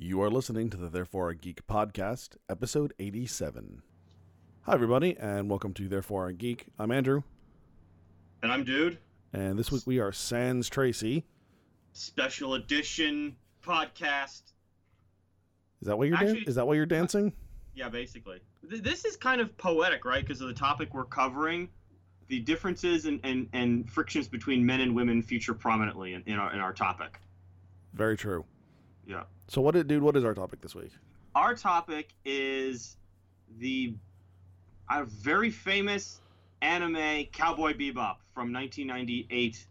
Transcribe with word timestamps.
You 0.00 0.22
are 0.22 0.30
listening 0.30 0.70
to 0.70 0.76
the 0.76 0.88
Therefore 0.88 1.30
I 1.30 1.34
Geek 1.34 1.66
podcast, 1.66 2.36
episode 2.48 2.92
87. 3.00 3.82
Hi, 4.62 4.72
everybody, 4.74 5.16
and 5.18 5.50
welcome 5.50 5.74
to 5.74 5.88
Therefore 5.88 6.28
I 6.28 6.32
Geek. 6.32 6.66
I'm 6.78 6.92
Andrew, 6.92 7.22
And 8.42 8.52
I'm 8.52 8.62
Dude. 8.64 8.98
and 9.32 9.58
this 9.58 9.72
week 9.72 9.82
we 9.86 9.98
are 9.98 10.12
Sans 10.12 10.68
Tracy. 10.68 11.24
Special 11.94 12.54
edition 12.54 13.34
podcast. 13.62 14.42
Is 15.80 15.86
that 15.88 15.98
why 15.98 16.04
you're 16.06 16.16
dan- 16.16 16.28
Actually- 16.28 16.44
is 16.46 16.54
that 16.54 16.66
why 16.66 16.74
you're 16.74 16.86
dancing? 16.86 17.32
Yeah, 17.74 17.88
basically. 17.88 18.40
This 18.62 19.04
is 19.04 19.16
kind 19.16 19.40
of 19.40 19.56
poetic, 19.56 20.04
right? 20.04 20.22
Because 20.22 20.40
of 20.40 20.48
the 20.48 20.54
topic 20.54 20.94
we're 20.94 21.04
covering. 21.06 21.68
The 22.28 22.40
differences 22.40 23.06
and, 23.06 23.18
and, 23.24 23.48
and 23.52 23.90
frictions 23.90 24.28
between 24.28 24.64
men 24.64 24.80
and 24.80 24.94
women 24.94 25.22
feature 25.22 25.54
prominently 25.54 26.12
in, 26.14 26.22
in, 26.26 26.34
our, 26.38 26.52
in 26.52 26.60
our 26.60 26.72
topic. 26.72 27.18
Very 27.94 28.16
true. 28.16 28.44
Yeah. 29.06 29.22
So, 29.48 29.62
what, 29.62 29.74
did, 29.74 29.88
dude? 29.88 30.02
What 30.02 30.16
is 30.16 30.24
our 30.24 30.34
topic 30.34 30.60
this 30.60 30.74
week? 30.74 30.92
Our 31.34 31.54
topic 31.54 32.10
is 32.24 32.96
the 33.58 33.94
a 34.90 35.04
very 35.04 35.50
famous 35.50 36.20
anime 36.60 37.26
Cowboy 37.32 37.72
Bebop 37.72 38.16
from 38.34 38.52
1998 38.52 39.66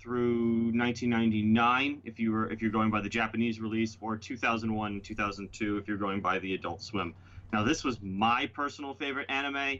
through 0.00 0.72
1999 0.74 2.02
if 2.04 2.18
you 2.18 2.32
were 2.32 2.50
if 2.50 2.60
you're 2.60 2.70
going 2.70 2.90
by 2.90 3.00
the 3.00 3.08
Japanese 3.08 3.60
release 3.60 3.96
or 4.00 4.16
2001 4.16 5.00
2002 5.00 5.76
if 5.76 5.86
you're 5.86 5.96
going 5.96 6.20
by 6.20 6.38
the 6.40 6.54
Adult 6.54 6.82
Swim. 6.82 7.14
Now 7.52 7.62
this 7.62 7.84
was 7.84 8.00
my 8.02 8.46
personal 8.46 8.94
favorite 8.94 9.30
anime. 9.30 9.78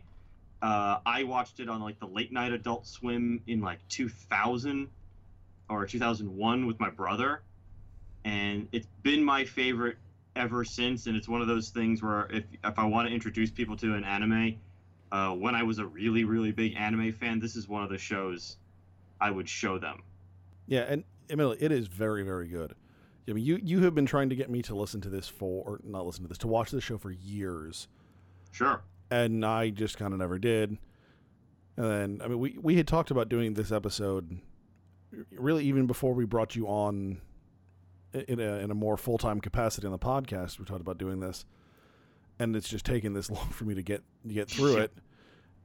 Uh, 0.60 0.98
I 1.04 1.24
watched 1.24 1.58
it 1.58 1.68
on 1.68 1.80
like 1.80 1.98
the 1.98 2.06
late 2.06 2.32
night 2.32 2.52
Adult 2.52 2.86
Swim 2.86 3.42
in 3.48 3.60
like 3.60 3.80
2000 3.88 4.88
or 5.68 5.86
2001 5.86 6.66
with 6.66 6.78
my 6.78 6.90
brother, 6.90 7.42
and 8.24 8.68
it's 8.72 8.86
been 9.02 9.22
my 9.24 9.44
favorite 9.44 9.96
ever 10.36 10.64
since. 10.64 11.06
And 11.06 11.16
it's 11.16 11.28
one 11.28 11.40
of 11.40 11.48
those 11.48 11.70
things 11.70 12.02
where 12.02 12.28
if 12.30 12.44
if 12.64 12.78
I 12.78 12.84
want 12.84 13.08
to 13.08 13.14
introduce 13.14 13.50
people 13.50 13.76
to 13.78 13.94
an 13.94 14.04
anime, 14.04 14.56
uh, 15.10 15.30
when 15.30 15.54
I 15.54 15.62
was 15.62 15.78
a 15.78 15.86
really 15.86 16.24
really 16.24 16.52
big 16.52 16.74
anime 16.76 17.12
fan, 17.12 17.40
this 17.40 17.56
is 17.56 17.68
one 17.68 17.82
of 17.82 17.90
the 17.90 17.98
shows 17.98 18.56
I 19.20 19.30
would 19.30 19.48
show 19.48 19.78
them. 19.78 20.02
Yeah, 20.66 20.82
and 20.88 21.04
Emily, 21.30 21.56
it 21.60 21.72
is 21.72 21.86
very, 21.86 22.22
very 22.22 22.48
good. 22.48 22.74
I 23.28 23.32
mean, 23.32 23.44
you 23.44 23.60
you 23.62 23.80
have 23.84 23.94
been 23.94 24.06
trying 24.06 24.28
to 24.30 24.36
get 24.36 24.50
me 24.50 24.62
to 24.62 24.74
listen 24.74 25.00
to 25.02 25.08
this 25.08 25.28
for, 25.28 25.62
or 25.64 25.80
not 25.84 26.04
listen 26.06 26.22
to 26.24 26.28
this, 26.28 26.38
to 26.38 26.48
watch 26.48 26.70
this 26.70 26.82
show 26.84 26.98
for 26.98 27.10
years. 27.10 27.88
Sure. 28.50 28.82
and 29.10 29.44
I 29.46 29.70
just 29.70 29.96
kind 29.96 30.12
of 30.12 30.18
never 30.18 30.38
did. 30.38 30.76
And 31.76 31.86
then, 31.90 32.20
I 32.22 32.28
mean, 32.28 32.38
we 32.38 32.58
we 32.60 32.76
had 32.76 32.86
talked 32.86 33.10
about 33.10 33.28
doing 33.28 33.54
this 33.54 33.72
episode, 33.72 34.40
really 35.30 35.64
even 35.64 35.86
before 35.86 36.14
we 36.14 36.24
brought 36.24 36.54
you 36.56 36.66
on 36.66 37.20
in 38.14 38.40
a 38.40 38.58
in 38.58 38.70
a 38.70 38.74
more 38.74 38.96
full 38.96 39.18
time 39.18 39.40
capacity 39.40 39.86
on 39.86 39.92
the 39.92 39.98
podcast. 39.98 40.58
We 40.58 40.64
talked 40.64 40.80
about 40.80 40.98
doing 40.98 41.20
this, 41.20 41.44
and 42.38 42.54
it's 42.56 42.68
just 42.68 42.84
taken 42.84 43.12
this 43.12 43.30
long 43.30 43.48
for 43.50 43.64
me 43.64 43.74
to 43.74 43.82
get 43.82 44.02
get 44.26 44.48
through 44.50 44.76
it, 44.78 44.92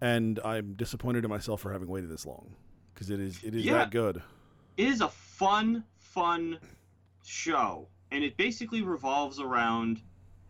and 0.02 0.40
I'm 0.44 0.74
disappointed 0.74 1.24
in 1.24 1.30
myself 1.30 1.62
for 1.62 1.72
having 1.72 1.88
waited 1.88 2.10
this 2.10 2.26
long 2.26 2.56
because 2.94 3.10
it 3.10 3.20
is 3.20 3.44
it 3.44 3.56
is 3.56 3.66
Yeah. 3.66 3.74
that 3.80 3.92
good. 3.92 4.22
it 4.78 4.88
is 4.88 5.02
a 5.02 5.10
fun, 5.10 5.84
fun 5.98 6.60
show, 7.24 7.88
and 8.12 8.24
it 8.24 8.38
basically 8.38 8.82
revolves 8.82 9.40
around. 9.40 10.02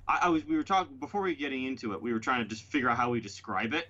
I, 0.08 0.20
I 0.24 0.30
was 0.30 0.46
we 0.46 0.56
were 0.56 0.64
talking 0.64 0.98
before 0.98 1.22
we 1.22 1.32
were 1.32 1.36
getting 1.40 1.64
into 1.66 1.94
it. 1.94 2.02
We 2.02 2.14
were 2.14 2.20
trying 2.20 2.44
to 2.44 2.50
just 2.50 2.64
figure 2.64 2.90
out 2.90 2.98
how 2.98 3.10
we 3.10 3.20
describe 3.20 3.74
it, 3.74 3.88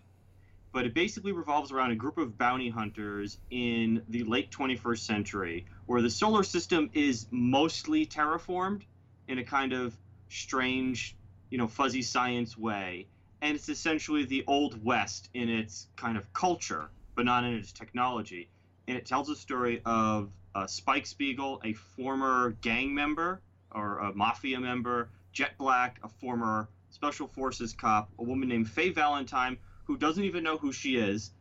but 0.72 0.86
it 0.86 0.94
basically 0.94 1.32
revolves 1.32 1.72
around 1.72 1.92
a 1.92 1.96
group 1.96 2.18
of 2.18 2.38
bounty 2.38 2.70
hunters 2.70 3.38
in 3.52 4.02
the 4.10 4.24
late 4.24 4.50
21st 4.52 5.00
century, 5.00 5.66
where 5.88 6.02
the 6.02 6.10
solar 6.10 6.44
system 6.44 6.90
is 6.94 7.28
mostly 7.32 8.06
terraformed 8.06 8.84
in 9.28 9.40
a 9.40 9.44
kind 9.44 9.74
of 9.74 9.98
strange, 10.30 11.16
you 11.50 11.58
know, 11.58 11.68
fuzzy 11.68 12.02
science 12.02 12.58
way, 12.58 13.08
and 13.42 13.56
it's 13.56 13.70
essentially 13.70 14.26
the 14.26 14.44
old 14.48 14.84
west 14.84 15.30
in 15.34 15.50
its 15.50 15.88
kind 15.96 16.18
of 16.18 16.32
culture, 16.34 16.90
but 17.16 17.26
not 17.26 17.44
in 17.44 17.54
its 17.54 17.72
technology. 17.72 18.50
And 18.88 18.98
it 18.98 19.06
tells 19.06 19.30
a 19.30 19.36
story 19.36 19.82
of 19.86 20.30
uh, 20.56 20.68
Spike 20.68 21.06
Spiegel, 21.06 21.62
a 21.64 21.74
former 21.74 22.52
gang 22.62 22.94
member 22.94 23.42
or 23.72 24.00
a 24.00 24.14
mafia 24.14 24.60
member, 24.60 25.10
Jet 25.32 25.58
Black, 25.58 26.00
a 26.04 26.08
former 26.08 26.68
special 26.90 27.28
forces 27.28 27.74
cop, 27.74 28.10
a 28.20 28.24
woman 28.24 28.50
named 28.50 28.70
Faye 28.70 28.90
Valentine, 28.90 29.58
who 29.86 29.98
doesn't 29.98 30.24
even 30.24 30.44
know 30.44 30.58
who 30.58 30.72
she 30.72 30.96
is, 30.96 31.32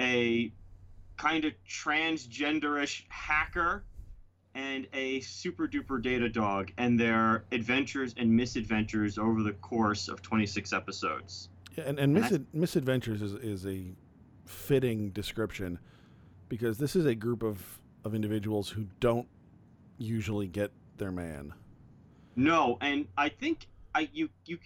a 0.00 0.52
kind 1.16 1.44
of 1.44 1.52
transgenderish 1.68 3.02
hacker, 3.08 3.84
and 4.56 4.86
a 4.94 5.20
super 5.20 5.68
duper 5.68 6.00
data 6.02 6.28
dog, 6.28 6.72
and 6.78 6.98
their 6.98 7.44
adventures 7.52 8.14
and 8.16 8.34
misadventures 8.34 9.18
over 9.18 9.42
the 9.42 9.52
course 9.52 10.08
of 10.08 10.22
26 10.22 10.72
episodes. 10.72 11.50
Yeah, 11.76 11.84
and 11.84 11.98
and 11.98 12.16
And 12.16 12.24
I- 12.24 12.56
misadventures 12.56 13.20
is 13.20 13.34
is 13.34 13.66
a 13.66 13.94
fitting 14.46 15.10
description 15.10 15.78
because 16.48 16.78
this 16.78 16.96
is 16.96 17.04
a 17.04 17.14
group 17.14 17.42
of 17.42 17.80
of 18.04 18.14
individuals 18.14 18.70
who 18.70 18.86
don't 18.98 19.28
usually 19.98 20.46
get 20.46 20.72
their 20.96 21.12
man. 21.12 21.52
No, 22.34 22.78
and 22.80 23.06
I 23.18 23.28
think 23.28 23.66
I 23.94 24.08
you 24.14 24.30
you 24.46 24.58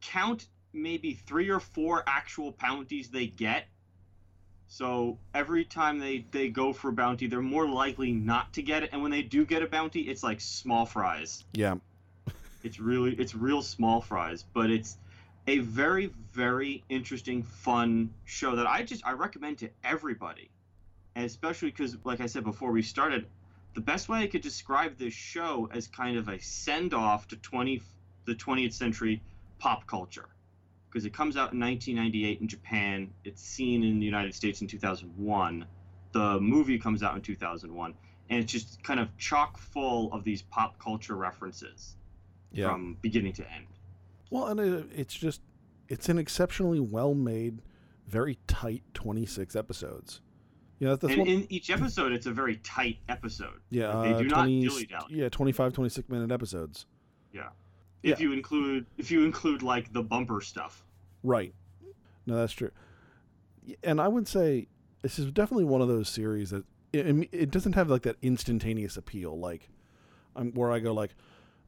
count 0.00 0.48
maybe 0.72 1.14
three 1.14 1.48
or 1.48 1.60
four 1.60 2.02
actual 2.08 2.56
bounties 2.60 3.08
they 3.10 3.26
get. 3.28 3.68
So 4.68 5.18
every 5.34 5.64
time 5.64 5.98
they 5.98 6.26
they 6.30 6.48
go 6.48 6.72
for 6.72 6.90
a 6.90 6.92
bounty, 6.92 7.26
they're 7.26 7.40
more 7.40 7.66
likely 7.66 8.12
not 8.12 8.52
to 8.52 8.62
get 8.62 8.82
it, 8.82 8.90
and 8.92 9.02
when 9.02 9.10
they 9.10 9.22
do 9.22 9.44
get 9.46 9.62
a 9.62 9.66
bounty, 9.66 10.02
it's 10.02 10.22
like 10.22 10.40
small 10.40 10.84
fries. 10.84 11.44
Yeah, 11.54 11.76
It's 12.62 12.78
really 12.78 13.14
it's 13.14 13.34
real 13.34 13.62
small 13.62 14.02
fries, 14.02 14.44
but 14.52 14.70
it's 14.70 14.98
a 15.46 15.58
very 15.58 16.12
very 16.32 16.84
interesting 16.90 17.42
fun 17.42 18.12
show 18.26 18.56
that 18.56 18.66
I 18.66 18.82
just 18.82 19.04
I 19.06 19.12
recommend 19.12 19.58
to 19.58 19.70
everybody. 19.82 20.50
And 21.16 21.24
especially 21.24 21.72
cuz 21.72 21.96
like 22.04 22.20
I 22.20 22.26
said 22.26 22.44
before 22.44 22.70
we 22.70 22.82
started, 22.82 23.26
the 23.72 23.80
best 23.80 24.10
way 24.10 24.22
I 24.22 24.26
could 24.26 24.42
describe 24.42 24.98
this 24.98 25.14
show 25.14 25.68
as 25.72 25.88
kind 25.88 26.18
of 26.18 26.28
a 26.28 26.38
send 26.40 26.92
off 26.92 27.26
to 27.28 27.36
20 27.36 27.80
the 28.26 28.34
20th 28.34 28.74
century 28.74 29.22
pop 29.58 29.86
culture. 29.86 30.28
Because 30.90 31.04
it 31.04 31.12
comes 31.12 31.36
out 31.36 31.52
in 31.52 31.60
1998 31.60 32.40
in 32.40 32.48
Japan, 32.48 33.10
it's 33.24 33.42
seen 33.42 33.82
in 33.82 33.98
the 34.00 34.06
United 34.06 34.34
States 34.34 34.62
in 34.62 34.66
2001. 34.66 35.66
The 36.12 36.40
movie 36.40 36.78
comes 36.78 37.02
out 37.02 37.14
in 37.14 37.20
2001, 37.20 37.94
and 38.30 38.42
it's 38.42 38.50
just 38.50 38.82
kind 38.82 38.98
of 38.98 39.14
chock 39.18 39.58
full 39.58 40.12
of 40.12 40.24
these 40.24 40.42
pop 40.42 40.78
culture 40.78 41.14
references 41.14 41.96
yeah. 42.52 42.68
from 42.68 42.96
beginning 43.02 43.34
to 43.34 43.52
end. 43.52 43.66
Well, 44.30 44.46
and 44.46 44.60
it, 44.60 44.86
it's 44.94 45.14
just 45.14 45.40
it's 45.88 46.08
an 46.08 46.18
exceptionally 46.18 46.80
well 46.80 47.14
made, 47.14 47.62
very 48.06 48.38
tight 48.46 48.82
twenty 48.94 49.26
six 49.26 49.56
episodes. 49.56 50.20
Yeah, 50.78 50.90
that's, 50.90 51.04
and 51.04 51.18
one. 51.18 51.28
in 51.28 51.46
each 51.52 51.70
episode, 51.70 52.12
it's 52.12 52.26
a 52.26 52.32
very 52.32 52.56
tight 52.56 52.98
episode. 53.08 53.60
yeah, 53.70 53.94
like, 53.94 54.10
they 54.10 54.14
uh, 54.14 54.18
do 54.18 54.28
not 54.28 54.36
20 54.36 54.60
dilly-dally. 54.60 55.06
Yeah, 55.10 55.28
25, 55.28 55.72
26 55.72 56.08
minute 56.08 56.30
episodes. 56.30 56.86
If 58.02 58.20
Yeah. 58.20 58.26
you 58.26 58.32
include, 58.32 58.86
if 58.96 59.10
you 59.10 59.24
include 59.24 59.62
like 59.62 59.92
the 59.92 60.02
bumper 60.02 60.40
stuff. 60.40 60.84
Right. 61.22 61.54
No, 62.26 62.36
that's 62.36 62.52
true. 62.52 62.70
And 63.82 64.00
I 64.00 64.08
would 64.08 64.28
say 64.28 64.68
this 65.02 65.18
is 65.18 65.30
definitely 65.32 65.64
one 65.64 65.82
of 65.82 65.88
those 65.88 66.08
series 66.08 66.50
that 66.50 66.64
it, 66.92 67.28
it 67.32 67.50
doesn't 67.50 67.74
have 67.74 67.90
like 67.90 68.02
that 68.02 68.16
instantaneous 68.22 68.96
appeal, 68.96 69.38
like 69.38 69.68
I'm, 70.36 70.52
where 70.52 70.70
I 70.72 70.78
go 70.78 70.92
like 70.92 71.14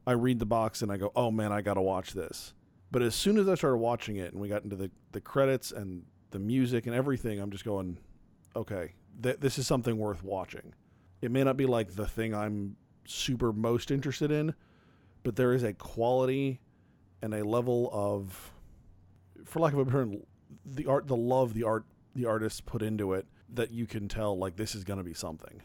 I 0.07 0.13
read 0.13 0.39
the 0.39 0.45
box 0.45 0.81
and 0.81 0.91
I 0.91 0.97
go, 0.97 1.11
oh 1.15 1.29
man, 1.31 1.51
I 1.51 1.61
gotta 1.61 1.81
watch 1.81 2.13
this. 2.13 2.53
But 2.91 3.01
as 3.01 3.13
soon 3.15 3.37
as 3.37 3.47
I 3.47 3.55
started 3.55 3.77
watching 3.77 4.15
it 4.17 4.31
and 4.33 4.41
we 4.41 4.47
got 4.49 4.63
into 4.63 4.75
the 4.75 4.89
the 5.11 5.21
credits 5.21 5.71
and 5.71 6.03
the 6.31 6.39
music 6.39 6.87
and 6.87 6.95
everything, 6.95 7.39
I'm 7.39 7.51
just 7.51 7.65
going, 7.65 7.97
okay, 8.55 8.93
th- 9.21 9.39
this 9.39 9.59
is 9.59 9.67
something 9.67 9.97
worth 9.97 10.23
watching. 10.23 10.73
It 11.21 11.29
may 11.29 11.43
not 11.43 11.55
be 11.57 11.65
like 11.65 11.95
the 11.95 12.07
thing 12.07 12.33
I'm 12.33 12.77
super 13.05 13.51
most 13.53 13.91
interested 13.91 14.31
in, 14.31 14.55
but 15.23 15.35
there 15.35 15.53
is 15.53 15.63
a 15.63 15.73
quality 15.73 16.59
and 17.21 17.33
a 17.33 17.45
level 17.45 17.89
of 17.93 18.51
for 19.45 19.59
lack 19.59 19.73
of 19.73 19.79
a 19.79 19.85
better 19.85 19.99
term, 19.99 20.17
the 20.65 20.85
art, 20.87 21.07
the 21.07 21.15
love 21.15 21.53
the 21.53 21.63
art, 21.63 21.85
the 22.15 22.25
artists 22.25 22.61
put 22.61 22.81
into 22.81 23.13
it, 23.13 23.25
that 23.53 23.71
you 23.71 23.85
can 23.85 24.07
tell 24.07 24.37
like 24.37 24.55
this 24.55 24.75
is 24.75 24.83
going 24.83 24.97
to 24.97 25.03
be 25.03 25.13
something. 25.13 25.61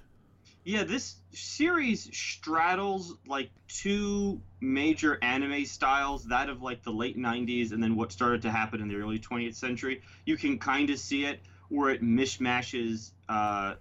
Yeah, 0.65 0.83
this 0.83 1.17
series 1.33 2.11
straddles 2.17 3.15
like 3.29 3.51
two 3.69 4.41
major 4.61 5.17
anime 5.23 5.65
styles, 5.65 6.25
that 6.25 6.49
of 6.49 6.61
like 6.61 6.83
the 6.83 6.91
late 6.91 7.17
90s 7.17 7.71
and 7.71 7.81
then 7.81 7.95
what 7.95 8.11
started 8.11 8.43
to 8.43 8.51
happen 8.51 8.81
in 8.81 8.89
the 8.89 8.97
early 8.97 9.21
20th 9.21 9.55
century. 9.55 10.03
You 10.25 10.37
can 10.37 10.59
kind 10.59 10.91
of 10.91 10.99
see 10.99 11.25
it 11.25 11.39
where 11.69 11.91
it 11.91 12.03
mishmashes 12.03 13.13
uh, 13.29 13.75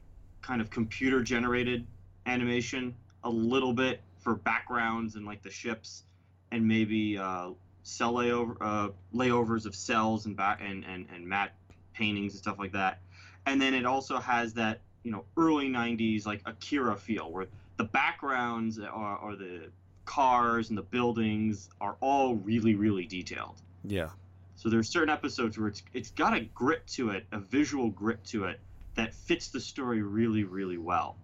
kind 0.44 0.61
of 0.61 0.69
computer 0.69 1.23
generated 1.23 1.88
animation 2.27 2.94
a 3.23 3.29
little 3.29 3.73
bit 3.73 4.01
for 4.25 4.36
backgrounds 4.36 5.16
and 5.16 5.25
like 5.25 5.42
the 5.44 5.51
ships 5.51 6.04
and 6.51 6.68
maybe 6.68 7.18
uh, 7.18 7.51
cell 7.83 8.16
layover, 8.16 8.57
uh, 8.60 8.89
layovers 9.13 9.66
of 9.66 9.75
cells 9.75 10.25
and, 10.25 10.36
back 10.36 10.60
and, 10.62 10.83
and, 10.83 11.07
and 11.13 11.25
matte 11.25 11.54
paintings 11.94 12.33
and 12.33 12.42
stuff 12.42 12.60
like 12.60 12.74
that. 12.74 13.00
And 13.45 13.62
then 13.62 13.74
it 13.74 13.86
also 13.86 14.19
has 14.19 14.54
that 14.56 14.81
you 15.04 15.12
know 15.12 15.24
early 15.38 15.69
90s 15.69 16.25
like 16.25 16.42
akira 16.45 16.98
feel 16.98 17.31
where 17.31 17.45
the 17.77 17.83
backgrounds 17.83 18.80
are, 18.80 19.18
or 19.18 19.36
the 19.36 19.69
cars 20.06 20.69
and 20.69 20.77
the 20.77 20.83
buildings 20.83 21.69
are 21.80 21.95
all 22.01 22.36
really 22.36 22.74
really 22.74 23.06
detailed. 23.06 23.62
Yeah. 23.83 24.10
So 24.56 24.69
there's 24.69 24.89
certain 24.89 25.10
episodes 25.10 25.57
where 25.60 25.68
it's 25.68 25.83
it's 25.94 26.10
got 26.10 26.36
a 26.36 26.42
grit 26.42 26.88
to 26.88 27.12
it, 27.12 27.27
a 27.31 27.39
visual 27.39 27.92
grit 27.92 28.24
to 28.25 28.45
it 28.45 28.60
that 28.95 29.13
fits 29.13 29.50
the 29.50 29.60
story 29.60 30.01
really 30.01 30.44
really 30.44 30.80
well, 30.80 31.16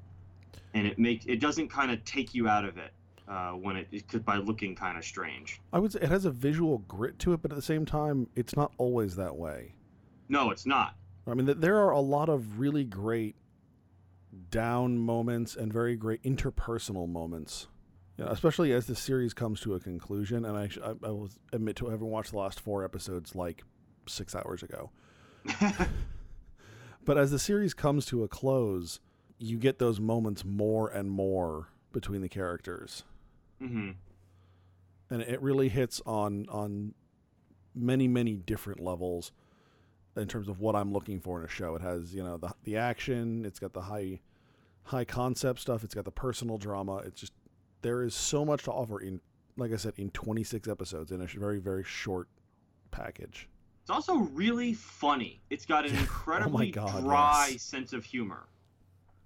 and 0.73 0.87
it 0.87 0.97
makes 0.99 1.25
it 1.25 1.39
doesn't 1.39 1.69
kind 1.69 1.91
of 1.91 2.03
take 2.05 2.33
you 2.33 2.47
out 2.47 2.65
of 2.65 2.77
it 2.77 2.93
uh, 3.27 3.51
when 3.51 3.77
it, 3.77 3.87
it 3.91 4.07
could 4.07 4.25
by 4.25 4.37
looking 4.37 4.75
kind 4.75 4.97
of 4.97 5.05
strange. 5.05 5.61
I 5.71 5.79
would 5.79 5.93
say 5.93 5.99
it 6.01 6.09
has 6.09 6.25
a 6.25 6.31
visual 6.31 6.79
grit 6.79 7.17
to 7.19 7.33
it, 7.33 7.41
but 7.41 7.51
at 7.51 7.55
the 7.55 7.61
same 7.61 7.85
time, 7.85 8.27
it's 8.35 8.55
not 8.55 8.71
always 8.77 9.15
that 9.15 9.35
way. 9.35 9.75
No, 10.29 10.51
it's 10.51 10.65
not. 10.65 10.95
I 11.27 11.33
mean, 11.33 11.45
there 11.59 11.77
are 11.77 11.91
a 11.91 11.99
lot 11.99 12.29
of 12.29 12.59
really 12.59 12.83
great 12.83 13.35
down 14.49 14.97
moments 14.97 15.55
and 15.55 15.71
very 15.71 15.95
great 15.95 16.23
interpersonal 16.23 17.07
moments, 17.07 17.67
you 18.17 18.25
know, 18.25 18.31
especially 18.31 18.73
as 18.73 18.87
the 18.87 18.95
series 18.95 19.33
comes 19.33 19.61
to 19.61 19.75
a 19.75 19.79
conclusion. 19.79 20.45
And 20.45 20.57
I, 20.57 20.69
I, 20.83 20.89
I 21.03 21.11
will 21.11 21.29
admit 21.53 21.75
to 21.77 21.89
having 21.89 22.07
watched 22.07 22.31
the 22.31 22.37
last 22.37 22.59
four 22.59 22.83
episodes 22.83 23.35
like 23.35 23.63
six 24.07 24.35
hours 24.35 24.63
ago. 24.63 24.89
but 27.05 27.17
as 27.17 27.31
the 27.31 27.39
series 27.39 27.73
comes 27.73 28.05
to 28.07 28.23
a 28.23 28.27
close, 28.27 28.99
you 29.41 29.57
get 29.57 29.79
those 29.79 29.99
moments 29.99 30.45
more 30.45 30.87
and 30.89 31.09
more 31.09 31.67
between 31.91 32.21
the 32.21 32.29
characters, 32.29 33.03
hmm 33.59 33.91
and 35.09 35.21
it 35.21 35.41
really 35.41 35.67
hits 35.69 36.01
on 36.05 36.47
on 36.49 36.93
many 37.75 38.07
many 38.07 38.35
different 38.37 38.79
levels 38.79 39.31
in 40.15 40.27
terms 40.27 40.47
of 40.47 40.59
what 40.59 40.75
I'm 40.75 40.91
looking 40.91 41.19
for 41.19 41.39
in 41.39 41.45
a 41.45 41.49
show. 41.49 41.75
It 41.75 41.81
has 41.81 42.15
you 42.15 42.23
know 42.23 42.37
the 42.37 42.53
the 42.63 42.77
action, 42.77 43.45
it's 43.45 43.59
got 43.59 43.73
the 43.73 43.81
high 43.81 44.21
high 44.83 45.05
concept 45.05 45.59
stuff, 45.59 45.83
it's 45.83 45.93
got 45.93 46.05
the 46.05 46.11
personal 46.11 46.57
drama. 46.57 46.97
It's 46.97 47.19
just 47.19 47.33
there 47.81 48.03
is 48.03 48.15
so 48.15 48.45
much 48.45 48.63
to 48.63 48.71
offer 48.71 48.99
in 48.99 49.21
like 49.57 49.73
I 49.73 49.75
said 49.75 49.93
in 49.97 50.11
26 50.11 50.67
episodes 50.67 51.11
in 51.11 51.21
a 51.21 51.25
very 51.25 51.59
very 51.59 51.83
short 51.83 52.27
package. 52.91 53.49
It's 53.81 53.89
also 53.89 54.15
really 54.15 54.73
funny. 54.73 55.41
It's 55.49 55.65
got 55.65 55.85
an 55.85 55.95
incredibly 55.97 56.71
God, 56.71 57.01
dry 57.03 57.49
yes. 57.51 57.63
sense 57.63 57.93
of 57.93 58.05
humor. 58.05 58.45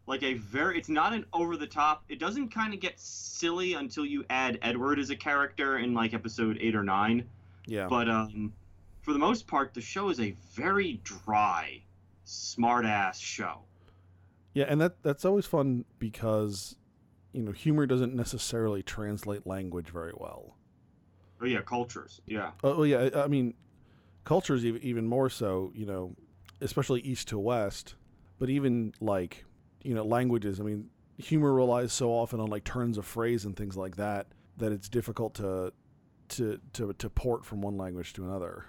Like 0.07 0.21
a 0.23 0.35
very, 0.35 0.77
it's 0.77 0.89
not 0.89 1.13
an 1.13 1.25
over 1.33 1.57
the 1.57 1.67
top. 1.67 2.03
It 2.09 2.19
doesn't 2.19 2.49
kind 2.49 2.73
of 2.73 2.79
get 2.79 2.99
silly 2.99 3.73
until 3.73 4.05
you 4.05 4.23
add 4.29 4.59
Edward 4.61 4.99
as 4.99 5.09
a 5.09 5.15
character 5.15 5.79
in 5.79 5.93
like 5.93 6.13
episode 6.13 6.57
eight 6.61 6.75
or 6.75 6.83
nine. 6.83 7.27
Yeah. 7.65 7.87
But 7.87 8.07
um, 8.07 8.53
for 9.01 9.13
the 9.13 9.19
most 9.19 9.47
part, 9.47 9.73
the 9.73 9.81
show 9.81 10.09
is 10.09 10.19
a 10.19 10.35
very 10.53 10.99
dry, 11.03 11.81
smart 12.23 12.85
ass 12.85 13.19
show. 13.19 13.59
Yeah, 14.53 14.65
and 14.67 14.79
that 14.79 15.03
that's 15.03 15.25
always 15.25 15.45
fun 15.45 15.85
because 15.99 16.77
you 17.33 17.41
know 17.41 17.51
humor 17.51 17.85
doesn't 17.85 18.15
necessarily 18.15 18.81
translate 18.81 19.45
language 19.45 19.89
very 19.89 20.13
well. 20.15 20.55
Oh 21.41 21.45
yeah, 21.45 21.61
cultures. 21.61 22.21
Yeah. 22.25 22.51
Oh 22.63 22.83
yeah, 22.83 23.09
I 23.13 23.23
I 23.23 23.27
mean, 23.27 23.53
cultures 24.23 24.65
even 24.65 24.81
even 24.81 25.07
more 25.07 25.29
so. 25.29 25.71
You 25.75 25.85
know, 25.85 26.15
especially 26.61 27.01
east 27.01 27.27
to 27.29 27.37
west, 27.39 27.95
but 28.39 28.49
even 28.49 28.93
like 29.01 29.45
you 29.85 29.93
know 29.93 30.03
languages. 30.03 30.59
I 30.59 30.63
mean, 30.63 30.89
humor 31.17 31.53
relies 31.53 31.93
so 31.93 32.09
often 32.09 32.39
on 32.39 32.49
like 32.49 32.63
turns 32.63 32.97
of 32.97 33.05
phrase 33.05 33.45
and 33.45 33.55
things 33.55 33.77
like 33.77 33.95
that 33.97 34.27
that 34.57 34.71
it's 34.71 34.89
difficult 34.89 35.35
to 35.35 35.71
to 36.29 36.59
to 36.73 36.93
to 36.93 37.09
port 37.09 37.45
from 37.45 37.61
one 37.61 37.77
language 37.77 38.13
to 38.13 38.23
another. 38.23 38.65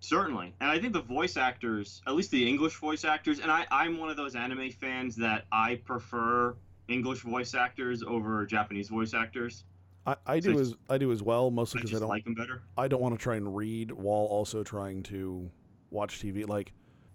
Certainly. 0.00 0.54
And 0.60 0.70
I 0.70 0.78
think 0.78 0.94
the 0.94 1.02
voice 1.02 1.36
actors, 1.36 2.00
at 2.06 2.14
least 2.14 2.30
the 2.30 2.48
English 2.48 2.76
voice 2.76 3.04
actors, 3.04 3.38
and 3.40 3.50
I, 3.50 3.66
I'm 3.70 3.98
one 3.98 4.08
of 4.08 4.16
those 4.16 4.34
anime 4.34 4.70
fans 4.70 5.14
that 5.16 5.44
I 5.52 5.74
prefer 5.84 6.56
English 6.88 7.20
voice 7.20 7.54
actors 7.54 8.02
over 8.02 8.46
Japanese 8.46 8.88
voice 8.88 9.12
actors. 9.12 9.64
I, 10.06 10.16
I 10.26 10.40
So 10.40 10.52
do 10.52 10.60
as 10.60 10.74
I 10.88 10.96
do 10.96 11.12
as 11.12 11.22
well, 11.22 11.50
mostly 11.50 11.80
because 11.80 11.90
I 11.90 11.92
just 11.92 12.00
don't 12.00 12.08
like 12.08 12.24
them 12.24 12.34
better. 12.34 12.62
I 12.78 12.88
don't 12.88 13.02
want 13.02 13.14
to 13.18 13.22
try 13.22 13.36
and 13.36 13.54
read 13.54 13.92
while 13.92 14.24
also 14.24 14.62
trying 14.62 15.02
to 15.04 15.50
watch 15.90 16.20
TV. 16.20 16.48
Like 16.48 16.72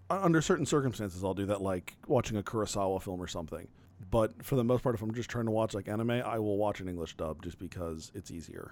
under 0.10 0.42
certain 0.42 0.66
circumstances, 0.66 1.24
I'll 1.24 1.34
do 1.34 1.46
that, 1.48 1.62
like 1.62 1.96
watching 2.07 2.38
a 2.38 2.44
Kurosawa 2.44 3.02
film 3.02 3.22
or 3.22 3.28
something. 3.28 3.68
But 4.12 4.44
for 4.44 4.56
the 4.56 4.63
most 4.63 4.84
part, 4.84 4.96
if 4.96 5.02
I'm 5.02 5.13
just 5.13 5.30
trying 5.30 5.46
to 5.46 5.52
watch 5.52 5.74
like 5.74 5.88
anime, 5.88 6.12
I 6.12 6.40
will 6.40 6.57
watch 6.57 6.80
an 6.80 6.88
English 6.88 7.18
dub 7.18 7.42
just 7.42 7.60
because 7.60 8.12
it's 8.13 8.31
easier. 8.31 8.72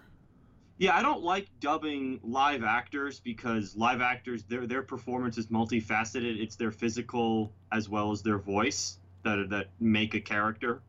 Yeah, 0.77 0.95
I 0.95 1.01
don't 1.01 1.23
like 1.23 1.47
dubbing 1.59 2.19
live 2.23 2.63
actors 2.63 3.19
because 3.19 3.75
live 3.75 4.01
actors 4.01 4.43
their 4.43 4.65
their 4.67 4.81
performance 4.81 5.37
is 5.37 5.47
multifaceted. 5.47 6.39
It's 6.41 6.55
their 6.55 6.71
physical 6.71 7.51
as 7.71 7.89
well 7.89 8.11
as 8.11 8.21
their 8.21 8.39
voice 8.39 8.97
that 9.23 9.49
that 9.49 9.67
make 9.79 10.13
a 10.13 10.19
character. 10.19 10.81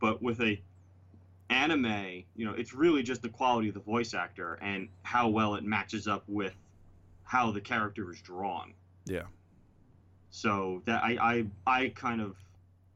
But 0.00 0.22
with 0.22 0.40
a 0.40 0.60
anime, 1.50 2.24
you 2.34 2.44
know, 2.44 2.52
it's 2.52 2.72
really 2.72 3.02
just 3.02 3.22
the 3.22 3.28
quality 3.28 3.68
of 3.68 3.74
the 3.74 3.80
voice 3.80 4.14
actor 4.14 4.58
and 4.62 4.88
how 5.02 5.28
well 5.28 5.54
it 5.54 5.64
matches 5.64 6.08
up 6.08 6.24
with 6.28 6.54
how 7.24 7.50
the 7.50 7.60
character 7.60 8.10
is 8.10 8.20
drawn. 8.20 8.72
Yeah. 9.04 9.22
So 10.30 10.82
that 10.84 11.02
I 11.02 11.44
I, 11.66 11.80
I 11.80 11.88
kind 11.90 12.20
of 12.20 12.36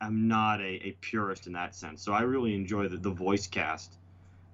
am 0.00 0.29
not 0.29 0.61
a, 0.61 0.88
a 0.88 0.97
purist 1.00 1.47
in 1.47 1.53
that 1.55 1.75
sense. 1.75 2.03
So 2.03 2.12
I 2.12 2.23
really 2.23 2.55
enjoy 2.55 2.88
the, 2.88 2.97
the 2.97 3.11
voice 3.11 3.47
cast. 3.47 3.97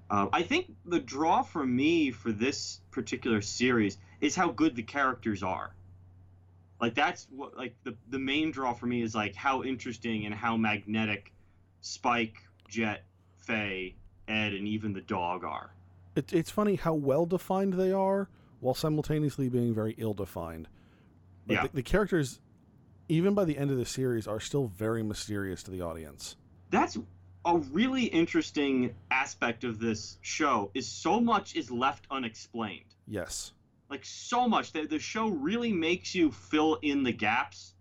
Uh, 0.09 0.29
I 0.33 0.43
think 0.43 0.75
the 0.85 1.01
draw 1.01 1.43
for 1.43 1.67
me 1.67 2.11
for 2.11 2.31
this 2.31 2.81
particular 2.91 3.41
series 3.41 3.99
is 4.21 4.37
how 4.37 4.51
good 4.51 4.77
the 4.77 4.83
characters 4.83 5.43
are. 5.43 5.75
Like 6.81 6.95
that's 6.95 7.27
what 7.31 7.57
like 7.57 7.75
the 7.85 7.97
the 8.11 8.19
main 8.19 8.51
draw 8.51 8.75
for 8.75 8.87
me 8.87 9.03
is 9.03 9.15
like 9.15 9.35
how 9.35 9.63
interesting 9.63 10.27
and 10.27 10.35
how 10.35 10.57
magnetic 10.57 11.33
Spike, 11.81 12.37
Jet, 12.69 13.05
Faye, 13.39 13.95
Ed, 14.29 14.53
and 14.53 14.69
even 14.69 14.93
the 14.93 15.01
dog 15.01 15.45
are. 15.45 15.71
It, 16.15 16.33
it's 16.33 16.51
funny 16.51 16.77
how 16.77 16.95
well 16.95 17.27
defined 17.27 17.75
they 17.75 17.93
are 17.93 18.29
while 18.61 18.75
simultaneously 18.75 19.49
being 19.49 19.75
very 19.75 19.95
ill 19.99 20.15
defined. 20.15 20.69
Yeah. 21.49 21.63
the, 21.63 21.69
the 21.75 21.83
characters, 21.83 22.41
even 23.09 23.35
by 23.35 23.45
the 23.45 23.57
end 23.57 23.71
of 23.71 23.77
the 23.77 23.85
series, 23.85 24.27
are 24.27 24.41
still 24.41 24.67
very 24.67 25.03
mysterious 25.03 25.63
to 25.65 25.71
the 25.71 25.81
audience. 25.83 26.37
that's 26.71 26.99
a 27.45 27.59
really 27.73 28.05
interesting 28.07 28.93
aspect 29.13 29.63
of 29.63 29.79
this 29.79 30.19
show 30.21 30.71
is 30.75 30.87
so 30.89 31.21
much 31.21 31.55
is 31.55 31.71
left 31.71 32.05
unexplained 32.11 32.95
Yes. 33.07 33.53
like 33.89 34.05
so 34.05 34.49
much 34.49 34.73
the, 34.73 34.85
the 34.87 34.99
show 34.99 35.29
really 35.29 35.73
makes 35.73 36.13
you 36.13 36.33
fill 36.33 36.79
in 36.83 37.05
the 37.05 37.13
gaps 37.13 37.75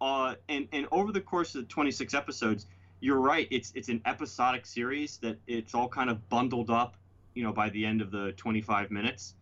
uh, 0.00 0.34
and 0.48 0.66
and 0.72 0.86
over 0.92 1.12
the 1.12 1.20
course 1.20 1.54
of 1.54 1.60
the 1.60 1.66
26 1.68 2.14
episodes 2.14 2.66
you're 3.00 3.20
right 3.20 3.46
it's 3.50 3.70
it's 3.74 3.90
an 3.90 4.00
episodic 4.06 4.64
series 4.64 5.18
that 5.18 5.36
it's 5.46 5.74
all 5.74 5.88
kind 5.88 6.08
of 6.08 6.26
bundled 6.30 6.70
up 6.70 6.96
you 7.34 7.42
know 7.42 7.52
by 7.52 7.68
the 7.68 7.84
end 7.84 8.00
of 8.00 8.10
the 8.10 8.32
25 8.38 8.90
minutes 8.90 9.34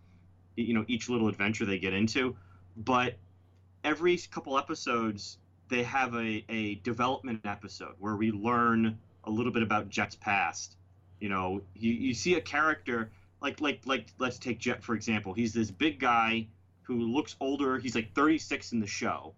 you 0.57 0.75
know 0.75 0.85
each 0.89 1.09
little 1.09 1.29
adventure 1.29 1.65
they 1.65 1.79
get 1.79 1.93
into 1.93 2.35
but 2.77 3.15
every 3.85 4.17
couple 4.31 4.59
episodes 4.59 5.39
they 5.69 5.83
have 5.83 6.15
a, 6.15 6.45
a 6.49 6.77
development 6.77 7.45
episode 7.45 7.95
where 7.99 8.17
we 8.17 8.31
learn 8.31 8.99
a 9.25 9.31
little 9.31 9.53
bit 9.53 9.63
about 9.63 9.89
jet's 9.91 10.17
past. 10.17 10.77
You 11.21 11.29
know 11.29 11.63
you, 11.75 11.93
you 11.93 12.15
see 12.15 12.35
a 12.35 12.41
character 12.41 13.11
like 13.41 13.61
like 13.61 13.81
like 13.85 14.07
let's 14.19 14.39
take 14.39 14.59
jet 14.59 14.83
for 14.83 14.95
example. 14.95 15.33
He's 15.33 15.53
this 15.53 15.71
big 15.71 15.99
guy 15.99 16.47
who 16.83 17.01
looks 17.01 17.37
older. 17.41 17.79
He's 17.79 17.95
like 17.95 18.15
36 18.15 18.73
in 18.73 18.81
the 18.81 18.87
show. 18.87 19.35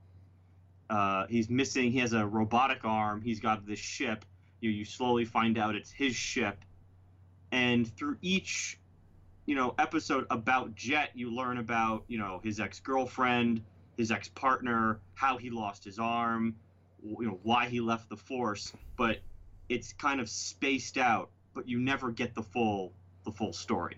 Uh, 0.88 1.26
he's 1.28 1.48
missing 1.48 1.90
he 1.90 1.98
has 1.98 2.12
a 2.12 2.26
robotic 2.26 2.84
arm. 2.84 3.22
He's 3.22 3.40
got 3.40 3.66
this 3.66 3.78
ship. 3.78 4.24
You, 4.60 4.70
you 4.70 4.84
slowly 4.84 5.24
find 5.24 5.56
out 5.58 5.74
it's 5.74 5.90
his 5.90 6.14
ship. 6.14 6.58
And 7.50 7.86
through 7.96 8.18
each 8.22 8.78
you 9.46 9.56
know 9.56 9.74
episode 9.78 10.26
about 10.30 10.74
jet 10.76 11.10
you 11.14 11.34
learn 11.34 11.58
about 11.58 12.04
you 12.06 12.18
know 12.18 12.40
his 12.44 12.60
ex-girlfriend 12.60 13.62
his 13.96 14.10
ex-partner 14.10 15.00
how 15.14 15.36
he 15.36 15.50
lost 15.50 15.84
his 15.84 15.98
arm 15.98 16.54
you 17.02 17.26
know 17.26 17.38
why 17.42 17.66
he 17.66 17.80
left 17.80 18.08
the 18.08 18.16
force 18.16 18.72
but 18.96 19.18
it's 19.68 19.92
kind 19.92 20.20
of 20.20 20.28
spaced 20.28 20.98
out 20.98 21.30
but 21.54 21.68
you 21.68 21.78
never 21.78 22.10
get 22.10 22.34
the 22.34 22.42
full 22.42 22.92
the 23.24 23.32
full 23.32 23.52
story. 23.52 23.96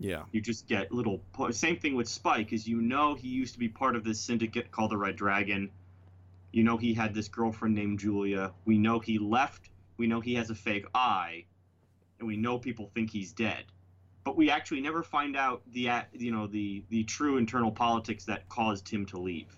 Yeah. 0.00 0.22
you 0.30 0.40
just 0.40 0.68
get 0.68 0.92
little 0.92 1.20
same 1.50 1.76
thing 1.76 1.96
with 1.96 2.08
spike 2.08 2.52
is 2.52 2.68
you 2.68 2.80
know 2.80 3.14
he 3.14 3.28
used 3.28 3.54
to 3.54 3.58
be 3.58 3.68
part 3.68 3.96
of 3.96 4.04
this 4.04 4.20
syndicate 4.20 4.70
called 4.70 4.92
the 4.92 4.96
red 4.96 5.16
dragon. 5.16 5.70
You 6.52 6.62
know 6.62 6.76
he 6.76 6.94
had 6.94 7.14
this 7.14 7.28
girlfriend 7.28 7.74
named 7.74 7.98
julia. 7.98 8.52
We 8.64 8.78
know 8.78 9.00
he 9.00 9.18
left. 9.18 9.70
We 9.96 10.06
know 10.06 10.20
he 10.20 10.36
has 10.36 10.50
a 10.50 10.54
fake 10.54 10.86
eye. 10.94 11.46
And 12.20 12.28
we 12.28 12.36
know 12.36 12.58
people 12.58 12.90
think 12.94 13.10
he's 13.10 13.32
dead 13.32 13.64
but 14.24 14.36
we 14.36 14.50
actually 14.50 14.80
never 14.80 15.02
find 15.02 15.36
out 15.36 15.62
the 15.72 15.90
you 16.12 16.30
know 16.30 16.46
the 16.46 16.84
the 16.90 17.04
true 17.04 17.36
internal 17.38 17.70
politics 17.70 18.24
that 18.24 18.48
caused 18.48 18.88
him 18.88 19.06
to 19.06 19.18
leave 19.18 19.56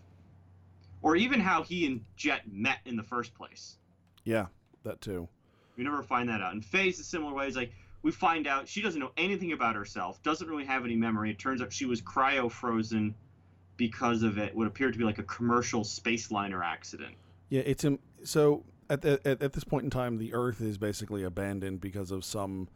or 1.02 1.16
even 1.16 1.40
how 1.40 1.62
he 1.62 1.86
and 1.86 2.04
jet 2.16 2.42
met 2.50 2.78
in 2.84 2.96
the 2.96 3.02
first 3.02 3.34
place 3.34 3.76
Yeah. 4.24 4.46
That 4.84 5.00
too. 5.00 5.28
we 5.76 5.84
never 5.84 6.02
find 6.02 6.28
that 6.30 6.40
out. 6.40 6.52
And 6.52 6.64
Faye's 6.64 6.98
a 7.00 7.04
similar 7.04 7.34
way. 7.34 7.46
It's 7.46 7.56
like 7.56 7.72
we 8.02 8.10
find 8.12 8.46
out 8.46 8.66
she 8.68 8.80
doesn't 8.80 8.98
know 9.00 9.12
anything 9.18 9.52
about 9.52 9.74
herself, 9.76 10.22
doesn't 10.22 10.48
really 10.48 10.64
have 10.64 10.84
any 10.86 10.96
memory. 10.96 11.30
It 11.30 11.38
turns 11.38 11.60
out 11.60 11.70
she 11.72 11.84
was 11.84 12.00
cryo 12.00 12.50
frozen 12.50 13.14
because 13.76 14.22
of 14.22 14.38
it, 14.38 14.54
what 14.54 14.66
appeared 14.66 14.92
to 14.94 14.98
be 14.98 15.04
like 15.04 15.18
a 15.18 15.22
commercial 15.22 15.84
space 15.84 16.30
liner 16.30 16.62
accident. 16.62 17.14
Yeah, 17.50 17.60
it's 17.66 17.84
im- 17.84 17.98
so 18.24 18.64
at, 18.88 19.02
the, 19.02 19.20
at 19.26 19.42
at 19.42 19.52
this 19.52 19.64
point 19.64 19.84
in 19.84 19.90
time, 19.90 20.16
the 20.18 20.32
Earth 20.32 20.60
is 20.62 20.78
basically 20.78 21.22
abandoned 21.24 21.80
because 21.80 22.10
of 22.10 22.24
some 22.24 22.68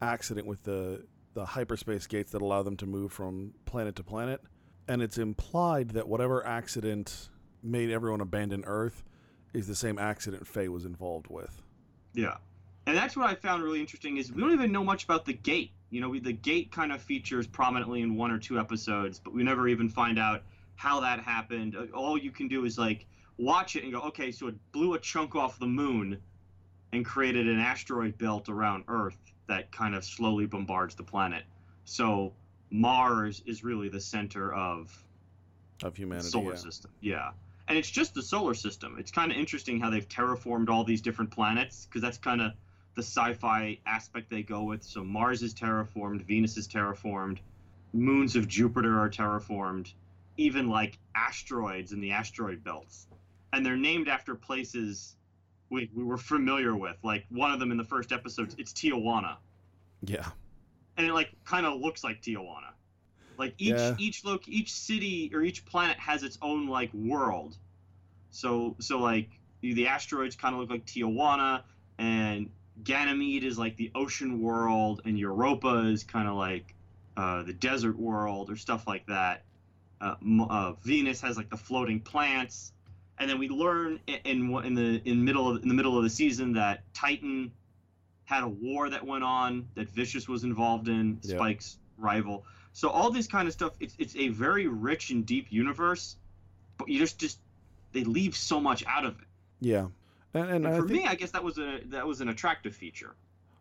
accident 0.00 0.46
with 0.46 0.62
the 0.64 1.02
the 1.38 1.46
hyperspace 1.46 2.08
gates 2.08 2.32
that 2.32 2.42
allow 2.42 2.64
them 2.64 2.76
to 2.76 2.84
move 2.84 3.12
from 3.12 3.54
planet 3.64 3.94
to 3.94 4.02
planet, 4.02 4.42
and 4.88 5.00
it's 5.00 5.18
implied 5.18 5.90
that 5.90 6.08
whatever 6.08 6.44
accident 6.44 7.28
made 7.62 7.90
everyone 7.90 8.20
abandon 8.20 8.64
Earth 8.66 9.04
is 9.54 9.68
the 9.68 9.74
same 9.74 10.00
accident 10.00 10.44
Faye 10.44 10.66
was 10.66 10.84
involved 10.84 11.28
with. 11.28 11.62
Yeah. 12.12 12.38
And 12.86 12.96
that's 12.96 13.16
what 13.16 13.30
I 13.30 13.36
found 13.36 13.62
really 13.62 13.78
interesting 13.78 14.16
is 14.16 14.32
we 14.32 14.40
don't 14.40 14.52
even 14.52 14.72
know 14.72 14.82
much 14.82 15.04
about 15.04 15.24
the 15.24 15.32
gate. 15.32 15.70
You 15.90 16.00
know, 16.00 16.08
we, 16.08 16.18
the 16.18 16.32
gate 16.32 16.72
kind 16.72 16.90
of 16.90 17.00
features 17.00 17.46
prominently 17.46 18.02
in 18.02 18.16
one 18.16 18.32
or 18.32 18.38
two 18.38 18.58
episodes, 18.58 19.20
but 19.20 19.32
we 19.32 19.44
never 19.44 19.68
even 19.68 19.88
find 19.88 20.18
out 20.18 20.42
how 20.74 20.98
that 21.00 21.20
happened. 21.20 21.76
Uh, 21.76 21.84
All 21.96 22.18
you 22.18 22.32
can 22.32 22.48
do 22.48 22.64
is 22.64 22.78
like 22.78 23.06
watch 23.36 23.76
it 23.76 23.84
and 23.84 23.92
go, 23.92 24.00
okay, 24.00 24.32
so 24.32 24.48
it 24.48 24.56
blew 24.72 24.94
a 24.94 24.98
chunk 24.98 25.36
off 25.36 25.60
the 25.60 25.66
moon 25.66 26.18
and 26.92 27.04
created 27.04 27.46
an 27.46 27.60
asteroid 27.60 28.18
belt 28.18 28.48
around 28.48 28.82
Earth 28.88 29.18
that 29.48 29.72
kind 29.72 29.94
of 29.94 30.04
slowly 30.04 30.46
bombards 30.46 30.94
the 30.94 31.02
planet. 31.02 31.44
So 31.84 32.32
Mars 32.70 33.42
is 33.46 33.64
really 33.64 33.88
the 33.88 34.00
center 34.00 34.52
of 34.52 34.96
Of 35.82 35.96
humanity, 35.96 36.28
solar 36.28 36.52
yeah. 36.52 36.58
system. 36.58 36.90
Yeah. 37.00 37.30
And 37.66 37.76
it's 37.76 37.90
just 37.90 38.14
the 38.14 38.22
solar 38.22 38.54
system. 38.54 38.96
It's 38.98 39.10
kind 39.10 39.30
of 39.30 39.36
interesting 39.36 39.80
how 39.80 39.90
they've 39.90 40.08
terraformed 40.08 40.70
all 40.70 40.84
these 40.84 41.02
different 41.02 41.30
planets 41.30 41.86
because 41.86 42.00
that's 42.00 42.18
kind 42.18 42.40
of 42.40 42.52
the 42.94 43.02
sci-fi 43.02 43.78
aspect 43.86 44.30
they 44.30 44.42
go 44.42 44.64
with. 44.64 44.82
So 44.82 45.04
Mars 45.04 45.42
is 45.42 45.54
terraformed, 45.54 46.22
Venus 46.22 46.56
is 46.56 46.66
terraformed, 46.66 47.38
moons 47.92 48.36
of 48.36 48.48
Jupiter 48.48 48.98
are 48.98 49.10
terraformed, 49.10 49.92
even 50.36 50.68
like 50.68 50.98
asteroids 51.14 51.92
in 51.92 52.00
the 52.00 52.12
asteroid 52.12 52.64
belts. 52.64 53.06
And 53.52 53.64
they're 53.64 53.76
named 53.76 54.08
after 54.08 54.34
places 54.34 55.14
we, 55.70 55.88
we 55.94 56.04
were 56.04 56.18
familiar 56.18 56.76
with. 56.76 56.96
Like 57.02 57.24
one 57.30 57.52
of 57.52 57.58
them 57.60 57.70
in 57.70 57.76
the 57.78 57.84
first 57.84 58.12
episode, 58.12 58.54
it's 58.58 58.72
Tijuana 58.72 59.36
Yeah, 60.02 60.30
and 60.96 61.06
it 61.06 61.12
like 61.12 61.30
kind 61.44 61.66
of 61.66 61.80
looks 61.80 62.04
like 62.04 62.20
Tijuana. 62.20 62.72
Like 63.38 63.54
each 63.58 63.74
Yeah. 63.74 63.94
each 63.96 64.24
look 64.24 64.48
each 64.48 64.72
city 64.72 65.30
or 65.32 65.42
each 65.42 65.64
planet 65.64 65.98
has 65.98 66.22
its 66.22 66.38
own 66.42 66.66
like 66.68 66.92
world. 66.92 67.56
So 68.30 68.76
so 68.80 69.00
like 69.00 69.40
the 69.62 69.86
asteroids 69.88 70.36
kind 70.36 70.54
of 70.54 70.60
look 70.60 70.70
like 70.70 70.84
Tijuana, 70.86 71.62
and 71.98 72.50
Ganymede 72.82 73.44
is 73.44 73.58
like 73.58 73.76
the 73.76 73.90
ocean 73.94 74.40
world, 74.40 75.00
and 75.04 75.18
Europa 75.18 75.86
is 75.88 76.04
kind 76.04 76.28
of 76.28 76.36
like 76.36 76.74
uh, 77.16 77.42
the 77.44 77.52
desert 77.52 77.98
world 77.98 78.50
or 78.50 78.56
stuff 78.56 78.86
like 78.86 79.06
that. 79.06 79.44
Uh, 80.00 80.14
uh, 80.48 80.72
Venus 80.82 81.20
has 81.22 81.36
like 81.36 81.50
the 81.50 81.56
floating 81.56 82.00
plants, 82.00 82.72
and 83.20 83.28
then 83.28 83.38
we 83.38 83.48
learn 83.48 84.00
in 84.06 84.54
in 84.64 84.74
the 84.74 85.02
in 85.04 85.24
middle 85.24 85.50
of, 85.56 85.62
in 85.62 85.68
the 85.68 85.74
middle 85.74 85.96
of 85.96 86.04
the 86.04 86.10
season 86.10 86.52
that 86.54 86.82
Titan 86.94 87.52
had 88.24 88.42
a 88.42 88.48
war 88.48 88.90
that 88.90 89.04
went 89.06 89.24
on 89.24 89.66
that 89.74 89.88
Vicious 89.88 90.28
was 90.28 90.44
involved 90.44 90.88
in, 90.88 91.18
Yeah. 91.22 91.36
Spike's 91.36 91.78
rival. 91.96 92.44
So 92.72 92.90
all 92.90 93.10
this 93.10 93.26
kind 93.26 93.48
of 93.48 93.54
stuff, 93.54 93.72
it's 93.80 93.94
it's 93.98 94.14
a 94.16 94.28
very 94.28 94.66
rich 94.66 95.10
and 95.10 95.24
deep 95.26 95.46
universe, 95.50 96.16
but 96.76 96.88
you 96.88 96.98
just 96.98 97.18
just 97.18 97.38
they 97.92 98.04
leave 98.04 98.36
so 98.36 98.60
much 98.60 98.84
out 98.86 99.04
of 99.06 99.18
it. 99.18 99.26
yeah, 99.60 99.86
and, 100.34 100.44
and, 100.50 100.66
And 100.66 100.68
I 100.68 100.76
for 100.78 100.86
think, 100.86 101.02
me, 101.02 101.06
I 101.08 101.14
guess 101.14 101.30
that 101.32 101.42
was 101.42 101.58
a 101.58 101.80
that 101.86 102.06
was 102.06 102.20
an 102.20 102.28
attractive 102.28 102.76
feature. 102.76 103.14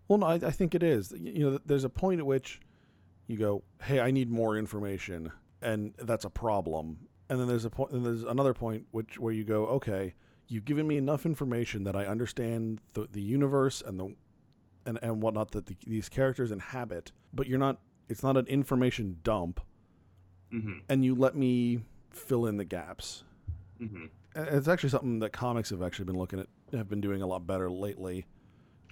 well, 0.07 0.19
no, 0.19 0.25
I, 0.27 0.33
I 0.35 0.51
think 0.51 0.75
it 0.75 0.83
is. 0.83 1.13
You 1.17 1.51
know, 1.51 1.59
there's 1.65 1.83
a 1.85 1.89
point 1.89 2.19
at 2.19 2.25
which 2.25 2.59
you 3.27 3.37
go, 3.37 3.63
"Hey, 3.81 3.99
I 4.01 4.11
need 4.11 4.29
more 4.29 4.57
information," 4.57 5.31
and 5.61 5.93
that's 5.97 6.25
a 6.25 6.29
problem. 6.29 7.06
And 7.29 7.39
then 7.39 7.47
there's 7.47 7.65
a 7.65 7.69
point, 7.69 7.91
and 7.91 8.05
there's 8.05 8.23
another 8.23 8.53
point 8.53 8.85
which 8.91 9.19
where 9.19 9.33
you 9.33 9.43
go, 9.43 9.65
"Okay, 9.67 10.13
you've 10.47 10.65
given 10.65 10.87
me 10.87 10.97
enough 10.97 11.25
information 11.25 11.83
that 11.83 11.95
I 11.95 12.05
understand 12.05 12.79
the 12.93 13.07
the 13.11 13.21
universe 13.21 13.81
and 13.85 13.99
the 13.99 14.15
and 14.85 14.97
and 15.01 15.21
whatnot 15.21 15.51
that 15.51 15.65
the, 15.65 15.75
these 15.85 16.07
characters 16.09 16.51
inhabit, 16.51 17.11
but 17.33 17.47
you're 17.47 17.59
not. 17.59 17.79
It's 18.09 18.23
not 18.23 18.37
an 18.37 18.47
information 18.47 19.19
dump, 19.23 19.59
hmm 20.51 20.79
and 20.87 21.03
you 21.03 21.13
let 21.15 21.35
me 21.35 21.81
fill 22.11 22.45
in 22.45 22.55
the 22.57 22.65
gaps." 22.65 23.23
hmm 23.77 24.05
And 24.33 24.47
It's 24.47 24.67
actually 24.69 24.89
something 24.89 25.19
that 25.19 25.33
comics 25.33 25.69
have 25.71 25.81
actually 25.81 26.05
been 26.05 26.17
looking 26.17 26.39
at, 26.39 26.47
have 26.71 26.87
been 26.87 27.01
doing 27.01 27.21
a 27.21 27.27
lot 27.27 27.45
better 27.45 27.69
lately. 27.69 28.25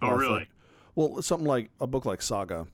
Oh, 0.02 0.12
really? 0.12 0.48
well, 0.96 1.22
something 1.22 1.48
like 1.48 1.72
a 1.80 1.88
book 1.88 2.04
like 2.06 2.22
Saga, 2.22 2.68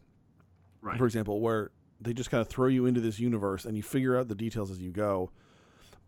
Right. 0.82 0.98
for 0.98 1.06
example, 1.06 1.39
where 1.39 1.70
they 2.00 2.13
just 2.13 2.32
kind 2.32 2.41
of 2.41 2.48
throw 2.48 2.65
you 2.68 2.88
into 2.88 3.00
this 3.00 3.20
universe 3.20 3.63
and 3.65 3.77
you 3.77 3.84
figure 3.84 4.18
out 4.18 4.27
the 4.27 4.34
details 4.36 4.72
as 4.72 4.82
you 4.82 4.89
go, 4.91 5.30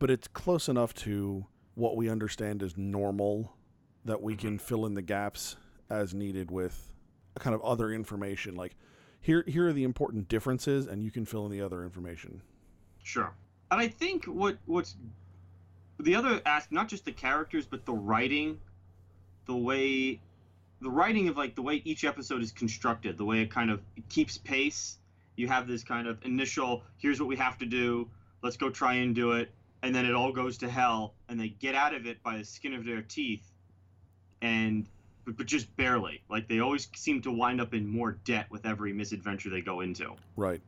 but 0.04 0.12
it's 0.12 0.28
close 0.28 0.68
enough 0.68 0.94
to 0.94 1.46
what 1.76 1.96
we 1.96 2.10
understand 2.10 2.62
as 2.62 2.76
normal 2.76 3.56
that 4.04 4.22
we 4.22 4.36
can 4.36 4.58
mm-hmm. 4.58 4.66
fill 4.66 4.86
in 4.86 4.96
the 4.96 5.02
gaps 5.02 5.56
as 5.90 6.14
needed 6.14 6.52
with 6.52 6.92
kind 7.40 7.56
of 7.56 7.62
other 7.62 7.90
information. 7.90 8.54
Like 8.54 8.76
here, 9.22 9.46
here 9.48 9.70
are 9.70 9.72
the 9.72 9.86
important 9.86 10.28
differences, 10.28 10.88
and 10.88 11.02
you 11.02 11.10
can 11.10 11.24
fill 11.24 11.46
in 11.46 11.54
the 11.54 11.62
other 11.62 11.86
information. 11.86 12.42
Sure. 13.02 13.34
And 13.72 13.80
I 13.80 13.88
think 13.88 14.26
what 14.26 14.58
what's 14.66 14.98
the 16.02 16.16
other 16.16 16.42
aspect, 16.46 16.74
not 16.74 16.90
just 16.90 17.06
the 17.06 17.14
characters, 17.14 17.66
but 17.66 17.86
the 17.86 17.94
writing, 17.94 18.60
the 19.46 19.56
way, 19.56 20.20
the 20.82 20.90
writing 20.90 21.30
of 21.30 21.38
like 21.38 21.56
the 21.56 21.62
way 21.62 21.82
each 21.86 22.04
episode 22.04 22.42
is 22.42 22.52
constructed, 22.52 23.18
the 23.18 23.24
way 23.24 23.40
it 23.40 23.50
kind 23.50 23.72
of 23.72 23.80
it 23.96 24.10
keeps 24.10 24.38
pace. 24.38 24.98
You 25.38 25.48
have 25.48 25.66
this 25.66 25.82
kind 25.82 26.10
of 26.10 26.18
initial, 26.26 26.84
here's 26.98 27.22
what 27.22 27.30
we 27.30 27.38
have 27.38 27.58
to 27.60 27.66
do, 27.66 28.10
let's 28.42 28.58
go 28.58 28.70
try 28.70 28.96
and 28.96 29.16
do 29.16 29.32
it, 29.32 29.50
and 29.84 29.94
then 29.94 30.06
it 30.06 30.16
all 30.16 30.32
goes 30.32 30.58
to 30.60 30.70
hell, 30.70 31.14
and 31.30 31.40
they 31.40 31.50
get 31.50 31.76
out 31.76 31.94
of 31.94 32.08
it 32.08 32.24
by 32.24 32.38
the 32.38 32.46
skin 32.46 32.74
of 32.74 32.86
their 32.86 33.02
teeth, 33.02 33.46
and 34.42 34.88
but, 35.26 35.38
but 35.38 35.46
just 35.46 35.76
barely. 35.76 36.24
Like 36.30 36.48
they 36.48 36.60
always 36.60 36.88
seem 36.96 37.22
to 37.24 37.32
wind 37.32 37.62
up 37.62 37.74
in 37.74 37.88
more 37.88 38.14
debt 38.26 38.48
with 38.50 38.66
every 38.66 38.94
misadventure 38.94 39.50
they 39.50 39.62
go 39.62 39.82
into. 39.82 40.16
Right. 40.36 40.62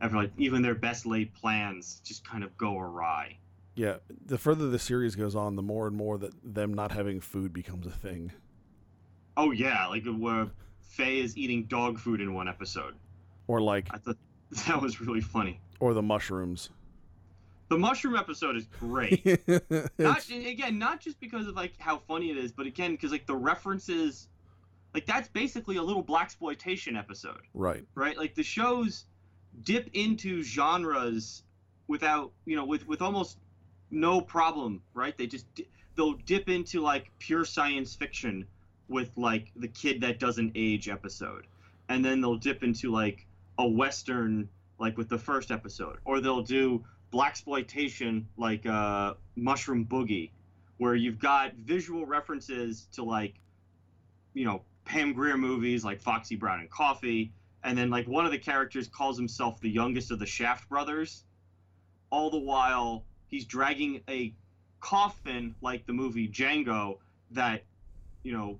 Ever 0.00 0.16
like 0.16 0.32
even 0.36 0.60
their 0.62 0.74
best 0.74 1.06
laid 1.06 1.32
plans 1.32 2.00
just 2.04 2.28
kind 2.28 2.44
of 2.44 2.56
go 2.58 2.78
awry. 2.78 3.38
Yeah. 3.76 3.96
The 4.26 4.36
further 4.36 4.68
the 4.68 4.78
series 4.78 5.14
goes 5.16 5.34
on, 5.34 5.56
the 5.56 5.62
more 5.62 5.86
and 5.86 5.96
more 5.96 6.18
that 6.18 6.32
them 6.44 6.74
not 6.74 6.92
having 6.92 7.20
food 7.20 7.52
becomes 7.52 7.86
a 7.86 7.90
thing. 7.90 8.32
Oh 9.36 9.52
yeah, 9.52 9.86
like 9.86 10.06
uh, 10.06 10.10
where 10.10 10.48
Faye 10.80 11.20
is 11.20 11.36
eating 11.36 11.64
dog 11.64 11.98
food 11.98 12.20
in 12.20 12.34
one 12.34 12.48
episode. 12.48 12.94
Or 13.46 13.60
like, 13.60 13.88
I 13.92 13.98
thought 13.98 14.16
that 14.66 14.82
was 14.82 15.00
really 15.00 15.20
funny. 15.20 15.60
or 15.78 15.94
the 15.94 16.02
mushrooms. 16.02 16.70
The 17.68 17.78
mushroom 17.78 18.14
episode 18.16 18.56
is 18.56 18.66
great. 18.78 19.24
not 19.98 20.28
again, 20.30 20.78
not 20.78 21.00
just 21.00 21.18
because 21.20 21.48
of 21.48 21.56
like 21.56 21.72
how 21.78 21.98
funny 21.98 22.30
it 22.30 22.36
is, 22.36 22.52
but 22.52 22.66
again 22.66 22.92
because 22.92 23.10
like 23.10 23.26
the 23.26 23.34
references, 23.34 24.28
like 24.94 25.04
that's 25.04 25.28
basically 25.28 25.76
a 25.76 25.82
little 25.82 26.04
blaxploitation 26.04 26.96
episode, 26.96 27.40
right. 27.54 27.84
right? 27.94 28.16
Like 28.16 28.34
the 28.34 28.44
shows 28.44 29.06
dip 29.62 29.90
into 29.94 30.42
genres 30.42 31.42
without 31.88 32.32
you 32.44 32.54
know 32.56 32.64
with 32.64 32.86
with 32.86 33.02
almost 33.02 33.38
no 33.90 34.20
problem, 34.20 34.82
right? 34.94 35.16
They 35.16 35.26
just 35.26 35.52
di- 35.54 35.68
they'll 35.96 36.14
dip 36.14 36.48
into 36.48 36.80
like 36.80 37.10
pure 37.18 37.44
science 37.44 37.94
fiction 37.94 38.46
with 38.88 39.10
like 39.16 39.50
the 39.56 39.68
kid 39.68 40.00
that 40.02 40.20
doesn't 40.20 40.52
age 40.54 40.88
episode, 40.88 41.46
and 41.88 42.04
then 42.04 42.20
they'll 42.20 42.36
dip 42.36 42.62
into 42.62 42.92
like 42.92 43.26
a 43.58 43.66
western 43.66 44.48
like 44.78 44.96
with 44.96 45.08
the 45.08 45.18
first 45.18 45.50
episode, 45.50 45.98
or 46.04 46.20
they'll 46.20 46.42
do 46.42 46.84
blaxploitation 47.16 48.24
like 48.36 48.66
uh, 48.66 49.14
Mushroom 49.36 49.86
Boogie, 49.86 50.30
where 50.76 50.94
you've 50.94 51.18
got 51.18 51.54
visual 51.54 52.04
references 52.04 52.86
to 52.92 53.02
like 53.02 53.34
you 54.34 54.44
know 54.44 54.62
Pam 54.84 55.12
Grier 55.12 55.38
movies 55.38 55.84
like 55.84 56.00
Foxy 56.00 56.36
Brown 56.36 56.60
and 56.60 56.70
Coffy, 56.70 57.32
and 57.64 57.76
then 57.76 57.88
like 57.88 58.06
one 58.06 58.26
of 58.26 58.32
the 58.32 58.38
characters 58.38 58.86
calls 58.88 59.16
himself 59.16 59.60
the 59.60 59.70
youngest 59.70 60.10
of 60.10 60.18
the 60.18 60.26
Shaft 60.26 60.68
brothers, 60.68 61.24
all 62.10 62.30
the 62.30 62.38
while 62.38 63.04
he's 63.28 63.44
dragging 63.44 64.02
a 64.08 64.32
coffin 64.80 65.54
like 65.62 65.86
the 65.86 65.92
movie 65.92 66.28
Django 66.28 66.98
that 67.30 67.64
you 68.22 68.32
know 68.32 68.58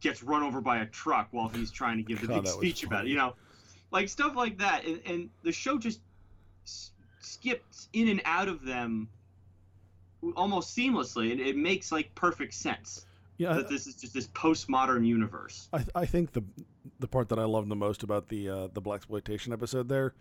gets 0.00 0.22
run 0.22 0.42
over 0.42 0.60
by 0.60 0.78
a 0.78 0.86
truck 0.86 1.28
while 1.30 1.48
he's 1.48 1.70
trying 1.70 1.96
to 1.96 2.02
give 2.02 2.20
the 2.20 2.26
God, 2.26 2.44
big 2.44 2.52
speech 2.52 2.84
about 2.84 3.06
it 3.06 3.08
you 3.08 3.16
know? 3.16 3.34
Like 3.90 4.08
stuff 4.08 4.36
like 4.36 4.58
that 4.58 4.84
and, 4.84 5.00
and 5.06 5.30
the 5.42 5.52
show 5.52 5.78
just 5.78 6.00
s- 7.24 7.30
skips 7.30 7.88
in 7.92 8.08
and 8.08 8.22
out 8.24 8.48
of 8.48 8.64
them 8.64 9.08
almost 10.36 10.76
seamlessly 10.76 11.32
and 11.32 11.40
it 11.40 11.56
makes 11.56 11.92
like 11.92 12.14
perfect 12.14 12.54
sense 12.54 13.04
Yeah. 13.36 13.52
that 13.54 13.68
this 13.68 13.86
is 13.86 13.94
just 13.96 14.14
this 14.14 14.28
postmodern 14.28 15.06
universe 15.06 15.68
I, 15.72 15.84
I 15.94 16.06
think 16.06 16.32
the 16.32 16.42
the 16.98 17.08
part 17.08 17.28
that 17.28 17.38
I 17.38 17.44
love 17.44 17.68
the 17.68 17.76
most 17.76 18.02
about 18.02 18.28
the 18.28 18.48
uh, 18.48 18.68
the 18.72 18.80
blaxploitation 18.80 19.52
episode 19.52 19.88
there 19.88 20.14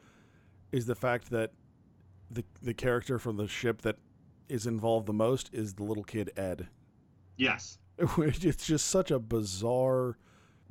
is 0.71 0.85
the 0.85 0.95
fact 0.95 1.29
that 1.31 1.51
the 2.31 2.43
the 2.61 2.73
character 2.73 3.17
from 3.19 3.37
the 3.37 3.47
ship 3.47 3.81
that 3.83 3.97
is 4.49 4.65
involved 4.67 5.05
the 5.05 5.13
most 5.13 5.49
is 5.53 5.75
the 5.75 5.83
little 5.83 6.03
kid 6.03 6.31
Ed. 6.35 6.67
yes 7.37 7.77
It's 8.17 8.65
just 8.65 8.87
such 8.87 9.09
a 9.11 9.19
bizarre 9.19 10.17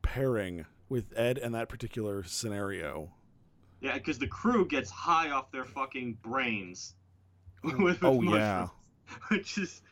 pairing 0.03 0.67
with 0.91 1.13
Ed 1.17 1.39
and 1.39 1.55
that 1.55 1.69
particular 1.71 2.23
scenario. 2.25 3.13
Yeah, 3.83 3.95
because 3.95 4.19
the 4.19 4.29
crew 4.29 4.67
gets 4.67 4.91
high 4.91 5.31
off 5.31 5.51
their 5.51 5.65
fucking 5.65 6.19
brains. 6.23 6.95
with 7.79 8.03
oh 8.03 8.21
mushrooms, 8.21 8.37
yeah, 8.41 8.69
which 9.29 9.59
is 9.59 9.83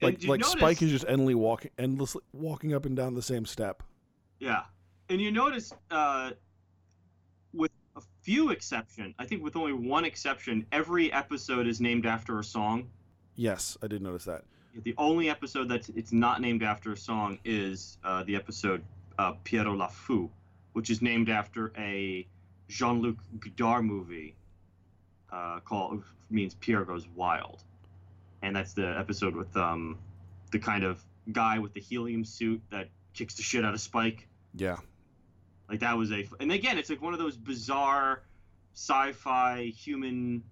like 0.00 0.22
like 0.24 0.40
notice- 0.40 0.52
Spike 0.52 0.82
is 0.82 0.90
just 0.90 1.04
endlessly 1.08 1.34
walking 1.34 1.70
endlessly 1.78 2.22
walking 2.32 2.74
up 2.74 2.84
and 2.84 2.96
down 2.96 3.14
the 3.14 3.22
same 3.22 3.44
step. 3.46 3.82
Yeah, 4.38 4.62
and 5.08 5.20
you 5.20 5.32
notice 5.32 5.72
uh, 5.90 6.32
with 7.52 7.72
a 7.96 8.02
few 8.22 8.50
exception, 8.50 9.14
I 9.18 9.24
think 9.24 9.42
with 9.42 9.56
only 9.56 9.72
one 9.72 10.04
exception, 10.04 10.66
every 10.70 11.12
episode 11.12 11.66
is 11.66 11.80
named 11.80 12.06
after 12.06 12.38
a 12.38 12.44
song. 12.44 12.88
Yes, 13.34 13.76
I 13.82 13.88
did 13.88 14.02
notice 14.02 14.24
that. 14.26 14.44
The 14.84 14.94
only 14.98 15.28
episode 15.28 15.68
that 15.70 15.88
it's 15.96 16.12
not 16.12 16.40
named 16.40 16.62
after 16.62 16.92
a 16.92 16.96
song 16.96 17.38
is 17.44 17.98
uh, 18.04 18.22
the 18.22 18.36
episode 18.36 18.84
uh, 19.18 19.32
Pierrot 19.42 19.76
le 19.76 19.88
Fou, 19.88 20.30
which 20.74 20.90
is 20.90 21.02
named 21.02 21.28
after 21.28 21.72
a 21.76 22.24
Jean-Luc 22.68 23.16
Godard 23.40 23.84
movie 23.84 24.34
uh, 25.32 25.60
called 25.60 26.04
means 26.30 26.54
Pierre 26.54 26.84
Goes 26.84 27.06
Wild, 27.14 27.62
and 28.42 28.54
that's 28.54 28.74
the 28.74 28.96
episode 28.98 29.34
with 29.34 29.56
um, 29.56 29.98
the 30.52 30.58
kind 30.58 30.84
of 30.84 31.00
guy 31.32 31.58
with 31.58 31.72
the 31.74 31.80
helium 31.80 32.24
suit 32.24 32.62
that 32.70 32.88
kicks 33.14 33.34
the 33.34 33.42
shit 33.42 33.64
out 33.64 33.74
of 33.74 33.80
Spike. 33.80 34.28
Yeah. 34.54 34.76
Like 35.68 35.80
that 35.80 35.96
was 35.96 36.12
a, 36.12 36.26
and 36.40 36.50
again, 36.52 36.78
it's 36.78 36.88
like 36.88 37.02
one 37.02 37.12
of 37.12 37.18
those 37.18 37.36
bizarre 37.36 38.22
sci-fi 38.74 39.64
human 39.76 40.42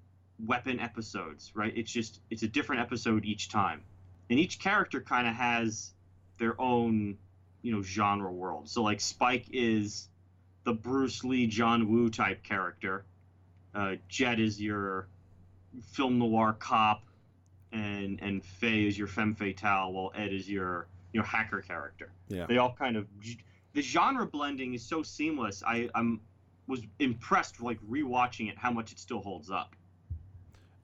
weapon 0.44 0.80
episodes, 0.80 1.52
right? 1.54 1.72
It's 1.76 1.90
just 1.90 2.20
it's 2.30 2.42
a 2.42 2.48
different 2.48 2.82
episode 2.82 3.24
each 3.24 3.48
time, 3.48 3.82
and 4.28 4.38
each 4.38 4.58
character 4.58 5.00
kind 5.00 5.26
of 5.26 5.34
has 5.34 5.92
their 6.38 6.60
own, 6.60 7.16
you 7.62 7.72
know, 7.72 7.82
genre 7.82 8.30
world. 8.30 8.68
So 8.68 8.82
like 8.82 9.00
Spike 9.00 9.46
is 9.52 10.08
the 10.66 10.74
Bruce 10.74 11.22
Lee, 11.22 11.46
John 11.46 11.88
Woo 11.88 12.10
type 12.10 12.42
character. 12.42 13.04
Uh, 13.74 13.94
Jet 14.08 14.40
is 14.40 14.60
your 14.60 15.06
film 15.80 16.18
noir 16.18 16.54
cop, 16.58 17.04
and 17.72 18.18
and 18.20 18.44
Faye 18.44 18.86
is 18.86 18.98
your 18.98 19.06
femme 19.06 19.34
fatale, 19.34 19.92
while 19.92 20.12
Ed 20.14 20.32
is 20.32 20.50
your 20.50 20.88
you 21.12 21.20
know 21.20 21.26
hacker 21.26 21.62
character. 21.62 22.10
Yeah. 22.28 22.46
They 22.46 22.58
all 22.58 22.74
kind 22.74 22.96
of 22.96 23.06
the 23.72 23.80
genre 23.80 24.26
blending 24.26 24.74
is 24.74 24.82
so 24.82 25.02
seamless. 25.02 25.62
I 25.64 25.88
I'm 25.94 26.20
was 26.66 26.80
impressed 26.98 27.60
like 27.60 27.80
rewatching 27.88 28.50
it 28.50 28.58
how 28.58 28.72
much 28.72 28.90
it 28.90 28.98
still 28.98 29.20
holds 29.20 29.50
up. 29.50 29.76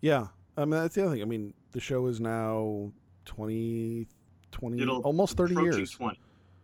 Yeah. 0.00 0.28
I 0.56 0.60
mean, 0.60 0.70
that's 0.70 0.94
the 0.94 1.02
other 1.02 1.14
thing. 1.14 1.22
I 1.22 1.24
mean, 1.24 1.54
the 1.72 1.80
show 1.80 2.06
is 2.06 2.20
now 2.20 2.92
20, 3.24 4.06
20 4.52 4.82
It'll 4.82 5.00
almost 5.00 5.36
30 5.36 5.54
approaching 5.54 5.78
years. 5.78 5.90
20. 5.90 6.20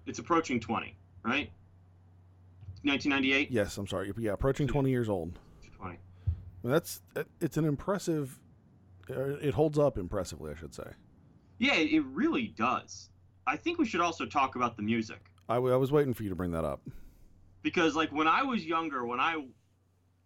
It's 0.06 0.18
approaching 0.20 0.60
20, 0.60 0.94
right? 1.24 1.50
1998. 2.84 3.50
Yes, 3.50 3.76
I'm 3.78 3.86
sorry. 3.86 4.12
Yeah, 4.18 4.32
approaching 4.32 4.66
20 4.66 4.90
years 4.90 5.08
old. 5.08 5.38
20. 5.78 5.98
That's 6.64 7.00
it's 7.40 7.56
an 7.56 7.64
impressive. 7.64 8.38
uh, 9.10 9.36
It 9.40 9.54
holds 9.54 9.78
up 9.78 9.96
impressively, 9.98 10.52
I 10.52 10.54
should 10.54 10.74
say. 10.74 10.90
Yeah, 11.58 11.74
it 11.74 12.04
really 12.06 12.48
does. 12.56 13.10
I 13.46 13.56
think 13.56 13.78
we 13.78 13.86
should 13.86 14.00
also 14.00 14.26
talk 14.26 14.56
about 14.56 14.76
the 14.76 14.82
music 14.82 15.20
I, 15.48 15.54
w- 15.54 15.72
I 15.72 15.76
was 15.76 15.90
waiting 15.90 16.12
for 16.14 16.22
you 16.22 16.28
to 16.28 16.34
bring 16.36 16.50
that 16.52 16.64
up. 16.64 16.80
because 17.62 17.96
like 17.96 18.12
when 18.12 18.28
I 18.28 18.42
was 18.42 18.64
younger, 18.64 19.06
when 19.06 19.20
I 19.20 19.36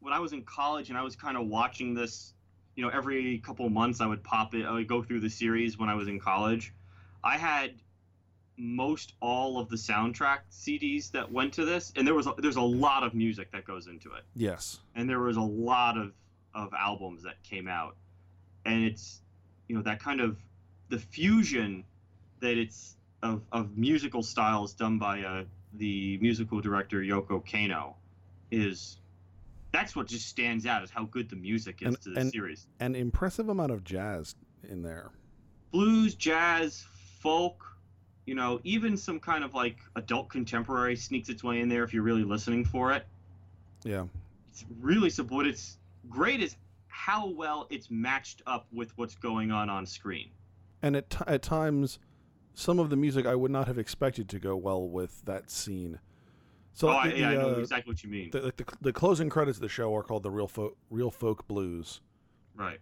when 0.00 0.12
I 0.12 0.18
was 0.18 0.32
in 0.32 0.42
college 0.42 0.88
and 0.88 0.98
I 0.98 1.02
was 1.02 1.14
kind 1.14 1.36
of 1.36 1.46
watching 1.46 1.94
this, 1.94 2.34
you 2.74 2.82
know, 2.84 2.90
every 2.90 3.38
couple 3.38 3.68
months 3.70 4.00
I 4.00 4.06
would 4.06 4.24
pop 4.24 4.54
it, 4.54 4.64
I 4.66 4.72
would 4.72 4.88
go 4.88 5.02
through 5.02 5.20
the 5.20 5.30
series 5.30 5.78
when 5.78 5.88
I 5.88 5.94
was 5.94 6.08
in 6.08 6.18
college. 6.18 6.74
I 7.22 7.38
had 7.38 7.74
most 8.58 9.14
all 9.20 9.58
of 9.58 9.68
the 9.68 9.76
soundtrack 9.76 10.40
CDs 10.52 11.10
that 11.12 11.30
went 11.30 11.52
to 11.54 11.64
this, 11.64 11.92
and 11.96 12.06
there 12.06 12.14
was 12.14 12.26
a, 12.26 12.34
there's 12.38 12.56
a 12.56 12.60
lot 12.62 13.02
of 13.02 13.14
music 13.14 13.50
that 13.52 13.64
goes 13.64 13.86
into 13.86 14.12
it. 14.12 14.22
Yes. 14.36 14.80
and 14.94 15.08
there 15.08 15.20
was 15.20 15.36
a 15.36 15.40
lot 15.42 15.96
of 15.96 16.12
of 16.54 16.70
albums 16.78 17.22
that 17.22 17.42
came 17.42 17.66
out 17.66 17.96
and 18.66 18.84
it's 18.84 19.22
you 19.68 19.74
know 19.74 19.80
that 19.80 19.98
kind 19.98 20.20
of 20.20 20.36
the 20.90 20.98
fusion 20.98 21.82
that 22.40 22.58
it's 22.58 22.96
of, 23.22 23.40
of 23.52 23.78
musical 23.78 24.22
styles 24.22 24.74
done 24.74 24.98
by 24.98 25.22
uh, 25.22 25.44
the 25.74 26.18
musical 26.18 26.60
director 26.60 26.98
Yoko 27.00 27.42
Kanno 27.42 27.94
is 28.50 28.98
that's 29.72 29.96
what 29.96 30.06
just 30.08 30.28
stands 30.28 30.66
out 30.66 30.82
is 30.84 30.90
how 30.90 31.04
good 31.06 31.30
the 31.30 31.36
music 31.36 31.80
is 31.80 31.88
And- 31.88 32.00
to 32.02 32.10
the 32.10 32.20
and- 32.20 32.30
series 32.30 32.66
An 32.80 32.94
impressive 32.94 33.48
amount 33.48 33.72
of 33.72 33.82
jazz 33.82 34.34
in 34.68 34.82
there. 34.82 35.10
blues 35.70 36.14
jazz 36.14 36.84
folk 37.20 37.71
you 38.26 38.34
know 38.34 38.60
even 38.64 38.96
some 38.96 39.18
kind 39.18 39.42
of 39.44 39.54
like 39.54 39.76
adult 39.96 40.28
contemporary 40.28 40.96
sneaks 40.96 41.28
its 41.28 41.42
way 41.42 41.60
in 41.60 41.68
there 41.68 41.84
if 41.84 41.92
you're 41.92 42.02
really 42.02 42.24
listening 42.24 42.64
for 42.64 42.92
it 42.92 43.06
Yeah. 43.84 44.04
it's 44.50 44.64
really. 44.80 45.10
What 45.28 45.46
it's 45.46 45.78
great 46.08 46.40
is 46.40 46.56
how 46.88 47.28
well 47.28 47.66
it's 47.70 47.90
matched 47.90 48.42
up 48.46 48.66
with 48.72 48.96
what's 48.96 49.14
going 49.16 49.50
on 49.50 49.68
on 49.70 49.86
screen. 49.86 50.30
And 50.82 50.94
at, 50.96 51.10
t- 51.10 51.24
at 51.26 51.42
times, 51.42 51.98
some 52.54 52.78
of 52.78 52.90
the 52.90 52.96
music 52.96 53.24
I 53.26 53.34
would 53.34 53.50
not 53.50 53.66
have 53.66 53.78
expected 53.78 54.28
to 54.28 54.38
go 54.38 54.56
well 54.56 54.86
with 54.86 55.24
that 55.24 55.50
scene. 55.50 55.98
So 56.74 56.88
oh, 56.88 56.92
I, 56.92 57.08
the, 57.10 57.18
yeah, 57.18 57.30
I 57.30 57.34
know 57.34 57.54
uh, 57.54 57.58
exactly 57.58 57.90
what 57.90 58.02
you 58.04 58.10
mean. 58.10 58.30
the, 58.30 58.40
like 58.40 58.56
the, 58.56 58.64
the 58.80 58.92
closing 58.92 59.28
credits 59.30 59.58
of 59.58 59.62
the 59.62 59.68
show 59.68 59.94
are 59.96 60.02
called 60.02 60.22
the 60.22 60.30
real 60.30 60.48
folk 60.48 60.76
real 60.90 61.10
folk 61.10 61.46
blues 61.46 62.00
right. 62.56 62.78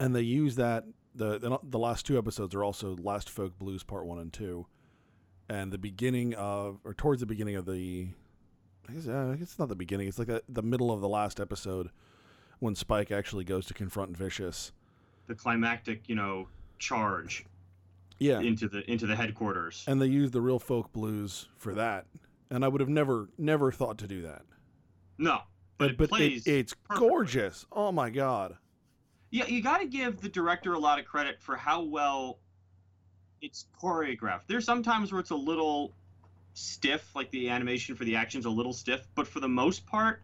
and 0.00 0.14
they 0.14 0.20
use 0.22 0.56
that 0.56 0.84
the, 1.14 1.38
the 1.38 1.58
the 1.62 1.78
last 1.78 2.06
two 2.06 2.16
episodes 2.18 2.54
are 2.54 2.64
also 2.64 2.96
last 2.96 3.28
folk 3.30 3.58
blues 3.58 3.82
part 3.82 4.06
one 4.06 4.18
and 4.18 4.32
two 4.32 4.66
and 5.48 5.72
the 5.72 5.78
beginning 5.78 6.34
of 6.34 6.78
or 6.84 6.94
towards 6.94 7.20
the 7.20 7.26
beginning 7.26 7.56
of 7.56 7.66
the 7.66 8.08
I 8.88 8.92
guess, 8.94 9.06
uh, 9.08 9.30
I 9.32 9.36
guess 9.36 9.42
it's 9.50 9.58
not 9.58 9.68
the 9.68 9.74
beginning 9.76 10.08
it's 10.08 10.18
like 10.18 10.28
the, 10.28 10.42
the 10.48 10.62
middle 10.62 10.90
of 10.90 11.00
the 11.00 11.08
last 11.08 11.38
episode 11.40 11.90
when 12.60 12.74
Spike 12.74 13.10
actually 13.10 13.44
goes 13.44 13.66
to 13.66 13.74
confront 13.74 14.16
Vicious 14.16 14.72
The 15.26 15.34
climactic, 15.34 16.08
you 16.08 16.14
know, 16.14 16.48
charge 16.78 17.44
yeah 18.18 18.40
into 18.40 18.68
the 18.68 18.88
into 18.90 19.06
the 19.06 19.16
headquarters. 19.16 19.84
and 19.88 20.00
they 20.00 20.06
use 20.06 20.30
the 20.30 20.40
real 20.40 20.58
folk 20.58 20.92
blues 20.92 21.48
for 21.56 21.74
that 21.74 22.06
and 22.50 22.64
I 22.64 22.68
would 22.68 22.80
have 22.80 22.88
never 22.90 23.28
never 23.38 23.70
thought 23.72 23.98
to 23.98 24.06
do 24.08 24.22
that 24.22 24.42
no, 25.18 25.40
but 25.78 25.90
it 25.92 25.96
but 25.98 26.08
plays. 26.08 26.46
it's 26.46 26.74
perfectly. 26.74 27.08
gorgeous 27.08 27.66
oh 27.72 27.90
my 27.92 28.10
god 28.10 28.56
yeah, 29.32 29.46
you 29.46 29.62
got 29.62 29.78
to 29.78 29.86
give 29.86 30.20
the 30.20 30.28
director 30.28 30.74
a 30.74 30.78
lot 30.78 30.98
of 30.98 31.06
credit 31.06 31.40
for 31.40 31.56
how 31.56 31.82
well 31.82 32.38
it's 33.40 33.64
choreographed. 33.82 34.42
There's 34.46 34.66
sometimes 34.66 35.10
where 35.10 35.20
it's 35.20 35.30
a 35.30 35.36
little 35.36 35.94
stiff, 36.52 37.16
like 37.16 37.30
the 37.30 37.48
animation 37.48 37.96
for 37.96 38.04
the 38.04 38.16
action's 38.16 38.44
a 38.44 38.50
little 38.50 38.74
stiff, 38.74 39.08
but 39.14 39.26
for 39.26 39.40
the 39.40 39.48
most 39.48 39.86
part, 39.86 40.22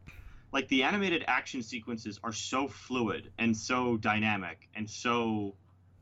like 0.52 0.68
the 0.68 0.82
animated 0.82 1.24
action 1.26 1.62
sequences 1.62 2.20
are 2.22 2.34
so 2.34 2.68
fluid 2.68 3.32
and 3.38 3.56
so 3.56 3.96
dynamic 3.96 4.68
and 4.74 4.88
so, 4.88 5.54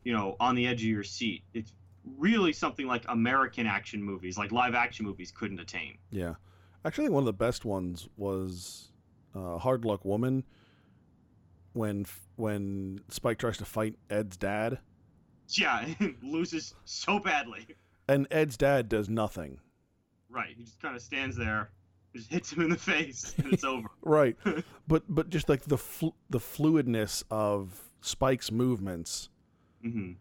you 0.03 0.13
know, 0.13 0.35
on 0.41 0.57
the 0.57 0.67
edge 0.67 0.83
of 0.83 0.89
your 0.89 1.05
seat. 1.05 1.45
It's 1.55 1.73
really 2.19 2.53
something 2.53 2.89
like 2.89 3.05
American 3.09 3.69
action 3.69 4.03
movies, 4.03 4.37
like 4.37 4.51
live 4.51 4.75
action 4.75 5.07
movies, 5.07 5.33
couldn't 5.33 5.61
attain. 5.61 5.99
Yeah, 6.11 6.35
actually, 6.85 7.09
one 7.09 7.21
of 7.21 7.27
the 7.27 7.33
best 7.33 7.65
ones 7.65 8.09
was 8.17 8.89
uh, 9.33 9.59
Hard 9.59 9.85
Luck 9.85 10.05
Woman. 10.05 10.43
When 11.73 12.03
f- 12.03 12.26
when 12.37 13.01
Spike 13.09 13.39
tries 13.39 13.59
to 13.59 13.65
fight 13.65 13.97
Ed's 14.11 14.37
dad, 14.37 14.79
Yeah, 15.49 15.87
loses 16.23 16.75
so 16.85 17.19
badly. 17.19 17.67
and 18.09 18.27
Ed's 18.31 18.57
dad 18.57 18.89
does 18.89 19.09
nothing. 19.09 19.59
Right, 20.29 20.55
he 20.57 20.65
just 20.65 20.81
kind 20.81 20.95
of 20.97 21.03
stands 21.03 21.37
there, 21.37 21.71
just 22.15 22.31
hits 22.31 22.53
him 22.53 22.63
in 22.63 22.69
the 22.71 22.77
face, 22.77 23.35
and 23.39 23.53
it's 23.53 23.65
over. 23.65 23.89
Right, 24.03 24.37
but 24.89 25.03
but 25.09 25.31
just 25.31 25.49
like 25.49 25.63
the 25.65 25.79
fl- 25.79 26.09
the 26.31 26.39
fluidness 26.41 27.23
of 27.31 27.91
Spike's 28.01 28.51
movements 28.53 29.29
hmm 29.83 30.13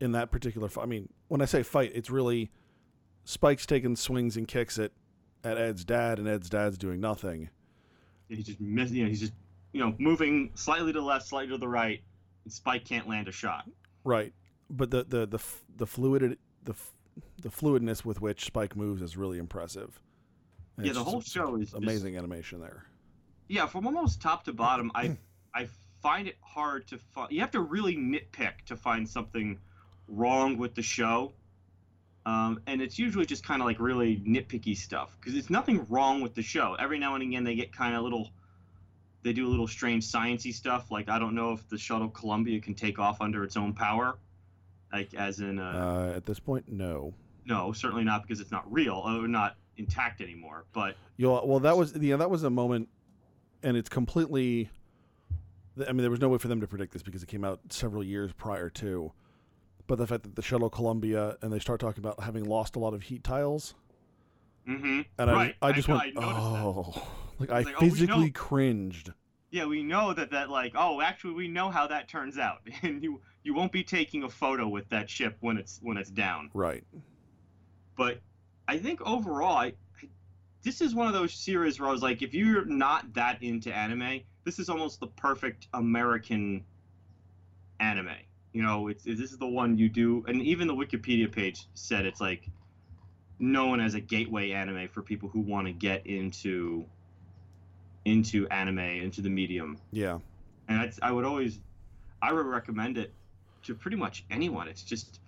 in 0.00 0.12
that 0.12 0.30
particular. 0.30 0.68
Fight. 0.68 0.82
I 0.82 0.86
mean, 0.86 1.08
when 1.26 1.42
I 1.42 1.44
say 1.44 1.62
fight, 1.64 1.90
it's 1.94 2.08
really 2.10 2.50
Spike's 3.24 3.66
taking 3.66 3.96
swings 3.96 4.36
and 4.36 4.46
kicks 4.46 4.78
at 4.78 4.92
at 5.44 5.56
Ed's 5.58 5.84
dad, 5.84 6.18
and 6.20 6.28
Ed's 6.28 6.48
dad's 6.48 6.78
doing 6.78 7.00
nothing. 7.00 7.50
He's 8.28 8.44
just 8.46 8.60
miss, 8.60 8.90
you 8.90 9.02
know, 9.04 9.08
he's 9.08 9.20
just 9.20 9.32
you 9.72 9.80
know 9.80 9.94
moving 9.98 10.50
slightly 10.54 10.92
to 10.92 11.00
the 11.00 11.04
left, 11.04 11.26
slightly 11.26 11.50
to 11.52 11.58
the 11.58 11.68
right, 11.68 12.02
and 12.44 12.52
Spike 12.52 12.84
can't 12.84 13.08
land 13.08 13.28
a 13.28 13.32
shot. 13.32 13.68
Right, 14.04 14.32
but 14.70 14.90
the 14.90 15.04
the 15.04 15.26
the 15.26 15.38
the 15.76 15.86
fluid 15.86 16.38
the 16.64 16.74
the 17.40 17.48
fluidness 17.48 18.04
with 18.04 18.20
which 18.20 18.44
Spike 18.44 18.76
moves 18.76 19.02
is 19.02 19.16
really 19.16 19.38
impressive. 19.38 20.00
And 20.76 20.86
Yeah, 20.86 20.92
the 20.92 21.04
whole 21.04 21.20
show 21.20 21.56
is 21.56 21.70
just- 21.70 21.82
amazing 21.82 22.16
animation 22.16 22.60
there. 22.60 22.84
Yeah, 23.48 23.66
from 23.66 23.86
almost 23.86 24.20
top 24.20 24.44
to 24.44 24.52
bottom, 24.52 24.90
I 24.94 25.16
I 25.54 25.68
find 26.02 26.28
it 26.28 26.36
hard 26.42 26.86
to 26.88 26.98
find. 26.98 27.32
You 27.32 27.40
have 27.40 27.50
to 27.52 27.60
really 27.60 27.96
nitpick 27.96 28.62
to 28.66 28.76
find 28.76 29.08
something 29.08 29.58
wrong 30.06 30.56
with 30.58 30.74
the 30.74 30.82
show. 30.82 31.32
Um, 32.26 32.60
and 32.66 32.82
it's 32.82 32.98
usually 32.98 33.24
just 33.24 33.42
kind 33.42 33.62
of 33.62 33.66
like 33.66 33.80
really 33.80 34.18
nitpicky 34.18 34.76
stuff 34.76 35.16
because 35.18 35.32
there's 35.32 35.48
nothing 35.48 35.86
wrong 35.88 36.20
with 36.20 36.34
the 36.34 36.42
show. 36.42 36.74
Every 36.78 36.98
now 36.98 37.14
and 37.14 37.22
again, 37.22 37.42
they 37.42 37.54
get 37.54 37.72
kind 37.74 37.94
of 37.94 38.02
little, 38.02 38.28
they 39.22 39.32
do 39.32 39.46
a 39.46 39.50
little 39.50 39.66
strange 39.66 40.06
sciency 40.06 40.52
stuff. 40.54 40.90
Like 40.90 41.08
I 41.08 41.18
don't 41.18 41.34
know 41.34 41.52
if 41.52 41.68
the 41.68 41.78
shuttle 41.78 42.08
Columbia 42.08 42.60
can 42.60 42.74
take 42.74 42.98
off 42.98 43.20
under 43.20 43.44
its 43.44 43.56
own 43.56 43.72
power, 43.72 44.18
like 44.92 45.14
as 45.14 45.40
in 45.40 45.58
uh, 45.58 46.10
Uh, 46.12 46.16
at 46.16 46.24
this 46.26 46.38
point, 46.38 46.68
no. 46.68 47.14
no, 47.44 47.72
certainly 47.72 48.04
not 48.04 48.22
because 48.22 48.40
it's 48.40 48.50
not 48.52 48.70
real 48.72 48.94
or 49.04 49.26
not 49.28 49.56
intact 49.76 50.20
anymore. 50.20 50.64
But 50.72 50.96
You 51.16 51.30
well, 51.30 51.60
that 51.60 51.76
was 51.76 51.96
yeah, 51.96 52.16
that 52.16 52.30
was 52.30 52.42
a 52.44 52.50
moment, 52.50 52.88
and 53.62 53.76
it's 53.76 53.88
completely. 53.88 54.70
I 55.80 55.92
mean, 55.92 55.98
there 55.98 56.10
was 56.10 56.20
no 56.20 56.28
way 56.28 56.38
for 56.38 56.48
them 56.48 56.60
to 56.60 56.66
predict 56.66 56.92
this 56.92 57.02
because 57.02 57.22
it 57.22 57.28
came 57.28 57.44
out 57.44 57.60
several 57.70 58.02
years 58.02 58.32
prior 58.32 58.68
to. 58.70 59.12
But 59.86 59.96
the 59.98 60.06
fact 60.08 60.24
that 60.24 60.34
the 60.36 60.42
shuttle 60.42 60.68
Columbia 60.68 61.36
and 61.40 61.52
they 61.52 61.60
start 61.60 61.80
talking 61.80 62.00
about 62.04 62.20
having 62.20 62.44
lost 62.44 62.76
a 62.76 62.78
lot 62.78 62.94
of 62.94 63.02
heat 63.02 63.22
tiles, 63.24 63.74
Mm-hmm. 64.68 65.00
and 65.18 65.30
Right, 65.30 65.54
I, 65.62 65.66
I 65.66 65.70
I 65.70 65.72
just 65.72 65.88
know, 65.88 65.94
went, 65.96 66.18
I 66.18 66.20
noticed 66.20 66.94
that. 66.94 67.02
Oh, 67.38 67.42
Like 67.42 67.50
I 67.50 67.58
It's 67.60 67.66
like, 67.66 67.76
oh, 67.76 67.80
physically 67.80 68.26
know- 68.26 68.30
cringed. 68.32 69.12
Yeah, 69.50 69.64
we 69.64 69.82
know 69.82 70.12
that 70.12 70.30
that 70.32 70.50
like 70.50 70.72
oh 70.76 71.00
actually 71.00 71.32
we 71.32 71.48
know 71.48 71.70
how 71.70 71.86
that 71.86 72.06
turns 72.06 72.36
out, 72.36 72.58
and 72.82 73.02
you 73.02 73.20
you 73.42 73.54
won't 73.54 73.72
be 73.72 73.82
taking 73.82 74.24
a 74.24 74.28
photo 74.28 74.68
with 74.68 74.88
that 74.90 75.08
ship 75.08 75.36
when 75.40 75.56
it's 75.56 75.78
when 75.82 75.96
it's 75.96 76.10
down. 76.10 76.50
Right. 76.52 76.84
But 77.96 78.20
I 78.68 78.78
think 78.78 79.00
overall, 79.00 79.56
I, 79.56 79.66
I 79.66 80.08
this 80.62 80.82
is 80.82 80.94
one 80.94 81.06
of 81.06 81.14
those 81.14 81.32
series 81.32 81.80
where 81.80 81.88
I 81.88 81.92
was 81.92 82.02
like, 82.02 82.20
if 82.20 82.34
you're 82.34 82.66
not 82.66 83.14
that 83.14 83.42
into 83.42 83.74
anime, 83.74 84.20
this 84.44 84.58
is 84.58 84.68
almost 84.68 85.00
the 85.00 85.06
perfect 85.06 85.68
American 85.72 86.64
anime. 87.80 88.16
You 88.52 88.62
know, 88.62 88.88
it's 88.88 89.04
this 89.04 89.32
is 89.32 89.38
the 89.38 89.46
one 89.46 89.78
you 89.78 89.88
do, 89.88 90.24
and 90.28 90.42
even 90.42 90.66
the 90.66 90.74
Wikipedia 90.74 91.30
page 91.30 91.66
said 91.74 92.04
it's 92.04 92.20
like 92.20 92.48
known 93.38 93.80
as 93.80 93.94
a 93.94 94.00
gateway 94.00 94.50
anime 94.50 94.88
for 94.88 95.00
people 95.00 95.28
who 95.28 95.40
want 95.40 95.66
to 95.66 95.72
get 95.72 96.06
into 96.06 96.84
into 98.08 98.48
anime, 98.48 98.78
into 98.78 99.20
the 99.20 99.30
medium. 99.30 99.78
Yeah. 99.92 100.18
And 100.68 100.92
I 101.02 101.12
would 101.12 101.24
always, 101.24 101.60
I 102.20 102.32
would 102.32 102.46
recommend 102.46 102.98
it 102.98 103.12
to 103.64 103.74
pretty 103.74 103.96
much 103.96 104.24
anyone. 104.30 104.68
It's 104.68 104.82
just, 104.82 105.20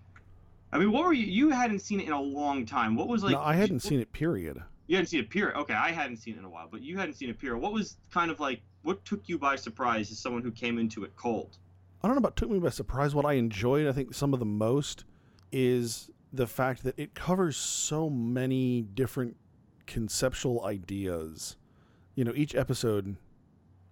I 0.73 0.79
mean, 0.79 0.93
what 0.93 1.05
were 1.05 1.12
you? 1.12 1.27
You 1.27 1.51
hadn't 1.51 1.81
seen 1.81 2.01
it 2.01 2.07
in 2.07 2.12
a 2.12 2.21
long 2.21 2.66
time. 2.66 2.97
What 2.97 3.09
was 3.09 3.23
like? 3.23 3.33
no, 3.33 3.40
I 3.40 3.55
hadn't 3.55 3.81
seen 3.81 4.01
it. 4.01 4.12
Period. 4.12 4.62
You 4.87 4.97
hadn't 4.97 5.09
seen 5.09 5.21
it. 5.21 5.31
Period. 5.31 5.57
Okay, 5.57 5.75
I 5.75 5.93
hadn't 5.93 6.16
seen 6.16 6.35
it 6.35 6.38
in 6.38 6.45
a 6.45 6.51
while, 6.51 6.69
but 6.71 6.83
you 6.83 6.99
hadn't 6.99 7.14
seen 7.14 7.31
it. 7.31 7.38
Period. 7.38 7.59
What 7.59 7.73
was 7.73 7.97
kind 8.11 8.31
of 8.31 8.40
like? 8.40 8.61
What 8.83 9.05
took 9.05 9.29
you 9.29 9.38
by 9.38 9.57
surprise 9.57 10.11
as 10.11 10.19
someone 10.19 10.43
who 10.43 10.51
came 10.51 10.79
into 10.79 11.05
it 11.05 11.14
cold? 11.16 11.59
I 12.03 12.09
don't 12.09 12.16
know 12.16 12.21
about 12.21 12.37
took 12.37 12.51
me 12.51 12.59
by 12.59 12.71
surprise. 12.71 13.14
What 13.14 13.27
I 13.27 13.35
enjoyed, 13.35 13.87
I 13.87 13.93
think, 13.93 14.14
some 14.14 14.33
of 14.33 14.40
the 14.40 14.47
most 14.47 15.05
is 15.53 16.11
the 16.33 16.47
fact 16.47 16.83
that 16.85 16.99
it 16.99 17.14
covers 17.14 17.57
so 17.57 18.09
many 18.09 18.83
different 18.83 19.37
conceptual 19.87 20.64
ideas. 20.64 21.57
You 22.14 22.25
know, 22.25 22.33
each 22.35 22.55
episode 22.55 23.16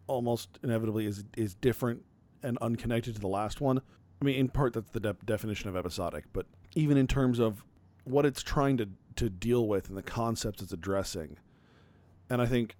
almost 0.06 0.58
inevitably 0.62 1.06
is 1.06 1.24
is 1.36 1.54
different 1.54 2.02
and 2.42 2.58
unconnected 2.60 3.14
to 3.14 3.20
the 3.20 3.28
last 3.28 3.60
one. 3.60 3.80
I 4.20 4.24
mean, 4.24 4.36
in 4.36 4.48
part, 4.48 4.72
that's 4.72 4.90
the 4.90 5.00
de- 5.00 5.16
definition 5.24 5.68
of 5.68 5.76
episodic, 5.76 6.24
but 6.32 6.46
even 6.74 6.96
in 6.96 7.06
terms 7.06 7.38
of 7.38 7.64
what 8.04 8.26
it's 8.26 8.42
trying 8.42 8.76
to 8.78 8.88
to 9.16 9.28
deal 9.28 9.66
with 9.66 9.88
and 9.88 9.96
the 9.96 10.02
concepts 10.02 10.62
it's 10.62 10.72
addressing, 10.72 11.38
and 12.30 12.42
I 12.42 12.46
think 12.46 12.76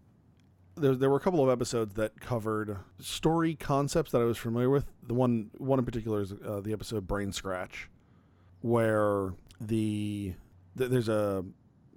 there, 0.77 0.95
there 0.95 1.11
were 1.11 1.17
a 1.17 1.21
couple 1.21 1.43
of 1.43 1.51
episodes 1.51 1.95
that 1.95 2.21
covered 2.21 2.79
story 3.01 3.55
concepts 3.55 4.13
that 4.13 4.21
I 4.21 4.25
was 4.25 4.39
familiar 4.39 4.71
with. 4.71 4.87
The 5.07 5.15
one 5.15 5.51
one 5.59 5.79
in 5.79 5.85
particular 5.85 6.21
is 6.21 6.33
uh, 6.33 6.61
the 6.61 6.73
episode 6.73 7.07
Brain 7.07 7.33
Scratch, 7.33 7.89
where 8.61 9.35
the 9.61 10.35
th- 10.77 10.91
there's 10.91 11.09
a 11.09 11.45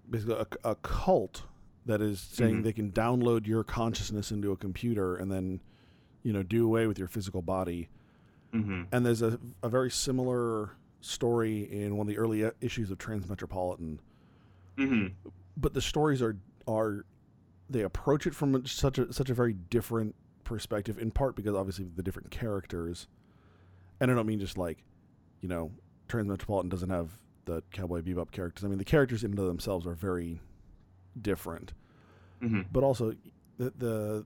basically 0.10 0.36
a, 0.36 0.70
a 0.70 0.76
cult 0.76 1.44
that 1.86 2.02
is 2.02 2.20
saying 2.20 2.58
Mhm. 2.62 2.64
they 2.64 2.74
can 2.74 2.92
download 2.92 3.48
your 3.48 3.64
consciousness 3.64 4.32
into 4.32 4.52
a 4.52 4.58
computer 4.58 5.16
and 5.16 5.32
then 5.32 5.60
you 6.24 6.32
know 6.34 6.44
do 6.44 6.66
away 6.66 6.86
with 6.88 7.00
your 7.00 7.08
physical 7.08 7.42
body. 7.42 7.90
Mm-hmm. 8.54 8.84
And 8.92 9.06
there's 9.06 9.22
a, 9.22 9.40
a 9.64 9.70
very 9.70 9.90
similar 9.90 10.72
story 11.00 11.62
in 11.72 11.96
one 11.96 12.06
of 12.06 12.10
the 12.14 12.18
early 12.18 12.44
e- 12.44 12.50
issues 12.62 12.92
of 12.92 12.98
Transmetropolitan 12.98 13.98
Mm-hmm. 14.78 15.30
but 15.58 15.74
the 15.74 15.82
stories 15.82 16.22
are 16.22 16.38
are 16.68 17.06
they 17.70 17.82
approach 17.82 18.26
it 18.28 18.34
from 18.36 18.66
such 18.66 18.98
a 19.00 19.12
such 19.12 19.30
a 19.30 19.34
very 19.34 19.54
different 19.54 20.16
perspective 20.44 20.98
in 21.00 21.12
part 21.12 21.36
because 21.36 21.56
obviously 21.56 21.90
the 21.96 22.04
different 22.04 22.30
characters 22.32 23.08
and 24.00 24.12
I 24.12 24.14
don't 24.16 24.26
mean 24.28 24.40
just 24.40 24.58
like 24.58 24.84
you 25.42 25.50
know 25.50 25.72
Transmetropolitan 26.08 26.70
doesn't 26.70 26.90
have 26.90 27.10
the 27.46 27.64
Cowboy 27.72 28.02
Bebop 28.02 28.32
characters 28.32 28.64
I 28.64 28.68
mean 28.68 28.78
the 28.78 28.84
characters 28.86 29.24
in 29.24 29.32
and 29.32 29.40
of 29.40 29.46
themselves 29.48 29.86
are 29.88 29.94
very 29.96 30.40
different 31.20 31.74
Mm-hmm. 32.42 32.62
but 32.72 32.84
also 32.84 33.14
the 33.58 33.72
the 33.78 34.26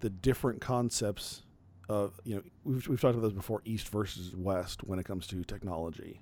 the 0.00 0.10
different 0.10 0.60
concepts 0.60 1.42
of 1.88 2.20
you 2.24 2.36
know 2.36 2.42
we've, 2.64 2.86
we've 2.86 3.00
talked 3.00 3.16
about 3.16 3.26
this 3.26 3.32
before 3.34 3.60
east 3.64 3.88
versus 3.88 4.34
west 4.36 4.84
when 4.84 4.98
it 5.00 5.04
comes 5.04 5.26
to 5.28 5.42
technology 5.44 6.20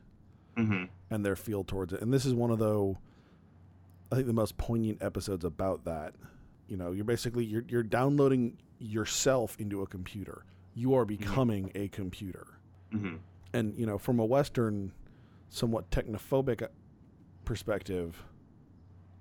Mm-hmm. 0.56 0.84
and 1.10 1.24
their 1.24 1.36
feel 1.36 1.62
towards 1.62 1.92
it. 1.92 2.00
And 2.00 2.12
this 2.12 2.24
is 2.26 2.34
one 2.34 2.50
of 2.50 2.58
the, 2.58 2.94
I 4.10 4.16
think, 4.16 4.26
the 4.26 4.32
most 4.32 4.56
poignant 4.58 5.00
episodes 5.02 5.44
about 5.44 5.84
that. 5.84 6.14
You 6.66 6.76
know, 6.76 6.90
you're 6.90 7.04
basically 7.04 7.44
you're 7.44 7.62
you're 7.68 7.84
downloading 7.84 8.56
yourself 8.80 9.54
into 9.60 9.82
a 9.82 9.86
computer. 9.86 10.44
You 10.74 10.94
are 10.94 11.04
becoming 11.04 11.70
a 11.76 11.86
computer. 11.88 12.46
Mm-hmm. 12.92 13.16
And 13.52 13.78
you 13.78 13.86
know, 13.86 13.98
from 13.98 14.18
a 14.18 14.24
Western, 14.24 14.90
somewhat 15.48 15.90
technophobic 15.92 16.60
uh, 16.62 16.68
perspective, 17.44 18.24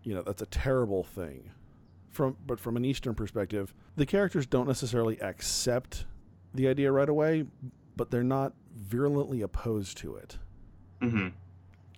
you 0.04 0.14
know, 0.16 0.22
that's 0.22 0.42
a 0.42 0.46
terrible 0.48 1.04
thing. 1.04 1.52
From 2.10 2.36
but 2.46 2.60
from 2.60 2.78
an 2.78 2.86
Eastern 2.86 3.14
perspective, 3.14 3.74
the 3.96 4.06
characters 4.06 4.46
don't 4.48 4.68
necessarily 4.68 5.20
accept 5.22 6.06
the 6.54 6.68
idea 6.68 6.92
right 6.92 7.10
away, 7.10 7.46
but 7.96 8.10
they're 8.10 8.24
not 8.24 8.54
virulently 8.76 9.42
opposed 9.42 9.98
to 9.98 10.16
it 10.16 10.38
Mm-hmm. 11.02 11.28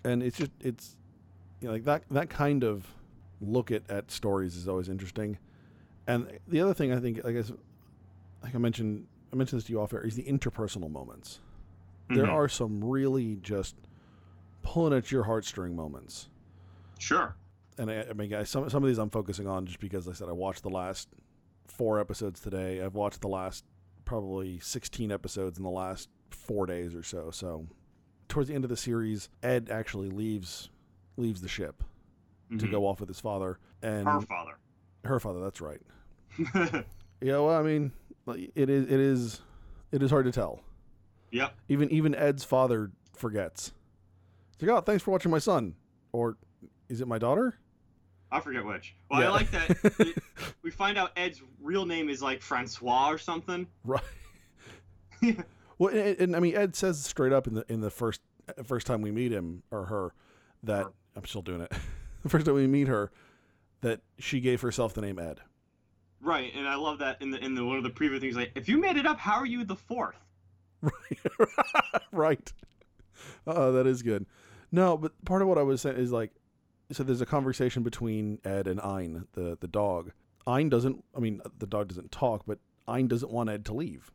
and 0.03 0.23
it's 0.23 0.37
just 0.37 0.51
it's 0.61 0.97
you 1.61 1.67
know, 1.67 1.73
like 1.73 1.85
that 1.85 2.03
that 2.11 2.29
kind 2.29 2.63
of 2.65 2.85
look 3.41 3.71
at, 3.71 3.89
at 3.89 4.11
stories 4.11 4.55
is 4.57 4.67
always 4.67 4.89
interesting. 4.89 5.37
And 6.07 6.39
the 6.47 6.59
other 6.59 6.73
thing 6.73 6.91
I 6.91 6.99
think, 6.99 7.23
I 7.25 7.31
guess, 7.31 7.51
like 8.43 8.55
I 8.55 8.57
mentioned, 8.57 9.05
I 9.31 9.35
mentioned 9.37 9.61
this 9.61 9.67
to 9.67 9.71
you 9.73 9.79
off 9.79 9.93
air, 9.93 10.01
is 10.05 10.15
the 10.15 10.23
interpersonal 10.23 10.89
moments. 10.91 11.39
There 12.09 12.25
Mhm. 12.25 12.33
are 12.33 12.49
some 12.49 12.83
really 12.83 13.37
just 13.37 13.75
pulling 14.63 14.91
at 14.97 15.11
your 15.11 15.23
heartstring 15.25 15.75
moments. 15.75 16.27
Sure. 16.97 17.35
And 17.79 17.89
I, 17.89 18.05
I 18.09 18.13
mean, 18.13 18.29
guys, 18.29 18.49
some 18.49 18.69
some 18.69 18.83
of 18.83 18.87
these 18.89 18.97
I'm 18.97 19.09
focusing 19.09 19.47
on 19.47 19.65
just 19.65 19.79
because 19.79 20.05
like 20.05 20.15
I 20.15 20.19
said 20.19 20.29
I 20.29 20.33
watched 20.33 20.63
the 20.63 20.69
last 20.69 21.07
four 21.67 21.99
episodes 21.99 22.39
today. 22.41 22.81
I've 22.81 22.93
watched 22.95 23.21
the 23.21 23.27
last 23.29 23.63
probably 24.05 24.59
16 24.59 25.11
episodes 25.11 25.57
in 25.57 25.63
the 25.63 25.69
last 25.69 26.09
four 26.29 26.65
days 26.65 26.93
or 26.93 27.03
so. 27.03 27.31
So 27.31 27.67
towards 28.27 28.49
the 28.49 28.55
end 28.55 28.63
of 28.65 28.69
the 28.69 28.77
series, 28.77 29.29
Ed 29.43 29.69
actually 29.71 30.09
leaves 30.09 30.69
leaves 31.17 31.41
the 31.41 31.47
ship 31.47 31.83
to 32.51 32.65
Mhm. 32.65 32.71
go 32.71 32.85
off 32.87 32.99
with 32.99 33.07
his 33.09 33.19
father 33.19 33.59
and 33.81 34.07
Her 34.07 34.21
father. 34.21 34.57
her 35.05 35.19
father. 35.19 35.39
That's 35.41 35.61
right. 35.61 35.81
Yeah, 37.21 37.33
well, 37.39 37.49
I 37.49 37.61
mean, 37.63 37.91
it 38.55 38.69
is 38.69 38.85
it 38.85 38.99
is 38.99 39.41
it 39.91 40.01
is 40.01 40.09
hard 40.09 40.25
to 40.25 40.31
tell. 40.31 40.61
yep. 41.31 41.53
Even 41.67 41.89
even 41.91 42.15
Ed's 42.15 42.43
father 42.45 42.91
forgets. 43.13 43.73
He's 44.57 44.67
like, 44.69 44.77
"Oh, 44.77 44.81
thanks 44.81 45.03
for 45.03 45.11
watching 45.11 45.29
my 45.31 45.39
son," 45.39 45.75
or 46.13 46.37
is 46.87 47.01
it 47.01 47.07
my 47.09 47.17
daughter? 47.17 47.59
I 48.31 48.39
forget 48.39 48.63
which. 48.65 48.95
Well, 49.09 49.21
Yeah. 49.21 49.27
I 49.29 49.31
like 49.31 49.51
that. 49.51 49.69
it- 49.99 50.23
we 50.61 50.71
find 50.71 50.97
out 50.97 51.11
Ed's 51.17 51.41
real 51.61 51.85
name 51.85 52.09
is 52.09 52.21
like 52.21 52.41
Francois 52.41 53.09
or 53.09 53.17
something. 53.17 53.67
Right. 53.83 54.01
Well, 55.77 55.93
and, 55.95 56.19
and, 56.19 56.35
I 56.35 56.39
mean, 56.41 56.55
Ed 56.57 56.75
says 56.75 57.01
straight 57.05 57.31
up 57.31 57.47
in 57.47 57.53
the 57.53 57.65
in 57.71 57.79
the 57.79 57.89
first 57.89 58.19
first 58.65 58.85
time 58.85 59.01
we 59.01 59.11
meet 59.11 59.31
him 59.31 59.63
or 59.71 59.85
her 59.85 60.13
that 60.63 60.83
Her. 60.83 60.91
I'm 61.15 61.23
still 61.25 61.41
doing 61.41 61.61
it. 61.61 61.71
the 62.21 62.27
first 62.29 62.45
time 62.45 62.55
we 62.55 62.67
meet 62.67 62.89
her, 62.89 63.11
that 63.79 64.01
she 64.17 64.41
gave 64.41 64.59
herself 64.59 64.93
the 64.93 64.99
name 64.99 65.17
Ed. 65.19 65.39
Right, 66.21 66.51
and 66.53 66.67
I 66.67 66.75
love 66.75 66.99
that 66.99 67.21
in 67.21 67.31
the 67.31 67.37
in 67.41 67.55
the 67.55 67.63
one 67.63 67.77
of 67.77 67.83
the 67.83 67.89
previous 67.91 68.19
things 68.19 68.35
like 68.35 68.51
if 68.55 68.67
you 68.67 68.77
made 68.77 68.97
it 68.97 69.05
up, 69.05 69.19
how 69.19 69.35
are 69.35 69.45
you 69.45 69.63
the 69.63 69.77
fourth? 69.77 70.17
right. 70.81 71.19
Right. 72.11 72.53
Uh, 73.47 73.71
that 73.71 73.87
is 73.87 74.01
good. 74.03 74.25
No, 74.73 74.97
but 74.97 75.13
part 75.23 75.41
of 75.41 75.47
what 75.47 75.57
I 75.57 75.63
was 75.63 75.81
saying 75.81 75.95
is 75.95 76.11
like, 76.11 76.31
so 76.91 77.03
there's 77.03 77.21
a 77.21 77.25
conversation 77.25 77.83
between 77.83 78.39
Ed 78.43 78.67
and 78.67 78.79
Ein, 78.81 79.27
the 79.33 79.57
the 79.59 79.67
dog. 79.67 80.11
Ein 80.47 80.69
doesn't. 80.69 81.03
I 81.15 81.19
mean, 81.19 81.41
the 81.57 81.67
dog 81.67 81.89
doesn't 81.89 82.11
talk, 82.11 82.43
but 82.47 82.59
Ein 82.87 83.07
doesn't 83.07 83.31
want 83.31 83.49
Ed 83.49 83.65
to 83.65 83.73
leave, 83.73 84.11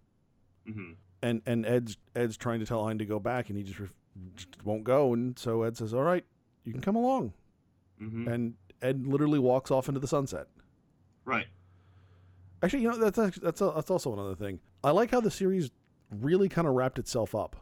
Mm-hmm. 0.68 0.92
and 1.22 1.42
and 1.46 1.64
Ed's 1.66 1.96
Ed's 2.16 2.36
trying 2.36 2.60
to 2.60 2.66
tell 2.66 2.84
Ein 2.86 2.98
to 2.98 3.04
go 3.04 3.18
back, 3.20 3.48
and 3.48 3.56
he 3.58 3.64
just, 3.64 3.78
ref- 3.78 3.92
just 4.34 4.64
won't 4.64 4.84
go, 4.84 5.12
and 5.12 5.38
so 5.38 5.62
Ed 5.62 5.76
says, 5.76 5.94
"All 5.94 6.02
right, 6.02 6.24
you 6.64 6.72
can 6.72 6.80
come 6.80 6.96
along," 6.96 7.32
Mm-hmm. 8.02 8.26
and 8.28 8.54
Ed 8.82 9.06
literally 9.06 9.38
walks 9.38 9.70
off 9.70 9.88
into 9.88 10.00
the 10.00 10.08
sunset. 10.08 10.48
Right. 11.24 11.46
Actually, 12.62 12.82
you 12.82 12.90
know 12.90 12.96
that's 12.98 13.18
actually, 13.18 13.44
that's 13.44 13.60
a, 13.60 13.72
that's 13.74 13.90
also 13.90 14.12
another 14.12 14.34
thing. 14.34 14.58
I 14.82 14.90
like 14.90 15.10
how 15.10 15.20
the 15.20 15.30
series 15.30 15.70
really 16.10 16.48
kind 16.48 16.66
of 16.66 16.74
wrapped 16.74 16.98
itself 16.98 17.34
up 17.34 17.56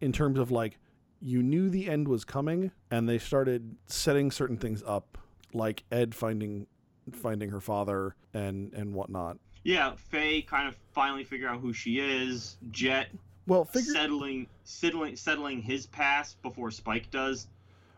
in 0.00 0.12
terms 0.12 0.38
of 0.38 0.50
like 0.50 0.78
you 1.20 1.42
knew 1.42 1.68
the 1.70 1.88
end 1.88 2.08
was 2.08 2.24
coming, 2.24 2.70
and 2.90 3.08
they 3.08 3.18
started 3.18 3.76
setting 3.86 4.30
certain 4.30 4.56
things 4.56 4.82
up, 4.86 5.18
like 5.52 5.84
Ed 5.90 6.14
finding 6.14 6.66
finding 7.12 7.50
her 7.50 7.60
father 7.60 8.14
and 8.32 8.72
and 8.74 8.94
whatnot. 8.94 9.38
Yeah, 9.62 9.94
Faye 9.96 10.42
kind 10.42 10.68
of 10.68 10.76
finally 10.92 11.24
figure 11.24 11.48
out 11.48 11.60
who 11.60 11.72
she 11.72 11.98
is. 11.98 12.56
Jet 12.70 13.08
Well, 13.46 13.64
figure 13.64 13.92
settling 13.92 14.46
settling 14.64 15.16
settling 15.16 15.62
his 15.62 15.86
past 15.86 16.40
before 16.42 16.70
Spike 16.70 17.10
does. 17.10 17.46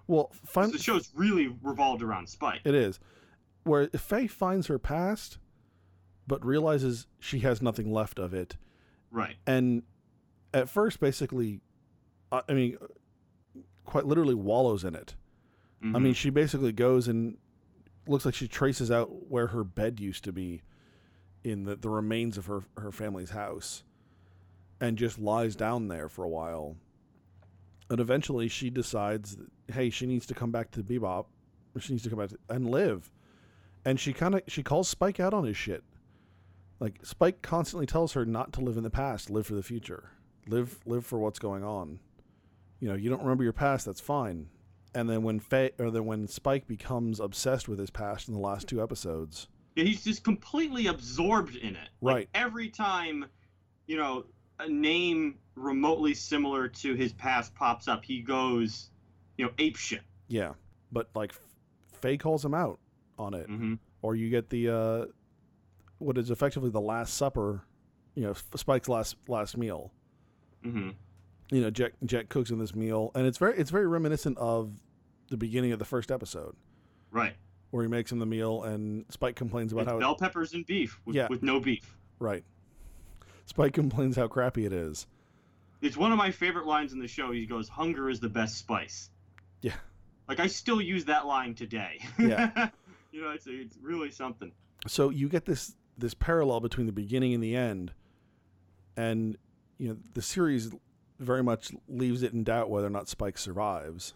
well, 0.07 0.31
So 0.33 0.41
find 0.47 0.73
the 0.73 0.79
show's 0.79 1.11
really 1.15 1.49
revolved 1.63 2.03
around 2.03 2.29
Spike. 2.29 2.61
it 2.65 2.75
is 2.75 3.01
where 3.65 3.89
Faye 3.89 4.29
finds 4.29 4.69
her 4.69 4.79
past, 4.79 5.39
but 6.29 6.45
realizes 6.45 7.07
she 7.19 7.41
has 7.41 7.61
nothing 7.61 7.93
left 7.93 8.19
of 8.21 8.33
it, 8.33 8.57
Right. 9.11 9.35
and 9.47 9.83
at 10.55 10.69
first, 10.69 11.01
basically, 11.01 11.61
I 12.31 12.53
mean, 12.53 12.77
quite 13.87 14.05
literally 14.07 14.35
wallows 14.35 14.85
in 14.85 14.95
it. 14.95 15.15
I 15.83 15.87
Mhm. 15.87 16.03
mean, 16.03 16.15
she 16.15 16.31
basically 16.31 16.73
goes 16.73 17.07
and 17.09 17.39
looks 18.07 18.25
like 18.25 18.35
she 18.35 18.49
traces 18.49 18.91
out 18.91 19.31
where 19.31 19.49
her 19.49 19.65
bed 19.65 20.01
used 20.01 20.25
to 20.25 20.33
be 20.33 20.63
in 21.45 21.65
the, 21.65 21.77
the 21.77 21.89
remains 21.89 22.37
of 22.39 22.47
her 22.47 22.65
her 22.79 22.91
family's 22.93 23.31
house 23.31 23.85
and 24.81 24.99
just 24.99 25.19
lies 25.19 25.55
down 25.57 25.89
there 25.89 26.09
for 26.09 26.25
a 26.25 26.29
while. 26.29 26.77
And 27.89 28.01
eventually 28.01 28.49
she 28.49 28.69
decides 28.69 29.37
that, 29.37 29.49
hey, 29.73 29.91
she 29.91 30.07
needs 30.07 30.27
to 30.27 30.35
come 30.35 30.51
back 30.51 30.71
to 30.73 30.83
Bebop. 30.83 31.27
She 31.79 31.93
needs 31.93 32.03
to 32.05 32.11
come 32.11 32.19
back 32.19 32.31
to, 32.31 32.39
and 32.49 32.69
live. 32.71 33.13
And 33.85 34.01
she 34.01 34.13
kind 34.13 34.35
of 34.35 34.43
she 34.49 34.63
calls 34.63 34.89
Spike 34.89 35.21
out 35.21 35.33
on 35.35 35.45
his 35.45 35.57
shit. 35.57 35.85
Like 36.81 37.05
Spike 37.05 37.43
constantly 37.43 37.87
tells 37.87 38.13
her 38.15 38.25
not 38.27 38.53
to 38.55 38.61
live 38.61 38.77
in 38.77 38.83
the 38.83 38.91
past, 38.91 39.31
live 39.31 39.47
for 39.47 39.55
the 39.55 39.63
future. 39.63 40.11
Live 40.49 40.81
live 40.87 41.05
for 41.07 41.19
what's 41.19 41.39
going 41.39 41.63
on. 41.65 42.01
You 42.81 42.89
know, 42.89 42.95
you 42.95 43.09
don't 43.11 43.23
remember 43.23 43.45
your 43.45 43.53
past, 43.53 43.87
that's 43.87 44.01
fine. 44.01 44.49
And 44.95 45.09
then 45.11 45.23
when 45.23 45.41
Faye, 45.41 45.73
or 45.79 45.91
then 45.91 46.07
when 46.07 46.27
Spike 46.27 46.67
becomes 46.67 47.21
obsessed 47.21 47.69
with 47.69 47.79
his 47.79 47.91
past 47.91 48.29
in 48.29 48.35
the 48.35 48.41
last 48.41 48.67
two 48.69 48.83
episodes, 48.83 49.49
he's 49.75 50.05
just 50.05 50.25
completely 50.25 50.87
absorbed 50.87 51.57
in 51.57 51.77
it. 51.77 51.89
Like, 52.01 52.15
Right. 52.15 52.29
every 52.35 52.69
time, 52.71 53.27
you 53.87 53.97
know, 53.97 54.25
a 54.59 54.69
name 54.69 55.37
remotely 55.55 56.15
similar 56.15 56.67
to 56.69 56.95
his 56.95 57.13
past 57.13 57.55
pops 57.55 57.89
up, 57.89 58.05
he 58.05 58.21
goes, 58.23 58.91
you 59.37 59.45
know, 59.45 59.53
ape 59.59 59.77
shit. 59.77 60.01
yeah. 60.29 60.55
But 60.93 61.09
like 61.15 61.35
Faye 62.01 62.17
calls 62.17 62.45
him 62.45 62.55
out 62.55 62.79
on 63.19 63.35
it. 63.35 63.47
hmm 63.47 63.75
or 64.03 64.15
you 64.15 64.31
get 64.31 64.49
the 64.51 64.69
uh, 64.69 65.07
what 65.99 66.17
is 66.17 66.31
effectively 66.31 66.71
the 66.71 66.81
Last 66.81 67.15
Supper, 67.15 67.65
you 68.15 68.23
know, 68.23 68.35
Spike's 68.55 68.89
last 68.89 69.17
last 69.29 69.57
meal. 69.57 69.93
hmm 70.63 70.91
You 71.51 71.61
know, 71.61 71.71
Jack 71.71 71.93
Jack 72.05 72.29
cooks 72.29 72.51
in 72.51 72.59
this 72.59 72.75
meal, 72.75 73.11
and 73.15 73.27
it's 73.27 73.39
very 73.39 73.57
it's 73.57 73.71
very 73.71 73.87
reminiscent 73.87 74.37
of 74.39 74.73
the 75.31 75.37
beginning 75.37 75.73
of 75.73 75.79
the 75.79 75.85
first 75.85 76.11
episode 76.11 76.55
Right. 77.11 77.35
where 77.71 77.83
he 77.85 77.89
makes 77.89 78.11
him 78.13 78.19
the 78.19 78.27
meal, 78.27 78.63
and 78.65 79.05
Spike 79.11 79.37
complains 79.37 79.73
about 79.73 79.83
It's 79.83 79.91
how 79.93 79.99
bell 79.99 80.17
peppers 80.17 80.55
and 80.55 80.65
beef 80.67 81.01
with, 81.05 81.17
Yeah. 81.17 81.29
with 81.29 81.43
no 81.43 81.61
beef. 81.61 81.97
right. 82.19 82.45
Spike 83.45 83.75
complains 83.75 84.17
how 84.17 84.27
crappy 84.27 84.67
it 84.67 84.73
is. 84.73 85.07
It's 85.83 85.97
one 85.97 86.11
of 86.11 86.19
my 86.19 86.33
favorite 86.33 86.67
lines 86.67 86.93
in 86.93 86.99
the 86.99 87.07
show. 87.07 87.31
He 87.31 87.47
goes, 87.47 87.69
"Hunger 87.69 88.11
is 88.11 88.19
the 88.19 88.29
best 88.29 88.57
spice." 88.59 89.11
Yeah. 89.63 89.75
Like 90.29 90.41
I 90.41 90.49
still 90.49 90.81
use 90.81 91.05
that 91.05 91.27
line 91.27 91.55
today. 91.55 92.01
Yeah. 92.19 92.71
you 93.13 93.21
know, 93.23 93.31
it's 93.31 93.47
it's 93.47 93.77
really 93.81 94.11
something. 94.11 94.51
So 94.89 95.11
you 95.11 95.29
get 95.29 95.45
this 95.45 95.77
this 95.97 96.13
parallel 96.15 96.59
between 96.61 96.87
the 96.87 96.93
beginning 96.93 97.35
and 97.35 97.43
the 97.43 97.55
end, 97.55 97.93
and 98.97 99.37
you 99.79 99.89
know 99.89 99.97
the 100.15 100.23
series 100.23 100.71
very 101.19 101.43
much 101.43 101.73
leaves 101.89 102.23
it 102.23 102.33
in 102.33 102.45
doubt 102.45 102.71
whether 102.71 102.87
or 102.87 102.91
not 102.91 103.09
Spike 103.09 103.39
survives. 103.39 104.15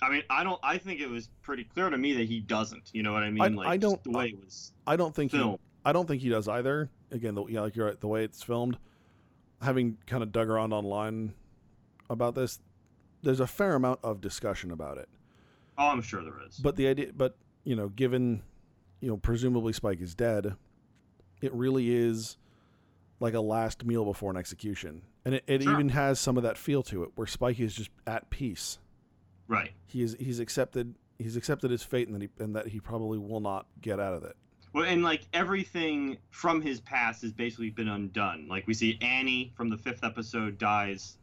I 0.00 0.10
mean, 0.10 0.22
I 0.30 0.44
don't. 0.44 0.60
I 0.62 0.78
think 0.78 1.00
it 1.00 1.08
was 1.08 1.28
pretty 1.42 1.64
clear 1.64 1.90
to 1.90 1.98
me 1.98 2.12
that 2.14 2.28
he 2.28 2.38
doesn't. 2.40 2.90
You 2.92 3.02
know 3.02 3.12
what 3.12 3.24
I 3.24 3.30
mean? 3.30 3.42
I- 3.42 3.48
like 3.48 3.66
I 3.68 3.76
don't- 3.76 4.02
the 4.04 4.10
way 4.10 4.28
it 4.28 4.44
was 4.44 4.72
I 4.86 4.96
don't 4.96 5.14
think 5.14 5.32
he. 5.32 5.56
I 5.84 5.92
don't 5.92 6.06
think 6.06 6.22
he 6.22 6.28
does 6.28 6.46
either. 6.48 6.90
Again, 7.10 7.34
the, 7.34 7.44
yeah, 7.46 7.62
like 7.62 7.74
you're 7.74 7.86
right, 7.86 7.98
the 8.00 8.06
way 8.08 8.22
it's 8.24 8.42
filmed, 8.42 8.78
having 9.62 9.96
kind 10.06 10.22
of 10.22 10.30
dug 10.30 10.48
around 10.48 10.72
online 10.72 11.32
about 12.10 12.34
this, 12.34 12.60
there's 13.22 13.40
a 13.40 13.46
fair 13.46 13.74
amount 13.74 14.00
of 14.02 14.20
discussion 14.20 14.70
about 14.70 14.98
it. 14.98 15.08
Oh, 15.78 15.86
I'm 15.86 16.02
sure 16.02 16.22
there 16.22 16.40
is. 16.46 16.58
But 16.58 16.76
the 16.76 16.86
idea, 16.88 17.12
but 17.16 17.36
you 17.64 17.74
know, 17.74 17.88
given 17.88 18.42
you 19.00 19.08
know, 19.08 19.16
presumably 19.16 19.72
Spike 19.72 20.00
is 20.00 20.14
dead, 20.14 20.54
it 21.40 21.52
really 21.54 21.90
is 21.94 22.36
like 23.20 23.34
a 23.34 23.40
last 23.40 23.84
meal 23.84 24.04
before 24.04 24.30
an 24.30 24.36
execution, 24.36 25.02
and 25.28 25.34
it, 25.36 25.44
it 25.46 25.62
Sure. 25.62 25.72
even 25.74 25.90
has 25.90 26.18
some 26.18 26.38
of 26.38 26.42
that 26.44 26.56
feel 26.56 26.82
to 26.84 27.02
it, 27.02 27.10
where 27.14 27.26
Spike 27.26 27.60
is 27.60 27.74
just 27.74 27.90
at 28.06 28.30
peace. 28.30 28.78
right. 29.46 29.72
He 29.86 30.02
is 30.02 30.16
he's 30.18 30.40
accepted 30.40 30.94
he's 31.18 31.36
accepted 31.36 31.70
his 31.70 31.82
fate, 31.82 32.08
and 32.08 32.14
that 32.16 32.22
he 32.22 32.42
and 32.42 32.56
that 32.56 32.68
he 32.68 32.80
probably 32.80 33.18
will 33.18 33.40
not 33.40 33.66
get 33.82 34.00
out 34.00 34.14
of 34.14 34.24
it. 34.24 34.36
Well, 34.72 34.84
and 34.84 35.02
like 35.02 35.26
everything 35.34 36.16
from 36.30 36.60
his 36.62 36.80
past 36.80 37.22
has 37.22 37.32
basically 37.32 37.70
been 37.70 37.88
undone. 37.88 38.46
Like 38.48 38.66
we 38.66 38.72
see 38.74 38.98
Annie 39.02 39.52
from 39.56 39.68
the 39.68 39.76
fifth 39.76 40.02
episode 40.04 40.56
dies. 40.58 41.16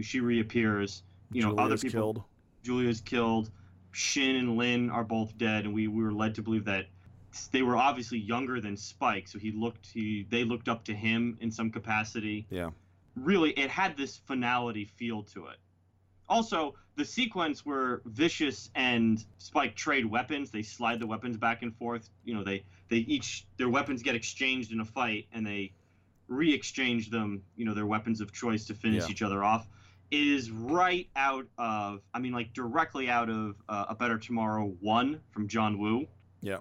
She 0.00 0.20
reappears. 0.20 1.02
You 1.32 1.42
know, 1.42 1.56
other 1.56 1.76
people. 1.76 1.90
killed. 2.00 2.22
Julia's 2.62 3.00
killed. 3.00 3.50
Shin 3.92 4.36
and 4.36 4.56
Lin 4.56 4.88
are 4.90 5.02
both 5.04 5.36
dead, 5.36 5.64
and 5.64 5.74
we, 5.74 5.88
we 5.88 6.02
were 6.02 6.12
led 6.12 6.34
to 6.36 6.42
believe 6.42 6.64
that 6.66 6.86
they 7.52 7.62
were 7.62 7.76
obviously 7.76 8.18
younger 8.18 8.60
than 8.60 8.76
Spike, 8.76 9.26
so 9.28 9.38
he 9.38 9.50
looked 9.52 9.86
he 9.92 10.26
they 10.30 10.44
looked 10.44 10.68
up 10.68 10.84
to 10.84 10.94
him 10.94 11.38
in 11.40 11.50
some 11.50 11.70
capacity. 11.70 12.46
Yeah. 12.50 12.70
Really, 13.16 13.50
it 13.50 13.70
had 13.70 13.96
this 13.96 14.18
finality 14.18 14.84
feel 14.84 15.22
to 15.24 15.46
it. 15.46 15.56
Also, 16.28 16.74
the 16.96 17.04
sequence 17.04 17.66
where 17.66 18.02
Vicious 18.04 18.70
and 18.74 19.24
Spike 19.38 19.74
trade 19.74 20.06
weapons, 20.06 20.50
they 20.50 20.62
slide 20.62 21.00
the 21.00 21.06
weapons 21.06 21.36
back 21.36 21.62
and 21.62 21.74
forth. 21.76 22.08
You 22.24 22.34
know, 22.34 22.44
they 22.44 22.64
they 22.88 22.98
each 22.98 23.46
their 23.56 23.68
weapons 23.68 24.02
get 24.02 24.14
exchanged 24.14 24.72
in 24.72 24.80
a 24.80 24.84
fight, 24.84 25.26
and 25.32 25.44
they 25.46 25.72
re-exchange 26.28 27.10
them. 27.10 27.42
You 27.56 27.64
know, 27.64 27.74
their 27.74 27.86
weapons 27.86 28.20
of 28.20 28.32
choice 28.32 28.64
to 28.66 28.74
finish 28.74 29.04
Yeah. 29.04 29.10
each 29.10 29.22
other 29.22 29.42
off. 29.42 29.66
Is 30.12 30.50
right 30.50 31.08
out 31.14 31.46
of, 31.56 32.00
I 32.12 32.18
mean, 32.18 32.32
like 32.32 32.52
directly 32.52 33.08
out 33.08 33.30
of 33.30 33.54
uh, 33.68 33.86
A 33.90 33.94
Better 33.94 34.18
Tomorrow 34.18 34.74
one 34.80 35.20
from 35.30 35.46
John 35.46 35.78
Woo. 35.78 36.06
Yeah. 36.42 36.58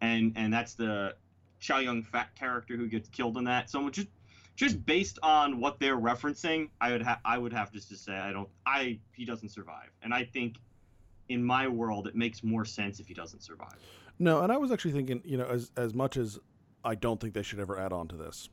And 0.00 0.32
and 0.36 0.52
that's 0.52 0.74
the 0.74 1.16
Chow 1.58 1.78
Yun 1.78 2.02
Fat 2.02 2.34
character 2.36 2.76
who 2.76 2.86
gets 2.86 3.08
killed 3.08 3.38
in 3.38 3.44
that. 3.44 3.70
So 3.70 3.88
just 3.90 4.08
just 4.56 4.84
based 4.86 5.18
on 5.22 5.60
what 5.60 5.78
they're 5.78 5.98
referencing, 5.98 6.70
I 6.80 6.92
would 6.92 7.02
have 7.02 7.20
I 7.24 7.38
would 7.38 7.52
have 7.52 7.72
just 7.72 7.88
to 7.90 7.96
say 7.96 8.14
I 8.14 8.32
don't 8.32 8.48
I 8.66 8.98
he 9.14 9.24
doesn't 9.24 9.50
survive, 9.50 9.90
and 10.02 10.12
I 10.12 10.24
think 10.24 10.56
in 11.28 11.44
my 11.44 11.68
world 11.68 12.06
it 12.06 12.16
makes 12.16 12.42
more 12.42 12.64
sense 12.64 12.98
if 12.98 13.06
he 13.06 13.14
doesn't 13.14 13.42
survive. 13.42 13.76
No, 14.18 14.42
and 14.42 14.50
I 14.50 14.56
was 14.56 14.72
actually 14.72 14.92
thinking, 14.92 15.22
you 15.24 15.36
know, 15.36 15.46
as 15.46 15.70
as 15.76 15.94
much 15.94 16.16
as 16.16 16.38
I 16.84 16.94
don't 16.94 17.20
think 17.20 17.34
they 17.34 17.42
should 17.42 17.60
ever 17.60 17.78
add 17.78 17.92
on 17.92 18.08
to 18.08 18.16
this. 18.16 18.48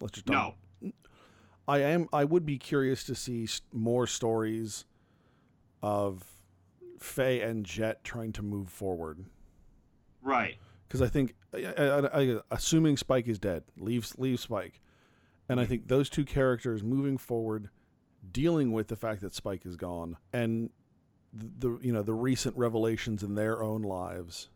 Let's 0.00 0.12
just 0.12 0.26
don't. 0.26 0.54
No, 0.80 0.92
I 1.66 1.78
am. 1.78 2.08
I 2.12 2.24
would 2.24 2.46
be 2.46 2.58
curious 2.58 3.04
to 3.04 3.14
see 3.14 3.48
more 3.72 4.06
stories 4.06 4.84
of 5.82 6.22
Faye 6.98 7.40
and 7.40 7.64
Jet 7.66 8.04
trying 8.04 8.32
to 8.32 8.42
move 8.42 8.68
forward 8.68 9.24
right, 10.22 10.56
because 10.86 11.02
I 11.02 11.08
think, 11.08 11.34
I, 11.52 11.66
I, 11.66 12.22
I, 12.22 12.40
assuming 12.50 12.96
Spike 12.96 13.28
is 13.28 13.38
dead, 13.38 13.64
leave 13.76 14.10
leave 14.16 14.40
Spike, 14.40 14.80
and 15.48 15.60
I 15.60 15.66
think 15.66 15.88
those 15.88 16.08
two 16.08 16.24
characters 16.24 16.82
moving 16.82 17.18
forward, 17.18 17.68
dealing 18.32 18.72
with 18.72 18.88
the 18.88 18.96
fact 18.96 19.20
that 19.22 19.34
Spike 19.34 19.66
is 19.66 19.76
gone, 19.76 20.16
and 20.32 20.70
the, 21.32 21.68
the 21.68 21.78
you 21.82 21.92
know 21.92 22.02
the 22.02 22.14
recent 22.14 22.56
revelations 22.56 23.22
in 23.22 23.34
their 23.34 23.62
own 23.62 23.82
lives, 23.82 24.48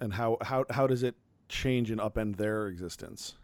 and 0.00 0.12
how 0.14 0.38
how 0.40 0.64
how 0.70 0.86
does 0.86 1.02
it 1.02 1.14
change 1.48 1.90
and 1.90 2.00
upend 2.00 2.36
their 2.36 2.66
existence? 2.68 3.34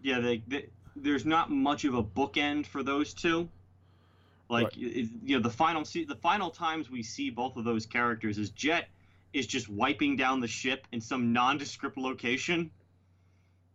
yeah. 0.00 0.20
They, 0.20 0.42
they, 0.46 0.66
there's 0.94 1.24
not 1.24 1.50
much 1.50 1.84
of 1.84 1.94
a 1.94 2.02
bookend 2.04 2.66
for 2.66 2.82
those 2.84 3.12
two. 3.14 3.48
Like 4.48 4.66
Right. 4.66 4.76
it- 4.78 5.08
you 5.24 5.36
know, 5.36 5.42
the 5.42 5.50
final 5.50 5.84
see 5.84 6.04
the 6.04 6.14
final 6.16 6.50
times 6.50 6.90
we 6.90 7.02
see 7.02 7.30
both 7.30 7.56
of 7.56 7.64
those 7.64 7.84
characters 7.86 8.38
is 8.38 8.50
Jet 8.50 8.88
is 9.32 9.46
just 9.46 9.68
wiping 9.68 10.16
down 10.16 10.40
the 10.40 10.46
ship 10.48 10.86
in 10.92 11.00
some 11.00 11.32
nondescript 11.32 11.98
location. 11.98 12.70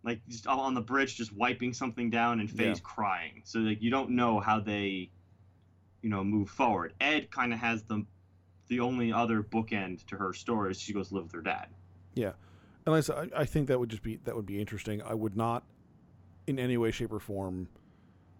Like 0.04 0.22
just 0.28 0.48
on 0.48 0.74
the 0.74 0.82
bridge, 0.82 1.16
just 1.16 1.34
wiping 1.34 1.74
something 1.74 2.10
down, 2.10 2.40
and 2.40 2.50
Faye's 2.50 2.82
crying. 2.82 3.42
So 3.46 3.60
like 3.60 3.82
you 3.82 3.90
don't 3.90 4.12
know 4.12 4.40
how 4.40 4.60
they, 4.60 5.10
you 6.02 6.10
know, 6.10 6.24
move 6.24 6.50
forward. 6.50 6.94
Ed 7.00 7.32
kind 7.32 7.54
of 7.54 7.60
has 7.60 7.84
the, 7.84 8.06
the 8.68 8.82
only 8.82 9.14
other 9.14 9.42
bookend 9.42 10.06
to 10.08 10.18
her 10.18 10.34
story. 10.34 10.72
is 10.72 10.82
She 10.82 10.94
goes 10.94 11.12
live 11.12 11.24
with 11.24 11.32
her 11.34 11.42
dad. 11.42 11.68
Yeah. 12.16 12.34
And 12.86 12.94
i 12.94 13.00
said 13.00 13.32
i 13.34 13.46
think 13.46 13.70
that 13.70 13.80
would 13.80 13.88
just 13.88 14.04
be 14.04 14.18
that 14.26 14.36
would 14.36 14.46
be 14.46 14.60
interesting. 14.60 15.02
I 15.02 15.14
would 15.14 15.38
not, 15.38 15.64
in 16.48 16.60
any 16.60 16.76
way, 16.78 16.92
shape, 16.92 17.14
or 17.14 17.20
form, 17.20 17.70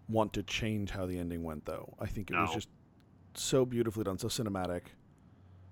want 0.08 0.34
to 0.34 0.42
change 0.42 0.90
how 0.90 1.06
the 1.06 1.18
ending 1.18 1.42
went. 1.42 1.64
Though 1.64 1.94
I 1.98 2.06
think 2.06 2.30
it 2.30 2.36
was 2.36 2.52
just 2.52 2.68
so 3.34 3.64
beautifully 3.64 4.04
done, 4.04 4.18
so 4.18 4.28
cinematic. 4.28 4.82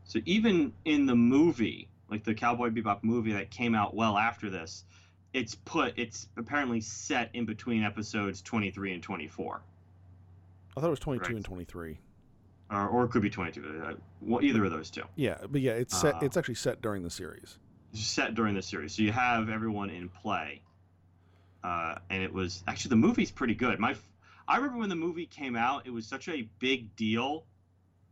So 0.05 0.21
even 0.25 0.73
in 0.85 1.07
the 1.07 1.15
movie, 1.15 1.89
like 2.11 2.25
the 2.25 2.35
Cowboy 2.35 2.71
Bebop 2.71 3.03
movie 3.03 3.33
that 3.33 3.51
came 3.51 3.75
out 3.75 3.95
well 3.95 4.19
after 4.19 4.51
this, 4.51 4.85
it's 5.35 5.55
put 5.55 5.95
it's 5.99 6.29
apparently 6.37 6.81
set 6.81 7.31
in 7.33 7.45
between 7.47 7.83
episodes 7.83 8.43
23 8.43 8.95
and 8.95 9.03
24, 9.03 9.63
I 10.77 10.81
thought 10.81 10.87
it 10.87 10.91
was 10.91 10.99
twenty 10.99 11.19
two 11.19 11.25
Correct. 11.25 11.37
and 11.37 11.45
twenty 11.45 11.65
three. 11.65 11.99
or, 12.71 12.89
or 12.89 13.05
it 13.05 13.09
could 13.11 13.23
be 13.23 13.31
22. 13.31 13.83
Uh, 13.85 13.93
well, 14.23 14.43
either 14.43 14.65
of 14.65 14.71
those 14.71 14.91
two. 14.91 15.03
Yeah, 15.17 15.37
but 15.49 15.61
yeah, 15.61 15.73
it's 15.73 15.99
set. 15.99 16.15
Ah. 16.17 16.21
it's 16.23 16.37
actually 16.37 16.55
set 16.55 16.81
during 16.81 17.03
the 17.03 17.11
series. 17.11 17.59
Set 17.93 18.35
during 18.35 18.55
the 18.55 18.63
series, 18.63 18.95
so 18.95 19.03
you 19.03 19.13
have 19.13 19.51
everyone 19.51 19.91
in 19.91 20.09
play. 20.09 20.63
Uh, 21.63 21.97
and 22.11 22.23
it 22.23 22.33
was 22.33 22.65
actually 22.67 22.89
the 22.89 22.97
movie's 22.97 23.31
pretty 23.31 23.55
good. 23.55 23.79
My, 23.79 23.95
I 24.49 24.57
remember 24.57 24.79
when 24.79 24.89
the 24.89 24.97
movie 24.97 25.27
came 25.27 25.55
out, 25.55 25.87
it 25.87 25.91
was 25.91 26.07
such 26.07 26.29
a 26.29 26.49
big 26.59 26.97
deal 26.97 27.45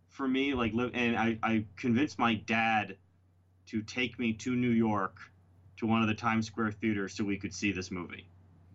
for 0.08 0.28
me. 0.28 0.54
Like, 0.54 0.72
and 0.74 1.16
I, 1.16 1.38
I 1.42 1.64
convinced 1.76 2.18
my 2.18 2.34
dad 2.34 2.96
to 3.68 3.82
take 3.82 4.18
me 4.18 4.34
to 4.34 4.54
New 4.54 4.70
York 4.70 5.16
to 5.80 5.86
one 5.86 6.02
of 6.02 6.08
the 6.08 6.14
Times 6.14 6.46
Square 6.46 6.72
theaters 6.72 7.14
so 7.14 7.24
we 7.24 7.38
could 7.38 7.54
see 7.54 7.72
this 7.72 7.90
movie. 7.90 8.26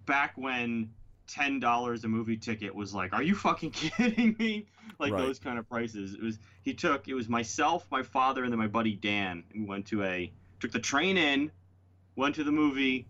Back 0.08 0.34
when 0.36 0.90
ten 1.28 1.60
dollars 1.60 2.04
a 2.04 2.08
movie 2.08 2.36
ticket 2.36 2.74
was 2.74 2.96
like, 2.96 3.14
are 3.14 3.22
you 3.22 3.36
fucking 3.36 3.72
kidding 3.72 4.36
me? 4.40 4.66
Like 5.00 5.14
Right. 5.14 5.22
those 5.22 5.38
kind 5.38 5.60
of 5.60 5.70
prices. 5.70 6.16
It 6.16 6.22
was 6.22 6.40
he 6.64 6.74
took 6.74 7.08
it 7.08 7.14
was 7.14 7.30
myself, 7.30 7.86
my 7.92 8.02
father, 8.02 8.44
and 8.44 8.52
then 8.52 8.58
my 8.60 8.68
buddy 8.68 8.96
Dan. 8.96 9.44
And 9.54 9.62
we 9.64 9.68
went 9.70 9.86
to 9.88 10.04
a 10.04 10.32
took 10.60 10.72
the 10.72 10.80
train 10.80 11.16
in, 11.16 11.52
went 12.16 12.36
to 12.36 12.44
the 12.44 12.52
movie, 12.52 13.08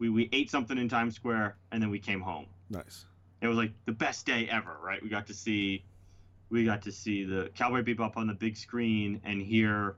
we 0.00 0.08
we 0.10 0.28
ate 0.32 0.50
something 0.50 0.76
in 0.76 0.88
Times 0.88 1.14
Square, 1.14 1.56
and 1.70 1.80
then 1.80 1.90
we 1.90 2.00
came 2.00 2.20
home. 2.20 2.46
Nice. 2.68 3.06
It 3.40 3.46
was 3.46 3.56
like 3.56 3.72
the 3.84 3.92
best 3.92 4.26
day 4.26 4.48
ever, 4.50 4.76
right? 4.82 5.00
We 5.00 5.08
got 5.08 5.28
to 5.28 5.34
see 5.34 5.84
we 6.50 6.64
got 6.64 6.82
to 6.82 6.90
see 6.90 7.24
the 7.24 7.50
Cowboy 7.54 7.82
Bebop 7.82 8.16
on 8.16 8.26
the 8.26 8.34
big 8.34 8.56
screen 8.56 9.20
and 9.24 9.40
hear 9.40 9.94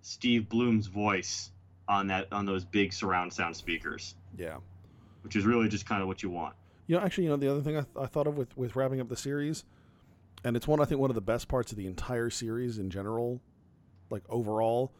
Steve 0.00 0.48
Blum's 0.48 0.86
voice 0.86 1.50
on 1.88 2.06
that 2.08 2.32
on 2.32 2.46
those 2.46 2.64
big 2.64 2.92
surround 2.92 3.32
sound 3.32 3.56
speakers, 3.56 4.14
Yeah. 4.38 4.56
which 5.22 5.36
is 5.36 5.44
really 5.44 5.68
just 5.68 5.86
kind 5.86 6.00
of 6.02 6.08
what 6.08 6.22
you 6.22 6.30
want. 6.30 6.54
You 6.86 6.96
know, 6.96 7.02
actually, 7.02 7.24
you 7.24 7.30
know, 7.30 7.36
the 7.36 7.50
other 7.50 7.60
thing 7.62 7.76
I, 7.76 7.84
I 8.00 8.06
thought 8.06 8.26
of 8.26 8.36
with, 8.36 8.56
with 8.56 8.76
wrapping 8.76 9.00
up 9.00 9.08
the 9.08 9.16
series, 9.16 9.64
and 10.44 10.56
it's 10.56 10.66
one 10.68 10.80
I 10.80 10.84
think 10.84 11.00
one 11.00 11.10
of 11.10 11.14
the 11.14 11.20
best 11.20 11.48
parts 11.48 11.72
of 11.72 11.78
the 11.78 11.86
entire 11.86 12.30
series 12.30 12.78
in 12.78 12.90
general, 12.90 13.40
like 14.10 14.22
overall, 14.28 14.92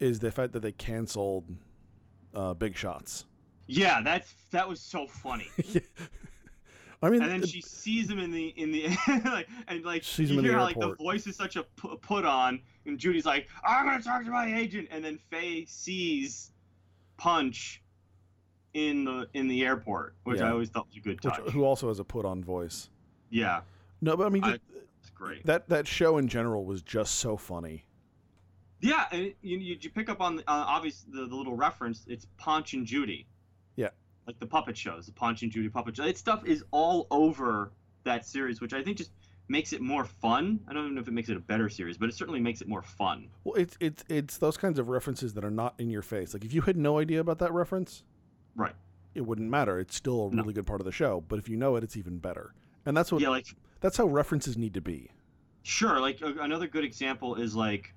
is 0.00 0.18
the 0.20 0.30
fact 0.30 0.52
that 0.54 0.60
they 0.60 0.72
canceled 0.72 1.44
uh, 2.34 2.54
Big 2.54 2.76
Shots. 2.76 3.26
Yeah, 3.66 4.02
that's 4.02 4.34
that 4.50 4.68
was 4.68 4.80
so 4.80 5.06
funny. 5.06 5.48
I 7.04 7.10
mean, 7.10 7.22
And 7.22 7.30
then 7.30 7.46
she 7.46 7.60
sees 7.60 8.08
him 8.08 8.18
in 8.18 8.30
the 8.30 8.48
in 8.56 8.72
the 8.72 8.88
like 9.26 9.46
and 9.68 9.84
like 9.84 10.02
Sees 10.04 10.30
you 10.30 10.38
him 10.38 10.38
in 10.38 10.44
the 10.44 10.50
hear 10.50 10.58
how 10.58 10.64
like 10.64 10.80
the 10.80 10.94
voice 10.94 11.26
is 11.26 11.36
such 11.36 11.56
a 11.56 11.62
put 11.62 12.24
on, 12.24 12.60
and 12.86 12.98
Judy's 12.98 13.26
like, 13.26 13.48
"I'm 13.66 13.84
gonna 13.86 14.02
talk 14.02 14.24
to 14.24 14.30
my 14.30 14.46
agent," 14.56 14.88
and 14.90 15.04
then 15.04 15.18
Faye 15.30 15.66
sees 15.66 16.52
Punch 17.18 17.82
in 18.72 19.04
the 19.04 19.28
in 19.34 19.48
the 19.48 19.64
airport, 19.64 20.14
which 20.24 20.40
I 20.40 20.50
always 20.50 20.70
thought 20.70 20.86
was 20.86 20.96
a 20.96 21.00
good 21.00 21.22
which, 21.22 21.34
touch. 21.34 21.50
who 21.50 21.64
also 21.64 21.88
has 21.88 21.98
a 22.00 22.04
put 22.04 22.24
on 22.24 22.42
voice. 22.42 22.88
yeah, 23.30 23.60
No, 24.00 24.16
but 24.16 24.26
I 24.26 24.30
mean, 24.30 24.42
I- 24.44 24.58
it's 25.00 25.10
great. 25.14 25.44
that 25.44 25.68
that 25.68 25.86
show 25.86 26.16
in 26.18 26.26
general 26.28 26.64
was 26.64 26.80
just 26.82 27.16
so 27.16 27.36
funny. 27.36 27.84
Yeah, 28.80 29.04
and 29.12 29.32
you, 29.42 29.58
you, 29.58 29.78
you 29.80 29.90
pick 29.90 30.08
up 30.10 30.20
on 30.20 30.36
the, 30.36 30.42
uh, 30.42 30.64
obvious 30.66 31.04
the, 31.08 31.26
the 31.26 31.34
little 31.34 31.54
reference. 31.56 32.04
It's 32.06 32.26
Punch 32.36 32.74
and 32.74 32.84
Judy. 32.84 33.26
Like 34.26 34.38
the 34.38 34.46
puppet 34.46 34.76
shows, 34.76 35.06
the 35.06 35.12
Punch 35.12 35.42
and 35.42 35.52
Judy 35.52 35.68
puppet 35.68 35.96
show. 35.96 36.04
That 36.04 36.16
stuff 36.16 36.44
is 36.46 36.64
all 36.70 37.06
over 37.10 37.72
that 38.04 38.24
series, 38.26 38.60
which 38.60 38.72
I 38.72 38.82
think 38.82 38.96
just 38.96 39.10
makes 39.48 39.74
it 39.74 39.82
more 39.82 40.04
fun. 40.06 40.60
I 40.66 40.72
don't 40.72 40.84
even 40.84 40.94
know 40.94 41.02
if 41.02 41.08
it 41.08 41.12
makes 41.12 41.28
it 41.28 41.36
a 41.36 41.40
better 41.40 41.68
series, 41.68 41.98
but 41.98 42.08
it 42.08 42.14
certainly 42.14 42.40
makes 42.40 42.62
it 42.62 42.68
more 42.68 42.80
fun. 42.82 43.28
Well, 43.44 43.54
it's 43.56 43.76
it's 43.80 44.02
it's 44.08 44.38
those 44.38 44.56
kinds 44.56 44.78
of 44.78 44.88
references 44.88 45.34
that 45.34 45.44
are 45.44 45.50
not 45.50 45.74
in 45.78 45.90
your 45.90 46.00
face. 46.02 46.32
Like 46.32 46.44
if 46.44 46.54
you 46.54 46.62
had 46.62 46.76
no 46.78 46.98
idea 46.98 47.20
about 47.20 47.38
that 47.40 47.52
reference, 47.52 48.02
Right. 48.56 48.74
it 49.14 49.20
wouldn't 49.22 49.50
matter. 49.50 49.78
It's 49.78 49.94
still 49.94 50.28
a 50.28 50.30
No. 50.34 50.42
really 50.42 50.54
good 50.54 50.66
part 50.66 50.80
of 50.80 50.86
the 50.86 50.92
show. 50.92 51.22
But 51.28 51.38
if 51.38 51.48
you 51.48 51.56
know 51.56 51.76
it, 51.76 51.84
it's 51.84 51.96
even 51.96 52.16
better. 52.18 52.54
And 52.86 52.96
that's 52.96 53.12
what 53.12 53.20
Yeah, 53.20 53.28
like 53.28 53.54
that's 53.80 53.98
how 53.98 54.06
references 54.06 54.56
need 54.56 54.72
to 54.72 54.80
be. 54.80 55.10
sure. 55.64 56.00
Like 56.00 56.22
a, 56.22 56.32
another 56.40 56.66
good 56.66 56.84
example 56.84 57.34
is 57.34 57.54
like 57.54 57.92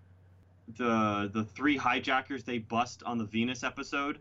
the 0.77 1.29
the 1.33 1.45
three 1.45 1.77
hijackers 1.77 2.43
they 2.43 2.57
bust 2.57 3.01
on 3.03 3.17
the 3.17 3.23
Venus 3.23 3.63
episode. 3.63 4.19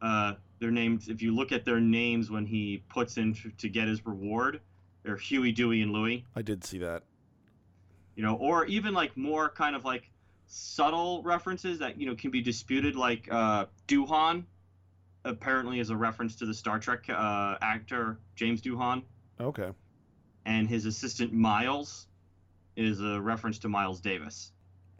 Uh, 0.00 0.34
they're 0.58 0.70
named. 0.70 1.08
If 1.08 1.22
you 1.22 1.34
look 1.34 1.52
at 1.52 1.64
their 1.64 1.80
names 1.80 2.30
when 2.30 2.46
he 2.46 2.82
puts 2.88 3.16
in 3.16 3.34
to, 3.34 3.50
to 3.58 3.68
get 3.68 3.88
his 3.88 4.04
reward, 4.06 4.60
they're 5.02 5.16
Huey, 5.16 5.52
Dewey, 5.52 5.82
and 5.82 5.92
Louie. 5.92 6.24
I 6.36 6.42
did 6.42 6.64
see 6.64 6.78
that. 6.78 7.02
you 8.14 8.22
know, 8.22 8.36
or 8.36 8.66
even 8.66 8.92
like 8.94 9.16
more 9.16 9.48
kind 9.48 9.74
of 9.76 9.84
like 9.84 10.10
subtle 10.46 11.22
references 11.22 11.78
that 11.78 11.98
you 12.00 12.06
know 12.06 12.14
can 12.14 12.30
be 12.30 12.40
disputed, 12.42 12.96
like 12.96 13.28
uh, 13.30 13.66
Doohan 13.88 14.44
apparently 15.24 15.80
is 15.80 15.90
a 15.90 15.96
reference 15.96 16.36
to 16.36 16.46
the 16.46 16.54
Star 16.54 16.78
Trek 16.78 17.04
uh, 17.08 17.56
actor 17.62 18.18
James 18.36 18.60
Doohan, 18.62 19.02
Okay. 19.40 19.70
and 20.46 20.66
his 20.68 20.86
assistant 20.86 21.32
Miles 21.32 22.06
is 22.76 23.00
a 23.00 23.20
reference 23.20 23.58
to 23.60 23.68
Miles 23.68 24.00
Davis, 24.00 24.52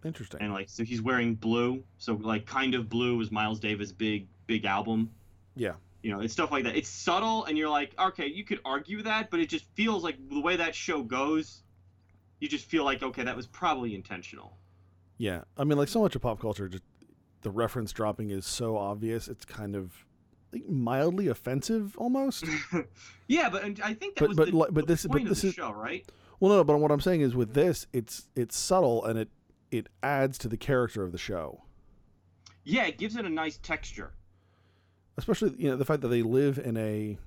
Interesting. 0.05 0.41
and 0.41 0.53
like 0.53 0.69
so 0.69 0.83
he's 0.85 1.03
wearing 1.03 1.35
blue, 1.35 1.83
so 1.99 2.15
like 2.15 2.47
kind 2.47 2.75
of 2.75 2.89
blue 2.89 3.21
is 3.21 3.31
Miles 3.31 3.61
Davis' 3.61 3.93
big 3.93 4.27
big 4.47 4.65
album. 4.65 5.11
Yeah. 5.57 5.75
You 6.03 6.11
know, 6.11 6.21
it's 6.21 6.33
stuff 6.33 6.51
like 6.51 6.65
that. 6.65 6.77
It's 6.77 6.89
subtle, 6.89 7.45
and 7.45 7.59
you're 7.59 7.69
like, 7.69 7.93
okay, 8.01 8.27
you 8.27 8.43
could 8.45 8.61
argue 8.65 9.03
that, 9.03 9.31
but 9.31 9.39
it 9.41 9.51
just 9.51 9.67
feels 9.75 10.03
like 10.03 10.17
the 10.31 10.41
way 10.41 10.57
that 10.57 10.75
show 10.75 11.03
goes, 11.03 11.63
you 12.39 12.49
just 12.49 12.65
feel 12.65 12.85
like, 12.85 13.03
okay, 13.03 13.23
that 13.23 13.37
was 13.37 13.47
probably 13.47 13.95
intentional. 13.95 14.57
yeah. 15.19 15.43
I 15.59 15.65
mean, 15.65 15.77
like 15.77 15.89
so 15.89 16.01
much 16.01 16.17
of 16.17 16.23
pop 16.23 16.41
culture, 16.41 16.69
just 16.69 16.85
the 17.43 17.51
reference 17.51 17.93
dropping 17.93 18.31
is 18.31 18.47
so 18.47 18.79
obvious. 18.79 19.29
It's 19.29 19.45
kind 19.45 19.77
of 19.77 19.93
like, 20.55 20.67
mildly 20.67 21.29
offensive, 21.29 21.95
almost. 21.99 22.45
yeah, 23.29 23.51
but 23.51 23.63
and 23.65 23.79
I 23.85 23.93
think 23.93 24.15
that 24.17 24.21
But- 24.21 24.29
was 24.29 24.37
but 24.39 24.47
the, 24.47 24.53
but 24.73 24.75
the 24.75 24.83
this- 24.95 25.07
but 25.07 25.25
this 25.25 25.45
is- 25.45 25.55
show, 25.55 25.71
right? 25.73 26.09
well, 26.41 26.53
no, 26.57 26.65
but 26.65 26.79
what 26.79 26.91
I'm 26.91 27.01
saying 27.03 27.21
is 27.21 27.35
with 27.35 27.53
this, 27.53 27.87
it's 27.93 28.27
it's 28.35 28.57
subtle 28.57 29.05
and 29.05 29.19
it 29.19 29.29
it 29.71 29.89
adds 30.03 30.39
to 30.39 30.49
the 30.49 30.57
character 30.57 31.03
of 31.03 31.13
the 31.13 31.19
show. 31.19 31.63
Yeah, 32.65 32.87
it 32.87 32.99
gives 32.99 33.17
it 33.17 33.25
a 33.25 33.31
nice 33.31 33.59
texture. 33.59 34.13
Especially 35.17 35.55
you 35.59 35.69
know 35.71 35.77
the 35.77 35.85
fact 35.85 36.03
that 36.03 36.09
they 36.09 36.23
live 36.23 36.59
in 36.59 36.77
a 36.77 37.19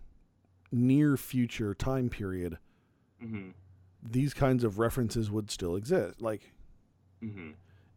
near 0.72 1.18
future 1.18 1.74
time 1.74 2.10
period. 2.10 2.58
hmm 3.22 3.50
These 4.02 4.34
kinds 4.34 4.64
of 4.64 4.80
references 4.80 5.30
would 5.30 5.52
still 5.52 5.76
exist. 5.76 6.22
Like 6.22 6.52
hmm 7.22 7.52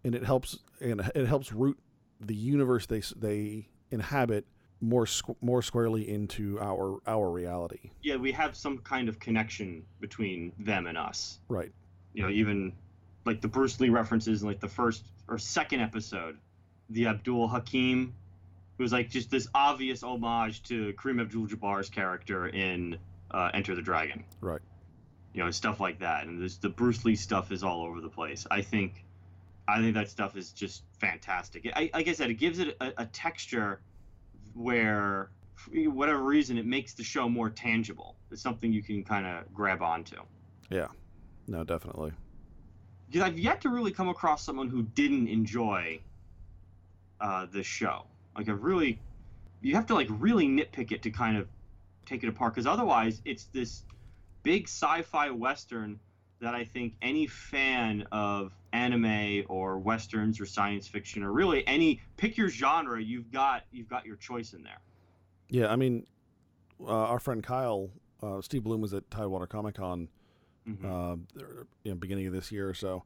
and 0.05 0.15
it 0.15 0.25
helps 0.25 0.59
and 0.81 1.01
it 1.15 1.27
helps 1.27 1.53
root 1.53 1.79
the 2.21 2.35
universe 2.35 2.87
they 2.87 3.03
they 3.17 3.69
inhabit 3.91 4.47
more 4.81 5.05
squ- 5.07 5.37
more 5.41 5.63
squarely 5.63 6.09
into 6.09 6.59
our 6.61 6.99
our 7.07 7.31
reality. 7.31 7.91
Yeah, 8.03 8.17
we 8.17 8.33
have 8.33 8.55
some 8.57 8.79
kind 8.79 9.09
of 9.09 9.19
connection 9.19 9.85
between 10.01 10.53
them 10.59 10.87
and 10.87 10.99
us. 10.99 11.41
Right. 11.49 11.73
You 12.13 12.23
know, 12.23 12.29
even 12.31 12.73
like 13.27 13.41
the 13.41 13.49
Bruce 13.49 13.79
Lee 13.81 13.91
references 13.91 14.43
in 14.43 14.49
like 14.49 14.61
the 14.61 14.69
first 14.69 15.05
or 15.29 15.37
second 15.37 15.81
episode, 15.81 16.39
the 16.89 17.09
Abdul 17.09 17.49
Hakim, 17.49 18.15
it 18.79 18.83
was 18.83 18.93
like 18.93 19.11
just 19.11 19.31
this 19.31 19.49
obvious 19.55 20.03
homage 20.03 20.63
to 20.65 20.93
Kareem 20.95 21.21
Abdul-Jabbar's 21.21 21.91
character 21.91 22.47
in 22.47 22.99
uh, 23.31 23.51
Enter 23.53 23.75
the 23.75 23.83
Dragon. 23.83 24.25
Right. 24.41 24.61
You 25.35 25.45
know, 25.45 25.51
stuff 25.51 25.81
like 25.81 25.99
that, 25.99 26.27
and 26.27 26.41
this 26.41 26.57
the 26.57 26.71
Bruce 26.71 27.05
Lee 27.05 27.17
stuff 27.17 27.53
is 27.53 27.63
all 27.63 27.83
over 27.83 28.01
the 28.01 28.09
place. 28.09 28.47
I 28.51 28.63
think, 28.63 29.05
I 29.69 29.81
think 29.81 29.95
that 29.95 30.09
stuff 30.09 30.37
is 30.37 30.53
just 30.53 30.83
fantastic. 30.99 31.71
I, 31.75 31.91
like 31.93 32.09
I 32.09 32.13
said, 32.13 32.31
it 32.31 32.35
gives 32.35 32.59
it 32.59 32.77
a, 32.81 32.93
a 32.99 33.07
texture 33.07 33.81
where, 34.55 35.31
for 35.57 35.73
whatever 35.91 36.23
reason, 36.23 36.57
it 36.57 36.65
makes 36.65 36.95
the 36.95 37.05
show 37.05 37.29
more 37.29 37.51
tangible. 37.51 38.17
It's 38.31 38.41
something 38.41 38.73
you 38.73 38.83
can 38.83 39.05
kind 39.05 39.27
of 39.27 39.53
grab 39.53 39.83
onto. 39.83 40.17
Yeah. 40.71 40.89
No, 41.49 41.65
definitely. 41.65 42.13
Because 43.07 43.23
I've 43.23 43.39
yet 43.39 43.61
to 43.63 43.69
really 43.69 43.93
come 43.93 44.09
across 44.09 44.45
someone 44.45 44.69
who 44.69 44.83
didn't 44.83 45.29
enjoy 45.29 46.01
uh, 47.21 47.47
this 47.53 47.67
show. 47.67 48.05
Like, 48.37 48.49
I've 48.49 48.63
really, 48.63 48.99
you 49.63 49.75
have 49.75 49.87
to 49.87 49.95
like 49.95 50.09
really 50.11 50.47
nitpick 50.47 50.93
it 50.93 51.03
to 51.03 51.11
kind 51.11 51.37
of 51.37 51.49
take 52.05 52.23
it 52.25 52.29
apart. 52.29 52.55
Because 52.55 52.67
otherwise, 52.67 53.23
it's 53.25 53.45
this 53.45 53.85
big 54.43 54.65
sci-fi 54.65 55.31
western 55.31 55.99
that 56.41 56.55
I 56.55 56.65
think 56.65 56.95
any 57.01 57.27
fan 57.27 58.07
of 58.13 58.53
anime 58.73 59.45
or 59.49 59.79
westerns 59.79 60.39
or 60.41 60.47
science 60.47 60.87
fiction 60.87 61.23
or 61.23 61.33
really 61.33 61.67
any 61.67 62.01
pick 62.17 62.37
your 62.37 62.49
genre, 62.49 63.01
you've 63.01 63.33
got 63.33 63.65
you've 63.73 63.89
got 63.89 64.05
your 64.05 64.17
choice 64.17 64.53
in 64.53 64.63
there. 64.63 64.81
Yeah, 65.49 65.73
I 65.73 65.77
mean, 65.77 66.07
uh, 66.81 66.91
our 66.91 67.19
friend 67.19 67.43
Kyle, 67.43 67.91
uh, 68.23 68.41
Steve 68.43 68.65
Blum 68.65 68.81
was 68.81 68.93
at 68.93 69.11
Tidewater 69.11 69.47
Comic 69.47 69.77
Con, 69.77 70.09
Mhm. 70.69 70.85
uh, 70.85 71.17
you 71.85 71.93
know, 71.93 71.95
beginning 71.97 72.27
of 72.27 72.33
this 72.33 72.51
year 72.51 72.69
or 72.69 72.75
so, 72.75 73.05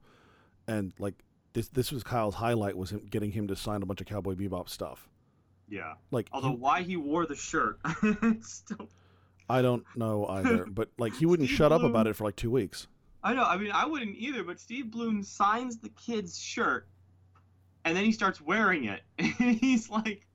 and 0.67 0.93
like 0.99 1.15
this 1.53 1.69
this 1.69 1.93
was 1.93 2.03
Kyle's 2.03 2.35
highlight 2.37 2.77
was 2.77 2.91
him 2.91 3.07
getting 3.11 3.33
him 3.33 3.49
to 3.49 3.57
sign 3.57 3.83
a 3.83 3.87
bunch 3.87 4.01
of 4.01 4.07
Cowboy 4.07 4.35
Bebop 4.35 4.69
stuff. 4.69 5.09
yeah. 5.69 5.95
Like, 6.11 6.29
Although 6.33 6.51
he- 6.51 6.57
why 6.57 6.83
he 6.83 6.97
wore 6.97 7.27
the 7.27 7.35
shirt, 7.37 7.79
still 8.43 8.89
I 9.49 9.63
don't 9.63 9.85
know 9.97 10.27
either, 10.27 10.65
but 10.71 10.91
like 10.99 11.15
he 11.15 11.27
wouldn't 11.27 11.49
Steve 11.49 11.59
shut 11.59 11.73
up 11.73 11.83
about 11.83 12.07
it 12.07 12.15
for 12.17 12.25
like 12.25 12.37
two 12.37 12.51
weeks. 12.51 12.87
I 13.23 13.35
know. 13.35 13.45
I 13.45 13.57
mean, 13.59 13.73
I 13.73 13.85
wouldn't 13.85 14.17
either. 14.17 14.43
But 14.45 14.59
Steve 14.61 14.91
Blum 14.91 15.23
signs 15.23 15.77
the 15.79 15.91
kid's 15.91 16.39
shirt, 16.41 16.89
and 17.85 17.95
then 17.97 18.05
he 18.05 18.13
starts 18.13 18.41
wearing 18.41 18.85
it, 18.85 19.03
and 19.19 19.29
he's 19.59 19.91
like 19.91 20.27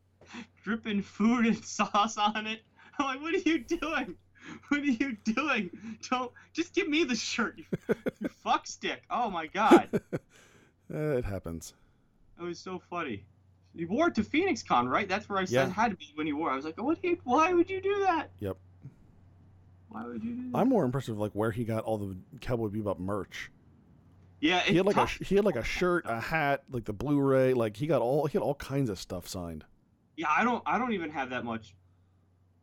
dripping 0.63 1.01
food 1.01 1.45
and 1.47 1.63
sauce 1.65 2.17
on 2.17 2.45
it. 2.45 2.61
I'm 2.99 3.05
like, 3.07 3.21
what 3.21 3.33
are 3.33 3.49
you 3.49 3.59
doing? 3.59 4.15
What 4.69 4.81
are 4.81 4.83
you 4.85 5.17
doing? 5.23 5.69
Don't 6.09 6.31
just 6.53 6.73
give 6.73 6.87
me 6.87 7.03
the 7.03 7.15
shirt, 7.15 7.57
you, 7.57 7.65
you 8.19 8.29
fuck 8.43 8.67
stick. 8.67 9.03
Oh 9.09 9.29
my 9.29 9.47
god, 9.47 10.01
it 10.89 11.25
happens. 11.25 11.73
that 12.37 12.43
was 12.45 12.59
so 12.59 12.81
funny. 12.89 13.25
He 13.75 13.85
wore 13.85 14.07
it 14.07 14.15
to 14.15 14.23
Phoenix 14.23 14.63
Con, 14.63 14.87
right? 14.87 15.07
That's 15.09 15.27
where 15.27 15.37
I 15.39 15.45
said 15.45 15.53
Yeah. 15.53 15.65
it 15.67 15.71
had 15.71 15.91
to 15.91 15.97
be 15.97 16.11
when 16.15 16.25
he 16.27 16.33
wore. 16.33 16.49
it. 16.49 16.53
I 16.53 16.55
was 16.55 16.65
like, 16.65 16.81
what? 16.81 17.03
you- 17.03 17.17
Why 17.25 17.53
would 17.53 17.69
you 17.69 17.81
do 17.81 18.03
that? 18.05 18.29
Yep. 18.39 18.55
Why 19.89 20.05
would 20.05 20.23
you 20.23 20.33
do 20.35 20.51
that? 20.51 20.57
I'm 20.57 20.69
more 20.69 20.85
impressed 20.85 21.09
with 21.09 21.17
like 21.17 21.31
where 21.33 21.51
he 21.51 21.63
got 21.65 21.83
all 21.83 21.97
the 21.97 22.15
Cowboy 22.41 22.69
Bebop 22.69 22.99
merch. 22.99 23.51
yeah, 24.39 24.61
He 24.61 24.77
had 24.77 24.85
like 24.85 24.95
a 24.97 25.05
he 25.07 25.35
had 25.35 25.45
like 25.45 25.55
a 25.57 25.63
shirt, 25.63 26.05
a 26.07 26.19
hat, 26.19 26.63
like 26.69 26.85
the 26.85 26.93
Blu-ray, 26.93 27.53
like 27.53 27.75
he 27.77 27.87
got 27.87 28.01
all 28.01 28.25
he 28.27 28.37
had 28.37 28.43
all 28.43 28.55
kinds 28.55 28.89
of 28.89 28.97
stuff 28.99 29.27
signed. 29.27 29.63
Yeah, 30.17 30.27
I 30.29 30.43
don't 30.43 30.63
I 30.65 30.77
don't 30.77 30.93
even 30.93 31.09
have 31.11 31.29
that 31.31 31.43
much 31.43 31.75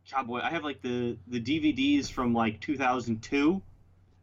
cowboy. 0.09 0.39
I 0.41 0.49
have 0.49 0.63
like 0.63 0.81
the 0.81 1.17
the 1.27 1.39
DVDs 1.39 2.09
from 2.09 2.33
like 2.33 2.59
2002, 2.61 3.61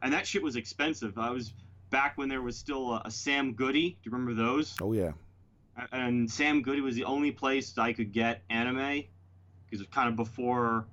and 0.02 0.12
that 0.12 0.26
shit 0.26 0.42
was 0.42 0.56
expensive. 0.56 1.18
I 1.18 1.30
was 1.30 1.52
back 1.90 2.16
when 2.16 2.28
there 2.28 2.42
was 2.42 2.56
still 2.56 2.94
a, 2.94 3.02
a 3.06 3.10
Sam 3.10 3.52
Goody. 3.54 3.90
Do 3.90 3.96
you 4.04 4.12
remember 4.12 4.34
those? 4.34 4.76
Oh 4.80 4.92
yeah. 4.92 5.12
And 5.92 6.30
Sam 6.30 6.62
Goody 6.62 6.80
was 6.80 6.94
the 6.94 7.04
only 7.04 7.30
place 7.30 7.76
I 7.78 7.92
could 7.92 8.12
get 8.12 8.42
anime 8.50 9.04
because 9.64 9.80
it 9.80 9.88
was 9.88 9.94
kind 9.94 10.08
of 10.08 10.16
before 10.16 10.84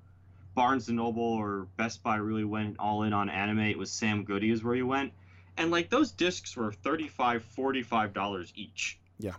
Barnes 0.56 0.88
and 0.88 0.98
Noble 0.98 1.24
or 1.24 1.68
Best 1.78 2.04
Buy 2.04 2.16
really 2.16 2.46
went 2.46 2.78
all 2.80 3.04
in 3.04 3.12
on 3.14 3.30
anime. 3.30 3.60
It 3.60 3.78
was 3.78 3.92
Sam 3.92 4.24
Goody 4.24 4.50
is 4.50 4.64
where 4.64 4.76
you 4.76 4.88
went, 4.88 5.14
and 5.58 5.72
like 5.72 5.90
those 5.90 6.12
discs 6.12 6.56
were 6.56 6.72
35 6.72 7.44
45 7.44 8.14
dollars 8.14 8.54
each. 8.56 9.00
Yeah. 9.20 9.34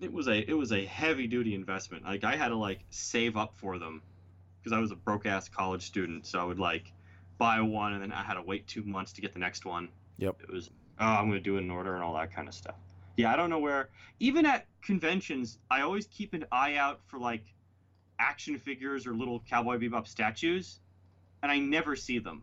It 0.00 0.12
was 0.12 0.26
a 0.28 0.38
it 0.38 0.54
was 0.54 0.72
a 0.72 0.84
heavy 0.84 1.26
duty 1.26 1.54
investment. 1.54 2.04
Like 2.04 2.24
I 2.24 2.36
had 2.36 2.48
to 2.48 2.56
like 2.56 2.80
save 2.90 3.36
up 3.36 3.54
for 3.56 3.78
them 3.78 4.02
because 4.62 4.76
I 4.76 4.80
was 4.80 4.92
a 4.92 4.96
broke 4.96 5.26
ass 5.26 5.48
college 5.48 5.82
student. 5.82 6.26
So 6.26 6.38
I 6.40 6.44
would 6.44 6.58
like 6.58 6.92
buy 7.38 7.60
one 7.60 7.94
and 7.94 8.02
then 8.02 8.12
I 8.12 8.22
had 8.22 8.34
to 8.34 8.42
wait 8.42 8.66
two 8.66 8.84
months 8.84 9.12
to 9.14 9.20
get 9.20 9.32
the 9.32 9.40
next 9.40 9.64
one. 9.64 9.88
Yep. 10.18 10.42
It 10.42 10.52
was 10.52 10.70
oh 11.00 11.06
I'm 11.06 11.28
gonna 11.28 11.40
do 11.40 11.56
it 11.56 11.60
in 11.60 11.70
order 11.70 11.94
and 11.94 12.02
all 12.02 12.14
that 12.14 12.32
kind 12.32 12.48
of 12.48 12.54
stuff. 12.54 12.76
Yeah, 13.16 13.32
I 13.32 13.36
don't 13.36 13.50
know 13.50 13.58
where. 13.58 13.90
Even 14.20 14.46
at 14.46 14.66
conventions, 14.82 15.58
I 15.70 15.82
always 15.82 16.06
keep 16.06 16.34
an 16.34 16.46
eye 16.50 16.76
out 16.76 17.00
for 17.06 17.18
like 17.18 17.44
action 18.18 18.56
figures 18.58 19.06
or 19.06 19.14
little 19.14 19.40
Cowboy 19.40 19.78
Bebop 19.78 20.06
statues, 20.06 20.80
and 21.42 21.50
I 21.50 21.58
never 21.58 21.96
see 21.96 22.18
them. 22.18 22.42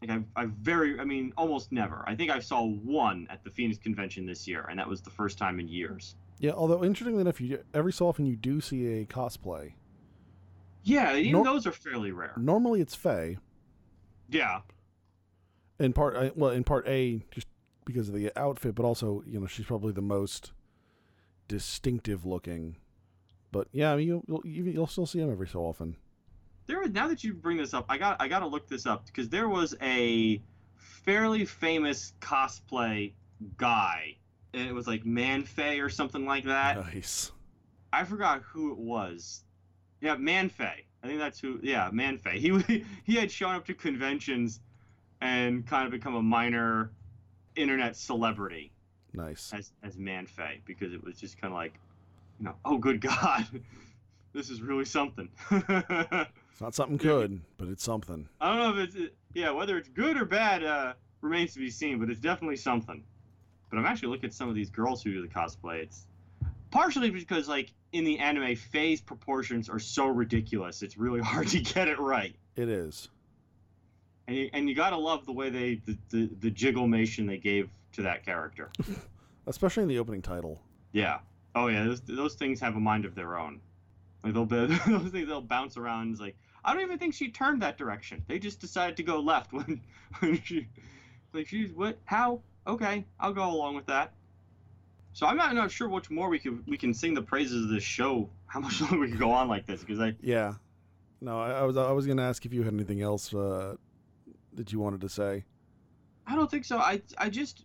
Like 0.00 0.10
I, 0.10 0.42
I 0.42 0.46
very, 0.46 0.98
I 0.98 1.04
mean, 1.04 1.32
almost 1.36 1.72
never. 1.72 2.02
I 2.06 2.14
think 2.14 2.30
I 2.30 2.38
saw 2.38 2.64
one 2.64 3.26
at 3.28 3.44
the 3.44 3.50
Phoenix 3.50 3.78
convention 3.78 4.24
this 4.24 4.48
year, 4.48 4.64
and 4.70 4.78
that 4.78 4.88
was 4.88 5.02
the 5.02 5.10
first 5.10 5.36
time 5.36 5.60
in 5.60 5.68
years. 5.68 6.14
Yeah. 6.38 6.52
Although 6.52 6.82
interestingly 6.84 7.20
enough, 7.20 7.40
you 7.40 7.62
every 7.74 7.92
so 7.92 8.08
often 8.08 8.24
you 8.24 8.36
do 8.36 8.60
see 8.62 8.86
a 9.00 9.04
cosplay. 9.04 9.72
Yeah, 10.82 11.14
even 11.16 11.32
Nor- 11.32 11.44
those 11.44 11.66
are 11.66 11.72
fairly 11.72 12.10
rare. 12.12 12.34
Normally 12.36 12.80
it's 12.80 12.94
Faye. 12.94 13.38
Yeah, 14.28 14.60
In 15.80 15.92
part, 15.92 16.16
uh, 16.16 16.30
well, 16.36 16.50
in 16.50 16.62
part 16.62 16.86
A, 16.86 17.24
just 17.32 17.48
because 17.84 18.08
of 18.08 18.14
the 18.14 18.30
outfit, 18.38 18.74
but 18.76 18.84
also 18.84 19.22
you 19.26 19.40
know 19.40 19.46
she's 19.46 19.66
probably 19.66 19.92
the 19.92 20.00
most 20.02 20.52
distinctive 21.48 22.24
looking. 22.24 22.76
But 23.52 23.66
yeah, 23.72 23.92
I 23.92 23.96
mean, 23.96 24.06
you'll 24.06 24.24
you'll, 24.44 24.68
you'll 24.68 24.86
still 24.86 25.06
see 25.06 25.18
him 25.18 25.30
every 25.32 25.48
so 25.48 25.60
often. 25.60 25.96
there. 26.66 26.86
Now 26.88 27.08
that 27.08 27.24
you 27.24 27.34
bring 27.34 27.56
this 27.56 27.74
up, 27.74 27.86
I 27.88 27.98
got, 27.98 28.16
I 28.20 28.28
got 28.28 28.38
to 28.40 28.46
look 28.46 28.68
this 28.68 28.86
up 28.86 29.06
because 29.06 29.28
there 29.28 29.48
was 29.48 29.74
a 29.82 30.40
fairly 30.76 31.44
famous 31.44 32.12
cosplay 32.20 33.12
guy, 33.56 34.16
and 34.54 34.68
it 34.68 34.72
was 34.72 34.86
like 34.86 35.02
Manfay 35.04 35.82
or 35.84 35.90
something 35.90 36.24
like 36.24 36.44
that. 36.44 36.76
Nice. 36.76 37.32
I 37.92 38.04
forgot 38.04 38.42
who 38.42 38.70
it 38.70 38.78
was. 38.78 39.42
Yeah, 40.00 40.16
Manfay. 40.16 40.72
I 41.02 41.06
think 41.06 41.18
that's 41.18 41.38
who. 41.40 41.58
Yeah, 41.62 41.90
Manfay. 41.92 42.34
He 42.34 42.84
he 43.04 43.14
had 43.16 43.30
shown 43.30 43.54
up 43.54 43.66
to 43.66 43.74
conventions 43.74 44.60
and 45.20 45.66
kind 45.66 45.84
of 45.86 45.90
become 45.92 46.14
a 46.14 46.22
minor 46.22 46.90
internet 47.56 47.96
celebrity 47.96 48.72
Nice. 49.12 49.52
as 49.52 49.72
as 49.82 49.96
Manfay 49.96 50.60
because 50.64 50.92
it 50.92 51.02
was 51.02 51.18
just 51.18 51.40
kind 51.40 51.52
of 51.52 51.56
like, 51.56 51.74
you 52.38 52.46
know, 52.46 52.54
oh 52.64 52.78
good 52.78 53.00
God, 53.02 53.46
this 54.32 54.50
is 54.50 54.62
really 54.62 54.84
something. 54.84 55.28
It's 56.52 56.60
not 56.60 56.74
something 56.74 56.98
good, 56.98 57.40
but 57.56 57.68
it's 57.68 57.82
something. 57.82 58.28
I 58.38 58.48
don't 58.54 58.58
know 58.58 58.82
if 58.82 58.88
it's 58.94 59.14
yeah 59.32 59.50
whether 59.50 59.78
it's 59.78 59.88
good 59.88 60.18
or 60.18 60.26
bad 60.26 60.62
uh, 60.62 60.92
remains 61.22 61.54
to 61.54 61.58
be 61.58 61.70
seen, 61.70 61.98
but 61.98 62.10
it's 62.10 62.20
definitely 62.20 62.56
something. 62.56 63.02
But 63.70 63.78
I'm 63.78 63.86
actually 63.86 64.08
looking 64.08 64.26
at 64.26 64.34
some 64.34 64.50
of 64.50 64.54
these 64.54 64.68
girls 64.68 65.02
who 65.02 65.10
do 65.12 65.22
the 65.22 65.28
cosplay. 65.28 65.76
It's 65.84 66.06
partially 66.70 67.10
because 67.10 67.48
like 67.48 67.72
in 67.92 68.04
the 68.04 68.18
anime, 68.18 68.56
Faye's 68.56 69.00
proportions 69.00 69.68
are 69.68 69.78
so 69.78 70.06
ridiculous. 70.06 70.82
It's 70.82 70.96
really 70.96 71.20
hard 71.32 71.48
to 71.48 71.60
get 71.60 71.88
it 71.88 71.98
right. 71.98 72.34
It 72.56 72.68
is. 72.68 73.08
And 74.28 74.36
you, 74.36 74.50
and 74.52 74.68
you 74.68 74.74
gotta 74.74 74.96
love 74.96 75.26
the 75.26 75.32
way 75.32 75.50
they 75.50 75.80
the, 75.86 75.98
the, 76.10 76.30
the 76.40 76.50
jigglemation 76.50 77.26
they 77.26 77.38
gave 77.38 77.68
to 77.92 78.02
that 78.02 78.24
character. 78.24 78.70
Especially 79.46 79.82
in 79.82 79.88
the 79.88 79.98
opening 79.98 80.22
title. 80.22 80.60
Yeah. 80.92 81.18
Oh 81.54 81.66
yeah, 81.66 81.84
those, 81.84 82.00
those 82.02 82.34
things 82.34 82.60
have 82.60 82.76
a 82.76 82.80
mind 82.80 83.04
of 83.04 83.14
their 83.14 83.36
own. 83.36 83.60
Like 84.22 84.34
they'll 84.34 84.44
be, 84.44 84.66
those 84.86 85.10
things 85.10 85.28
they'll 85.28 85.40
bounce 85.40 85.76
around. 85.76 86.12
It's 86.12 86.20
like 86.20 86.36
I 86.64 86.72
don't 86.72 86.82
even 86.82 86.98
think 86.98 87.14
she 87.14 87.30
turned 87.30 87.62
that 87.62 87.78
direction. 87.78 88.22
They 88.28 88.38
just 88.38 88.60
decided 88.60 88.96
to 88.98 89.02
go 89.02 89.18
left 89.20 89.52
when 89.52 89.80
when 90.20 90.40
she 90.42 90.68
like 91.32 91.48
she's 91.48 91.72
what 91.72 91.98
how 92.04 92.40
okay 92.66 93.04
I'll 93.18 93.32
go 93.32 93.50
along 93.50 93.74
with 93.76 93.86
that. 93.86 94.12
So 95.12 95.26
I'm 95.26 95.36
not 95.36 95.54
not 95.54 95.70
sure 95.70 95.88
which 95.88 96.10
more 96.10 96.28
we 96.28 96.38
can 96.38 96.62
we 96.66 96.78
can 96.78 96.94
sing 96.94 97.14
the 97.14 97.22
praises 97.22 97.64
of 97.64 97.70
this 97.70 97.82
show. 97.82 98.28
How 98.46 98.60
much 98.60 98.80
longer 98.80 98.98
we 98.98 99.08
can 99.08 99.18
go 99.18 99.30
on 99.32 99.48
like 99.48 99.66
this 99.66 99.80
because 99.80 100.00
I 100.00 100.14
Yeah. 100.20 100.54
No, 101.20 101.38
I, 101.38 101.50
I 101.50 101.62
was 101.64 101.76
I 101.76 101.92
was 101.92 102.06
gonna 102.06 102.22
ask 102.22 102.46
if 102.46 102.52
you 102.52 102.62
had 102.62 102.72
anything 102.72 103.02
else 103.02 103.34
uh, 103.34 103.76
that 104.54 104.72
you 104.72 104.78
wanted 104.80 105.00
to 105.02 105.08
say. 105.08 105.44
I 106.26 106.34
don't 106.36 106.50
think 106.50 106.64
so. 106.64 106.78
I 106.78 107.02
I 107.18 107.28
just 107.28 107.64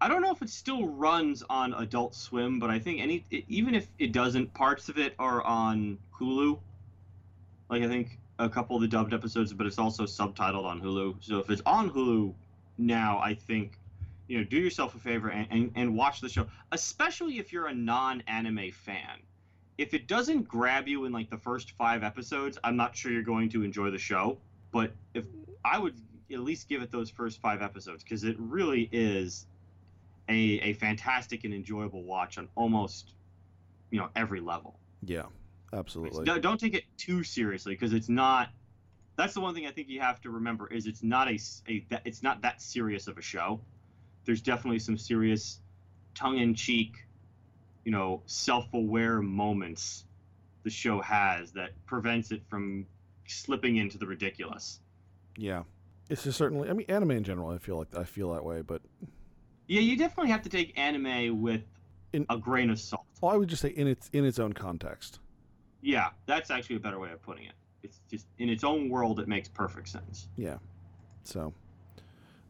I 0.00 0.08
don't 0.08 0.20
know 0.20 0.30
if 0.30 0.42
it 0.42 0.50
still 0.50 0.86
runs 0.86 1.42
on 1.48 1.72
Adult 1.74 2.14
Swim, 2.14 2.58
but 2.58 2.70
I 2.70 2.78
think 2.78 3.00
any 3.00 3.24
it, 3.30 3.44
even 3.48 3.74
if 3.74 3.88
it 3.98 4.12
doesn't, 4.12 4.52
parts 4.54 4.88
of 4.88 4.98
it 4.98 5.14
are 5.18 5.42
on 5.42 5.98
Hulu. 6.18 6.58
Like 7.70 7.82
I 7.82 7.88
think 7.88 8.18
a 8.38 8.48
couple 8.48 8.76
of 8.76 8.82
the 8.82 8.88
dubbed 8.88 9.14
episodes, 9.14 9.52
but 9.52 9.66
it's 9.66 9.78
also 9.78 10.04
subtitled 10.04 10.64
on 10.64 10.80
Hulu. 10.80 11.16
So 11.20 11.38
if 11.38 11.50
it's 11.50 11.62
on 11.64 11.90
Hulu 11.90 12.34
now, 12.78 13.18
I 13.18 13.34
think 13.34 13.78
you 14.28 14.38
know 14.38 14.44
do 14.44 14.56
yourself 14.56 14.94
a 14.94 14.98
favor 14.98 15.28
and, 15.30 15.46
and, 15.50 15.72
and 15.74 15.94
watch 15.94 16.20
the 16.20 16.28
show, 16.28 16.46
especially 16.72 17.38
if 17.38 17.52
you're 17.52 17.66
a 17.68 17.74
non-anime 17.74 18.70
fan. 18.72 19.20
If 19.78 19.92
it 19.92 20.08
doesn't 20.08 20.48
grab 20.48 20.88
you 20.88 21.04
in 21.04 21.12
like 21.12 21.28
the 21.30 21.36
first 21.36 21.72
five 21.72 22.02
episodes, 22.02 22.56
I'm 22.64 22.76
not 22.76 22.96
sure 22.96 23.12
you're 23.12 23.22
going 23.22 23.50
to 23.50 23.62
enjoy 23.62 23.90
the 23.90 23.98
show. 23.98 24.38
But 24.72 24.92
if 25.14 25.24
I 25.64 25.78
would 25.78 25.94
at 26.32 26.40
least 26.40 26.68
give 26.68 26.82
it 26.82 26.90
those 26.90 27.10
first 27.10 27.40
five 27.40 27.62
episodes 27.62 28.02
because 28.02 28.24
it 28.24 28.36
really 28.38 28.88
is 28.90 29.46
a, 30.28 30.34
a 30.34 30.72
fantastic 30.74 31.44
and 31.44 31.54
enjoyable 31.54 32.02
watch 32.02 32.36
on 32.38 32.48
almost 32.56 33.14
you 33.90 33.98
know 33.98 34.08
every 34.16 34.40
level. 34.40 34.78
Yeah, 35.04 35.26
absolutely. 35.72 36.24
Don't 36.24 36.40
don't 36.40 36.58
take 36.58 36.74
it 36.74 36.84
too 36.96 37.22
seriously 37.22 37.74
because 37.74 37.92
it's 37.92 38.08
not. 38.08 38.48
That's 39.16 39.32
the 39.32 39.40
one 39.40 39.54
thing 39.54 39.66
I 39.66 39.70
think 39.70 39.88
you 39.88 40.00
have 40.00 40.20
to 40.22 40.30
remember 40.30 40.66
is 40.66 40.86
it's 40.86 41.02
not 41.02 41.28
a, 41.28 41.38
that- 41.88 42.02
it's 42.04 42.22
not 42.22 42.42
that 42.42 42.60
serious 42.60 43.06
of 43.06 43.16
a 43.16 43.22
show. 43.22 43.60
There's 44.26 44.42
definitely 44.42 44.80
some 44.80 44.98
serious, 44.98 45.60
tongue-in-cheek, 46.14 46.94
you 47.84 47.92
know, 47.92 48.22
self-aware 48.26 49.22
moments 49.22 50.04
the 50.64 50.70
show 50.70 51.00
has 51.00 51.52
that 51.52 51.70
prevents 51.86 52.32
it 52.32 52.42
from 52.50 52.84
slipping 53.28 53.76
into 53.76 53.96
the 53.98 54.06
ridiculous. 54.06 54.80
Yeah, 55.36 55.62
it's 56.10 56.24
just 56.24 56.36
certainly. 56.36 56.68
I 56.68 56.72
mean, 56.72 56.86
anime 56.88 57.12
in 57.12 57.22
general. 57.24 57.50
I 57.50 57.58
feel 57.58 57.78
like 57.78 57.96
I 57.96 58.02
feel 58.04 58.32
that 58.32 58.44
way, 58.44 58.62
but 58.62 58.82
Yeah, 59.68 59.80
you 59.80 59.96
definitely 59.96 60.30
have 60.32 60.42
to 60.42 60.48
take 60.48 60.76
anime 60.78 61.40
with 61.40 61.62
In- 62.12 62.26
a 62.28 62.36
grain 62.36 62.70
of 62.70 62.80
salt. 62.80 63.04
well, 63.20 63.32
I 63.32 63.36
would 63.36 63.48
just 63.48 63.62
say 63.62 63.68
in 63.68 63.86
its 63.86 64.08
in 64.12 64.24
its 64.24 64.38
own 64.40 64.52
context. 64.52 65.20
Yeah, 65.82 66.10
that's 66.26 66.50
actually 66.50 66.76
a 66.76 66.80
better 66.80 66.98
way 66.98 67.12
of 67.12 67.22
putting 67.22 67.44
it. 67.44 67.52
It's 67.84 68.00
just 68.10 68.26
in 68.38 68.48
its 68.48 68.64
own 68.64 68.88
world, 68.88 69.20
it 69.20 69.28
makes 69.28 69.48
perfect 69.48 69.88
sense. 69.88 70.28
Yeah. 70.36 70.56
So, 71.22 71.52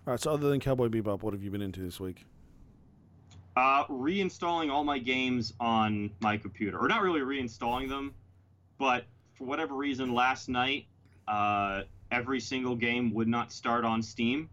all 0.07 0.13
right. 0.13 0.21
So, 0.21 0.33
other 0.33 0.49
than 0.49 0.61
Cowboy 0.61 0.89
Bebop, 0.89 1.23
what 1.23 1.33
have 1.35 1.43
you 1.43 1.51
been 1.51 1.63
into 1.63 1.81
this 1.81 1.99
week? 1.99 2.25
Uh, 3.57 3.87
reinstalling 3.87 4.71
all 4.71 4.85
my 4.85 4.99
games 4.99 5.55
on 5.59 6.11
my 6.21 6.37
computer, 6.37 6.79
or 6.79 6.89
not 6.89 7.03
really 7.03 7.21
reinstalling 7.21 7.89
them, 7.89 8.15
but 8.79 9.05
for 9.35 9.45
whatever 9.45 9.75
reason, 9.75 10.15
last 10.15 10.49
night, 10.49 10.87
uh, 11.27 11.83
every 12.11 12.39
single 12.39 12.77
game 12.77 13.13
would 13.15 13.29
not 13.29 13.53
start 13.53 13.85
on 13.85 14.03
Steam. 14.03 14.49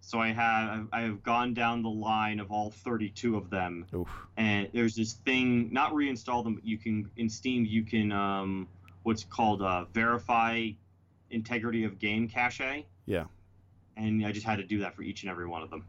So 0.00 0.18
I 0.18 0.32
have 0.32 0.88
I 0.92 1.02
have 1.02 1.22
gone 1.22 1.54
down 1.54 1.82
the 1.82 1.90
line 1.90 2.40
of 2.40 2.50
all 2.50 2.70
32 2.70 3.36
of 3.36 3.50
them, 3.50 3.86
Oof. 3.94 4.08
and 4.36 4.66
there's 4.72 4.94
this 4.94 5.12
thing 5.12 5.72
not 5.72 5.92
reinstall 5.92 6.42
them 6.42 6.54
but 6.54 6.64
you 6.64 6.78
can 6.78 7.10
in 7.16 7.28
steam 7.28 7.66
you 7.66 7.84
can 7.84 8.10
um, 8.10 8.66
what's 9.02 9.24
called 9.24 9.62
uh, 9.62 9.84
verify 9.92 10.70
integrity 11.30 11.84
of 11.84 11.98
game 11.98 12.28
cache 12.28 12.84
Yeah. 13.06 13.24
And 14.00 14.24
i 14.26 14.32
just 14.32 14.46
had 14.46 14.56
to 14.58 14.64
do 14.64 14.78
that 14.78 14.94
for 14.94 15.02
each 15.02 15.22
and 15.22 15.30
every 15.30 15.46
one 15.46 15.62
of 15.62 15.70
them 15.70 15.84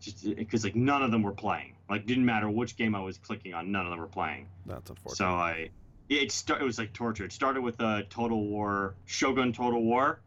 just 0.00 0.34
because 0.36 0.64
like 0.64 0.74
none 0.74 1.02
of 1.02 1.10
them 1.10 1.22
were 1.22 1.32
playing 1.32 1.74
like 1.88 2.06
didn't 2.06 2.24
matter 2.24 2.48
which 2.50 2.76
game 2.76 2.94
i 2.94 3.00
was 3.00 3.18
clicking 3.18 3.54
on 3.54 3.70
none 3.70 3.84
of 3.86 3.90
them 3.90 3.98
were 4.00 4.06
playing 4.06 4.46
That's 4.66 4.90
unfortunate. 4.90 5.16
so 5.16 5.26
i 5.26 5.68
it, 6.08 6.30
st- 6.32 6.60
it 6.60 6.64
was 6.64 6.78
like 6.78 6.92
torture 6.92 7.24
it 7.24 7.32
started 7.32 7.62
with 7.62 7.80
uh, 7.80 8.02
total 8.10 8.46
war 8.46 8.94
shogun 9.06 9.52
total 9.52 9.82
war 9.82 10.20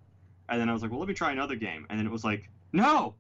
and 0.49 0.59
then 0.61 0.69
i 0.69 0.73
was 0.73 0.81
like 0.81 0.91
well 0.91 0.99
let 0.99 1.07
me 1.09 1.13
try 1.13 1.31
another 1.31 1.55
game 1.55 1.85
and 1.89 1.99
then 1.99 2.05
it 2.05 2.11
was 2.11 2.23
like 2.23 2.49
no 2.73 3.13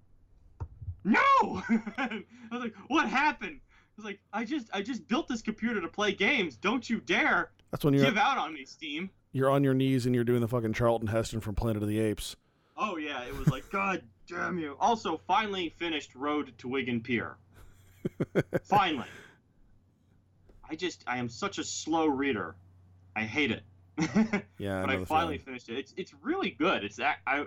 no 1.03 1.21
i 1.97 2.23
was 2.51 2.61
like 2.61 2.73
what 2.87 3.07
happened 3.07 3.59
I 3.97 4.01
was 4.01 4.05
like, 4.07 4.19
I 4.33 4.43
just 4.43 4.67
I 4.73 4.81
just 4.81 5.07
built 5.07 5.29
this 5.29 5.41
computer 5.41 5.79
to 5.79 5.87
play 5.87 6.11
games. 6.11 6.57
Don't 6.57 6.89
you 6.89 6.99
dare 6.99 7.51
That's 7.71 7.85
when 7.85 7.93
you're 7.93 8.03
give 8.03 8.17
out 8.17 8.37
on 8.37 8.53
me, 8.53 8.65
Steam. 8.65 9.09
you're 9.31 9.49
on 9.49 9.63
your 9.63 9.73
knees 9.73 10.05
and 10.05 10.13
you're 10.13 10.25
doing 10.25 10.41
the 10.41 10.49
fucking 10.49 10.73
Charlton 10.73 11.07
Heston 11.07 11.39
from 11.39 11.55
Planet 11.55 11.81
of 11.81 11.87
the 11.87 12.01
Apes. 12.01 12.35
Oh 12.77 12.97
yeah, 12.97 13.23
it 13.23 13.37
was 13.37 13.47
like, 13.47 13.69
God 13.69 14.01
damn 14.27 14.57
you. 14.57 14.75
Also, 14.79 15.19
finally 15.27 15.69
finished 15.77 16.15
Road 16.15 16.53
to 16.59 16.67
Wigan 16.67 17.01
Pier. 17.01 17.37
finally. 18.63 19.07
I 20.69 20.75
just 20.75 21.03
I 21.07 21.17
am 21.17 21.29
such 21.29 21.57
a 21.57 21.63
slow 21.63 22.07
reader. 22.07 22.55
I 23.15 23.23
hate 23.23 23.51
it. 23.51 23.63
Yeah, 24.57 24.81
but 24.81 24.89
know 24.89 25.01
I 25.01 25.05
finally 25.05 25.37
finished 25.37 25.69
it. 25.69 25.77
It's 25.77 25.93
it's 25.97 26.13
really 26.21 26.51
good. 26.51 26.83
It's 26.83 26.95
that 26.95 27.17
I, 27.27 27.45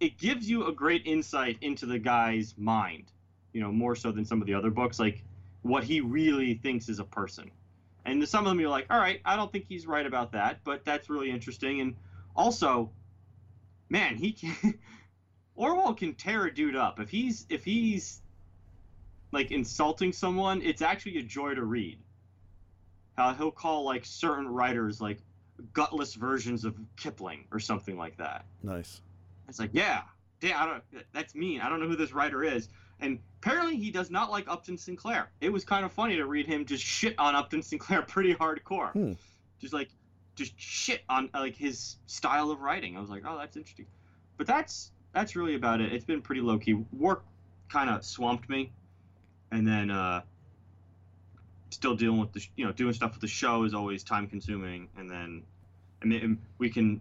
it 0.00 0.18
gives 0.18 0.48
you 0.48 0.66
a 0.66 0.72
great 0.72 1.02
insight 1.04 1.58
into 1.62 1.86
the 1.86 1.98
guy's 1.98 2.54
mind, 2.56 3.10
you 3.52 3.60
know, 3.60 3.72
more 3.72 3.96
so 3.96 4.12
than 4.12 4.24
some 4.24 4.40
of 4.40 4.46
the 4.46 4.54
other 4.54 4.70
books, 4.70 4.98
like 4.98 5.24
what 5.62 5.82
he 5.82 6.00
really 6.00 6.54
thinks 6.54 6.88
is 6.88 7.00
a 7.00 7.04
person. 7.04 7.50
And 8.04 8.26
some 8.28 8.44
of 8.44 8.50
them 8.50 8.60
you're 8.60 8.70
like, 8.70 8.86
all 8.90 8.98
right, 8.98 9.20
I 9.24 9.34
don't 9.34 9.50
think 9.50 9.64
he's 9.68 9.86
right 9.86 10.04
about 10.04 10.32
that, 10.32 10.60
but 10.62 10.84
that's 10.84 11.08
really 11.08 11.30
interesting. 11.30 11.80
And 11.80 11.96
also, 12.36 12.90
man, 13.88 14.16
he 14.16 14.32
can, 14.32 14.78
Orwell 15.56 15.94
can 15.94 16.14
tear 16.14 16.46
a 16.46 16.54
dude 16.54 16.76
up 16.76 17.00
if 17.00 17.10
he's 17.10 17.46
if 17.48 17.64
he's 17.64 18.20
like 19.32 19.50
insulting 19.50 20.12
someone. 20.12 20.62
It's 20.62 20.82
actually 20.82 21.18
a 21.18 21.22
joy 21.22 21.54
to 21.54 21.64
read. 21.64 21.98
How 23.16 23.32
he'll 23.34 23.50
call 23.50 23.84
like 23.84 24.04
certain 24.04 24.48
writers 24.48 25.00
like 25.00 25.18
gutless 25.72 26.14
versions 26.14 26.64
of 26.64 26.76
Kipling 26.96 27.44
or 27.52 27.60
something 27.60 27.96
like 27.96 28.16
that. 28.16 28.44
Nice. 28.62 29.00
It's 29.48 29.58
like, 29.58 29.70
yeah, 29.72 30.02
damn, 30.40 30.60
I 30.60 30.66
don't. 30.66 30.82
That's 31.12 31.34
mean. 31.34 31.60
I 31.60 31.68
don't 31.68 31.80
know 31.80 31.88
who 31.88 31.96
this 31.96 32.12
writer 32.12 32.42
is. 32.42 32.68
And 33.00 33.18
apparently, 33.42 33.76
he 33.76 33.90
does 33.90 34.10
not 34.10 34.30
like 34.30 34.48
Upton 34.48 34.78
Sinclair. 34.78 35.30
It 35.40 35.52
was 35.52 35.64
kind 35.64 35.84
of 35.84 35.92
funny 35.92 36.16
to 36.16 36.26
read 36.26 36.46
him 36.46 36.64
just 36.64 36.82
shit 36.82 37.18
on 37.18 37.34
Upton 37.34 37.62
Sinclair 37.62 38.02
pretty 38.08 38.34
hardcore. 38.34 38.92
Hmm. 38.92 39.12
Just 39.60 39.74
like, 39.74 39.90
just 40.34 40.52
shit 40.58 41.02
on 41.08 41.30
like 41.32 41.56
his 41.56 41.96
style 42.06 42.50
of 42.50 42.60
writing. 42.60 42.96
I 42.96 43.00
was 43.00 43.10
like, 43.10 43.22
oh, 43.26 43.38
that's 43.38 43.56
interesting. 43.56 43.86
But 44.36 44.46
that's 44.46 44.90
that's 45.12 45.36
really 45.36 45.54
about 45.54 45.80
it. 45.80 45.92
It's 45.92 46.04
been 46.04 46.22
pretty 46.22 46.40
low 46.40 46.58
key. 46.58 46.84
Work 46.92 47.24
kind 47.68 47.90
of 47.90 48.04
swamped 48.04 48.48
me, 48.48 48.72
and 49.50 49.66
then 49.66 49.90
uh, 49.90 50.22
still 51.70 51.94
dealing 51.94 52.20
with 52.20 52.32
the 52.32 52.40
sh- 52.40 52.50
you 52.56 52.64
know 52.64 52.72
doing 52.72 52.92
stuff 52.92 53.12
with 53.12 53.20
the 53.20 53.28
show 53.28 53.64
is 53.64 53.74
always 53.74 54.02
time 54.02 54.26
consuming. 54.26 54.88
And 54.96 55.10
then, 55.10 55.42
and 56.02 56.12
then 56.12 56.38
we 56.58 56.70
can 56.70 57.00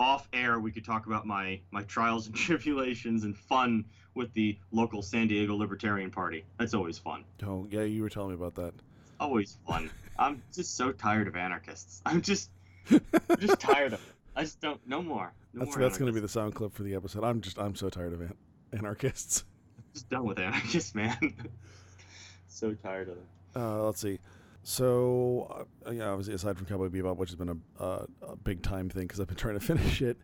off 0.00 0.28
air 0.32 0.58
we 0.58 0.72
could 0.72 0.84
talk 0.84 1.06
about 1.06 1.24
my 1.26 1.60
my 1.70 1.82
trials 1.84 2.26
and 2.26 2.34
tribulations 2.36 3.24
and 3.24 3.36
fun 3.36 3.84
with 4.14 4.32
the 4.34 4.56
local 4.72 5.02
San 5.02 5.28
Diego 5.28 5.54
Libertarian 5.54 6.10
Party. 6.10 6.44
That's 6.58 6.74
always 6.74 6.98
fun. 6.98 7.24
Oh, 7.44 7.66
yeah, 7.70 7.82
you 7.82 8.02
were 8.02 8.08
telling 8.08 8.30
me 8.30 8.34
about 8.36 8.54
that. 8.56 8.72
Always 9.18 9.58
fun. 9.66 9.90
I'm 10.18 10.42
just 10.54 10.76
so 10.76 10.92
tired 10.92 11.26
of 11.26 11.34
anarchists. 11.34 12.00
I'm 12.06 12.22
just 12.22 12.50
I'm 12.90 13.38
just 13.40 13.60
tired 13.60 13.92
of 13.92 14.00
it. 14.00 14.14
I 14.36 14.42
just 14.42 14.60
don't 14.60 14.80
no 14.86 15.02
more. 15.02 15.32
No 15.52 15.64
That's 15.64 15.76
more 15.76 15.84
that's 15.86 15.98
going 15.98 16.08
to 16.08 16.12
be 16.12 16.20
the 16.20 16.28
sound 16.28 16.54
clip 16.54 16.72
for 16.72 16.82
the 16.82 16.94
episode. 16.94 17.24
I'm 17.24 17.40
just 17.40 17.58
I'm 17.58 17.74
so 17.74 17.88
tired 17.88 18.12
of 18.12 18.20
an- 18.20 18.34
anarchists. 18.72 19.44
just 19.92 20.08
done 20.08 20.24
with 20.24 20.38
anarchists, 20.38 20.94
man. 20.94 21.16
so 22.48 22.72
tired 22.74 23.08
of 23.08 23.16
them. 23.16 23.26
Uh, 23.56 23.84
let's 23.84 24.00
see. 24.00 24.18
So, 24.66 25.66
uh, 25.86 25.90
yeah, 25.92 26.08
obviously, 26.08 26.34
aside 26.34 26.56
from 26.56 26.66
Cowboy 26.66 26.88
Bebop, 26.88 27.16
which 27.16 27.28
has 27.28 27.36
been 27.36 27.50
a, 27.50 27.82
uh, 27.82 28.06
a 28.22 28.34
big 28.36 28.62
time 28.62 28.88
thing 28.88 29.02
because 29.06 29.20
I've 29.20 29.28
been 29.28 29.36
trying 29.44 29.54
to 29.58 29.64
finish 29.64 30.02
it, 30.02 30.16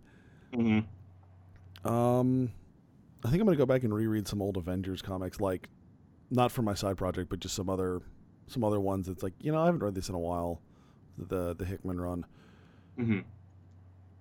hmm 0.52 0.80
um, 1.84 2.50
I 3.24 3.28
think 3.30 3.40
I'm 3.40 3.46
going 3.46 3.56
to 3.56 3.62
go 3.62 3.66
back 3.66 3.84
and 3.84 3.94
reread 3.94 4.26
some 4.26 4.42
old 4.42 4.56
Avengers 4.56 5.02
comics, 5.02 5.40
like 5.40 5.68
not 6.30 6.50
for 6.52 6.62
my 6.62 6.74
side 6.74 6.96
project, 6.96 7.28
but 7.30 7.40
just 7.40 7.54
some 7.54 7.70
other 7.70 8.00
some 8.46 8.64
other 8.64 8.80
ones. 8.80 9.06
That's 9.06 9.22
like 9.22 9.34
you 9.40 9.52
know 9.52 9.61
I 9.62 9.66
haven't 9.66 9.82
read 9.82 9.94
this 9.94 10.08
in 10.08 10.14
a 10.14 10.18
while. 10.18 10.61
The 11.18 11.54
the 11.54 11.64
Hickman 11.64 12.00
run. 12.00 12.24
Hmm 13.05 13.20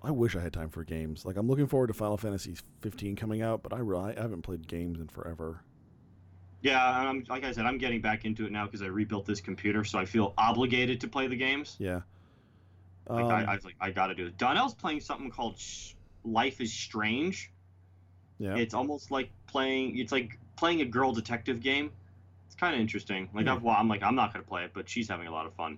I 0.01 0.11
wish 0.11 0.35
I 0.35 0.39
had 0.39 0.53
time 0.53 0.69
for 0.69 0.83
games. 0.85 1.25
Like 1.25 1.35
I'm 1.35 1.47
looking 1.47 1.67
forward 1.67 1.87
to 1.87 1.93
Final 1.93 2.17
Fantasy 2.17 2.55
15 2.81 3.15
coming 3.17 3.41
out, 3.41 3.61
but 3.63 3.73
I 3.73 3.79
really 3.79 4.17
I 4.17 4.21
haven't 4.21 4.43
played 4.43 4.65
games 4.67 4.99
in 4.99 5.07
forever. 5.09 5.61
Yeah, 6.61 6.81
I'm 6.85 7.25
like 7.29 7.43
I 7.43 7.51
said, 7.51 7.65
I'm 7.65 7.77
getting 7.77 8.01
back 8.01 8.25
into 8.25 8.45
it 8.45 8.51
now 8.51 8.65
because 8.65 8.81
I 8.81 8.87
rebuilt 8.87 9.25
this 9.25 9.41
computer, 9.41 9.83
so 9.83 9.99
I 9.99 10.05
feel 10.05 10.33
obligated 10.37 11.01
to 11.01 11.07
play 11.07 11.27
the 11.27 11.35
games. 11.35 11.75
Yeah. 11.79 12.01
Like 13.09 13.25
Um, 13.25 13.31
I, 13.31 13.43
I 13.45 13.55
was 13.55 13.65
like, 13.65 13.75
I 13.81 13.91
got 13.91 14.07
to 14.07 14.15
do 14.15 14.27
it. 14.27 14.37
Donnell's 14.37 14.73
playing 14.75 14.99
something 14.99 15.31
called 15.31 15.57
Sh- 15.57 15.93
Life 16.23 16.61
is 16.61 16.71
Strange. 16.73 17.51
yeah. 18.37 18.55
It's 18.55 18.73
almost 18.73 19.09
like 19.11 19.29
playing. 19.47 19.97
It's 19.97 20.11
like 20.11 20.37
playing 20.57 20.81
a 20.81 20.85
girl 20.85 21.11
detective 21.11 21.59
game. 21.61 21.91
It's 22.45 22.55
kind 22.55 22.75
of 22.75 22.81
interesting. 22.81 23.29
Like, 23.33 23.45
Hmm. 23.45 23.51
I've, 23.51 23.63
well, 23.63 23.75
I'm 23.77 23.87
like, 23.89 24.03
I'm 24.03 24.15
not 24.15 24.31
gonna 24.33 24.43
play 24.45 24.63
it, 24.63 24.71
but 24.73 24.87
she's 24.87 25.09
having 25.09 25.27
a 25.27 25.31
lot 25.31 25.45
of 25.45 25.53
fun. 25.55 25.77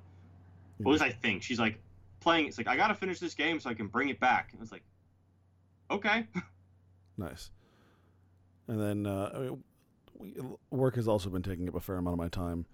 Yeah. 0.80 0.88
At 0.88 0.92
least 0.92 1.04
I 1.04 1.10
think 1.12 1.42
she's 1.44 1.60
like 1.60 1.80
playing. 2.22 2.48
It's 2.48 2.58
like 2.58 2.68
I 2.68 2.78
gotta 2.78 2.96
finish 2.96 3.20
this 3.20 3.34
game 3.34 3.60
so 3.60 3.70
I 3.70 3.74
can 3.74 3.88
bring 3.88 4.08
it 4.10 4.20
back. 4.20 4.50
And 4.54 4.62
it's 4.62 4.72
like, 4.72 4.84
okay. 5.90 6.28
Nice. 7.18 7.52
And 8.68 8.80
then 8.82 9.06
uh, 9.06 9.32
I 9.36 9.38
mean, 9.40 9.64
we, 10.18 10.34
work 10.72 10.96
has 10.96 11.08
also 11.08 11.30
been 11.30 11.44
taking 11.44 11.68
up 11.68 11.76
a 11.76 11.80
fair 11.80 11.98
amount 11.98 12.14
of 12.14 12.18
my 12.18 12.30
time. 12.30 12.66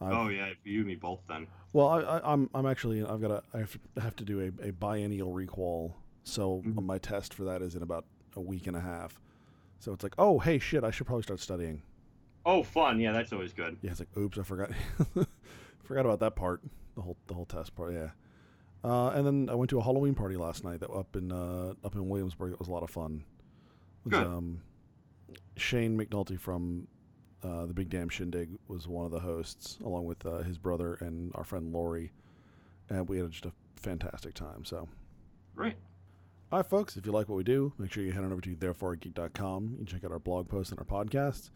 I've, 0.00 0.12
oh 0.12 0.28
yeah, 0.28 0.50
you 0.62 0.80
and 0.80 0.86
me 0.88 0.94
both 0.94 1.20
then. 1.28 1.46
Well, 1.72 1.88
I, 1.88 2.00
I, 2.00 2.32
I'm 2.32 2.50
I'm 2.54 2.66
actually 2.66 3.02
I've 3.02 3.20
got 3.20 3.30
a 3.30 3.42
I 3.54 3.58
have 3.58 3.72
to, 3.94 4.00
have 4.00 4.16
to 4.16 4.24
do 4.24 4.40
a, 4.40 4.68
a 4.68 4.72
biennial 4.72 5.32
requal, 5.32 5.94
so 6.22 6.62
Mhm. 6.64 6.84
my 6.84 6.98
test 6.98 7.32
for 7.34 7.44
that 7.44 7.62
is 7.62 7.74
in 7.74 7.82
about 7.82 8.04
a 8.36 8.40
week 8.40 8.66
and 8.66 8.76
a 8.76 8.80
half. 8.80 9.18
So 9.80 9.92
it's 9.92 10.02
like, 10.02 10.14
oh 10.18 10.38
hey 10.38 10.58
shit, 10.58 10.84
I 10.84 10.90
should 10.90 11.06
probably 11.06 11.22
start 11.22 11.40
studying. 11.40 11.82
Oh, 12.44 12.62
fun. 12.62 13.00
Yeah, 13.00 13.12
that's 13.12 13.32
always 13.32 13.52
good. 13.52 13.78
Yeah, 13.82 13.92
it's 13.92 14.00
like, 14.00 14.16
oops, 14.16 14.36
I 14.38 14.42
forgot 14.42 14.70
forgot 15.82 16.04
about 16.04 16.20
that 16.20 16.36
part, 16.36 16.60
the 16.94 17.02
whole 17.02 17.16
the 17.26 17.34
whole 17.34 17.46
test 17.46 17.74
part. 17.74 17.94
Yeah. 17.94 18.10
Uh, 18.84 19.10
and 19.10 19.26
then 19.26 19.48
I 19.48 19.54
went 19.54 19.70
to 19.70 19.78
a 19.78 19.82
Halloween 19.82 20.14
party 20.14 20.36
last 20.36 20.64
night 20.64 20.80
that 20.80 20.90
up 20.90 21.14
in 21.14 21.30
uh, 21.30 21.74
up 21.84 21.94
in 21.94 22.08
Williamsburg. 22.08 22.52
It 22.52 22.58
was 22.58 22.68
a 22.68 22.72
lot 22.72 22.82
of 22.82 22.90
fun. 22.90 23.24
Was, 24.04 24.12
Good. 24.12 24.26
Um, 24.26 24.60
Shane 25.56 25.96
McNulty 25.96 26.38
from 26.38 26.88
uh, 27.44 27.66
the 27.66 27.74
Big 27.74 27.90
Damn 27.90 28.08
Shindig 28.08 28.50
was 28.68 28.88
one 28.88 29.04
of 29.04 29.12
the 29.12 29.20
hosts, 29.20 29.78
along 29.84 30.04
with 30.06 30.24
uh, 30.26 30.38
his 30.38 30.58
brother 30.58 30.94
and 31.00 31.32
our 31.34 31.44
friend 31.44 31.72
Lori, 31.72 32.12
and 32.88 33.08
we 33.08 33.18
had 33.18 33.30
just 33.30 33.46
a 33.46 33.52
fantastic 33.76 34.34
time. 34.34 34.64
So, 34.64 34.88
Great. 35.54 35.74
all 36.50 36.58
right, 36.58 36.66
folks, 36.66 36.96
if 36.96 37.04
you 37.06 37.12
like 37.12 37.28
what 37.28 37.36
we 37.36 37.44
do, 37.44 37.72
make 37.78 37.92
sure 37.92 38.02
you 38.02 38.12
head 38.12 38.24
on 38.24 38.32
over 38.32 38.40
to 38.40 38.56
thereforegeek.com. 38.56 39.68
You 39.72 39.76
can 39.78 39.86
check 39.86 40.04
out 40.04 40.12
our 40.12 40.18
blog 40.18 40.48
posts 40.48 40.72
and 40.72 40.78
our 40.78 40.84
podcasts. 40.84 41.50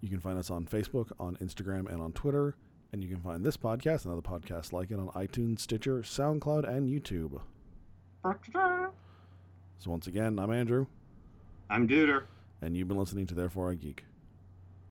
You 0.00 0.08
can 0.08 0.20
find 0.20 0.38
us 0.38 0.50
on 0.50 0.66
Facebook, 0.66 1.10
on 1.18 1.36
Instagram, 1.36 1.90
and 1.90 2.02
on 2.02 2.12
Twitter. 2.12 2.56
And 2.96 3.04
you 3.04 3.10
can 3.14 3.22
find 3.22 3.44
this 3.44 3.58
podcast 3.58 4.06
and 4.06 4.12
other 4.14 4.22
podcasts 4.22 4.72
like 4.72 4.90
it 4.90 4.98
on 4.98 5.08
iTunes, 5.08 5.60
Stitcher, 5.60 5.98
SoundCloud, 5.98 6.66
and 6.66 6.88
YouTube. 6.88 7.42
So 8.24 9.90
once 9.90 10.06
again, 10.06 10.38
I'm 10.38 10.50
Andrew, 10.50 10.86
I'm 11.68 11.86
Duder. 11.86 12.22
and 12.62 12.74
you've 12.74 12.88
been 12.88 12.96
listening 12.96 13.26
to 13.26 13.34
Therefore 13.34 13.70
I 13.70 13.74
Geek. 13.74 14.04